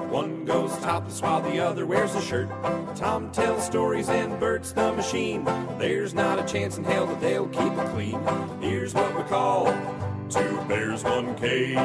[0.09, 2.47] One goes topless while the other wears a shirt.
[2.95, 5.43] Tom tells stories and Bert's the machine.
[5.77, 8.19] There's not a chance in hell that they'll keep it clean.
[8.61, 9.65] Here's what we call
[10.29, 11.75] two bears, one cave.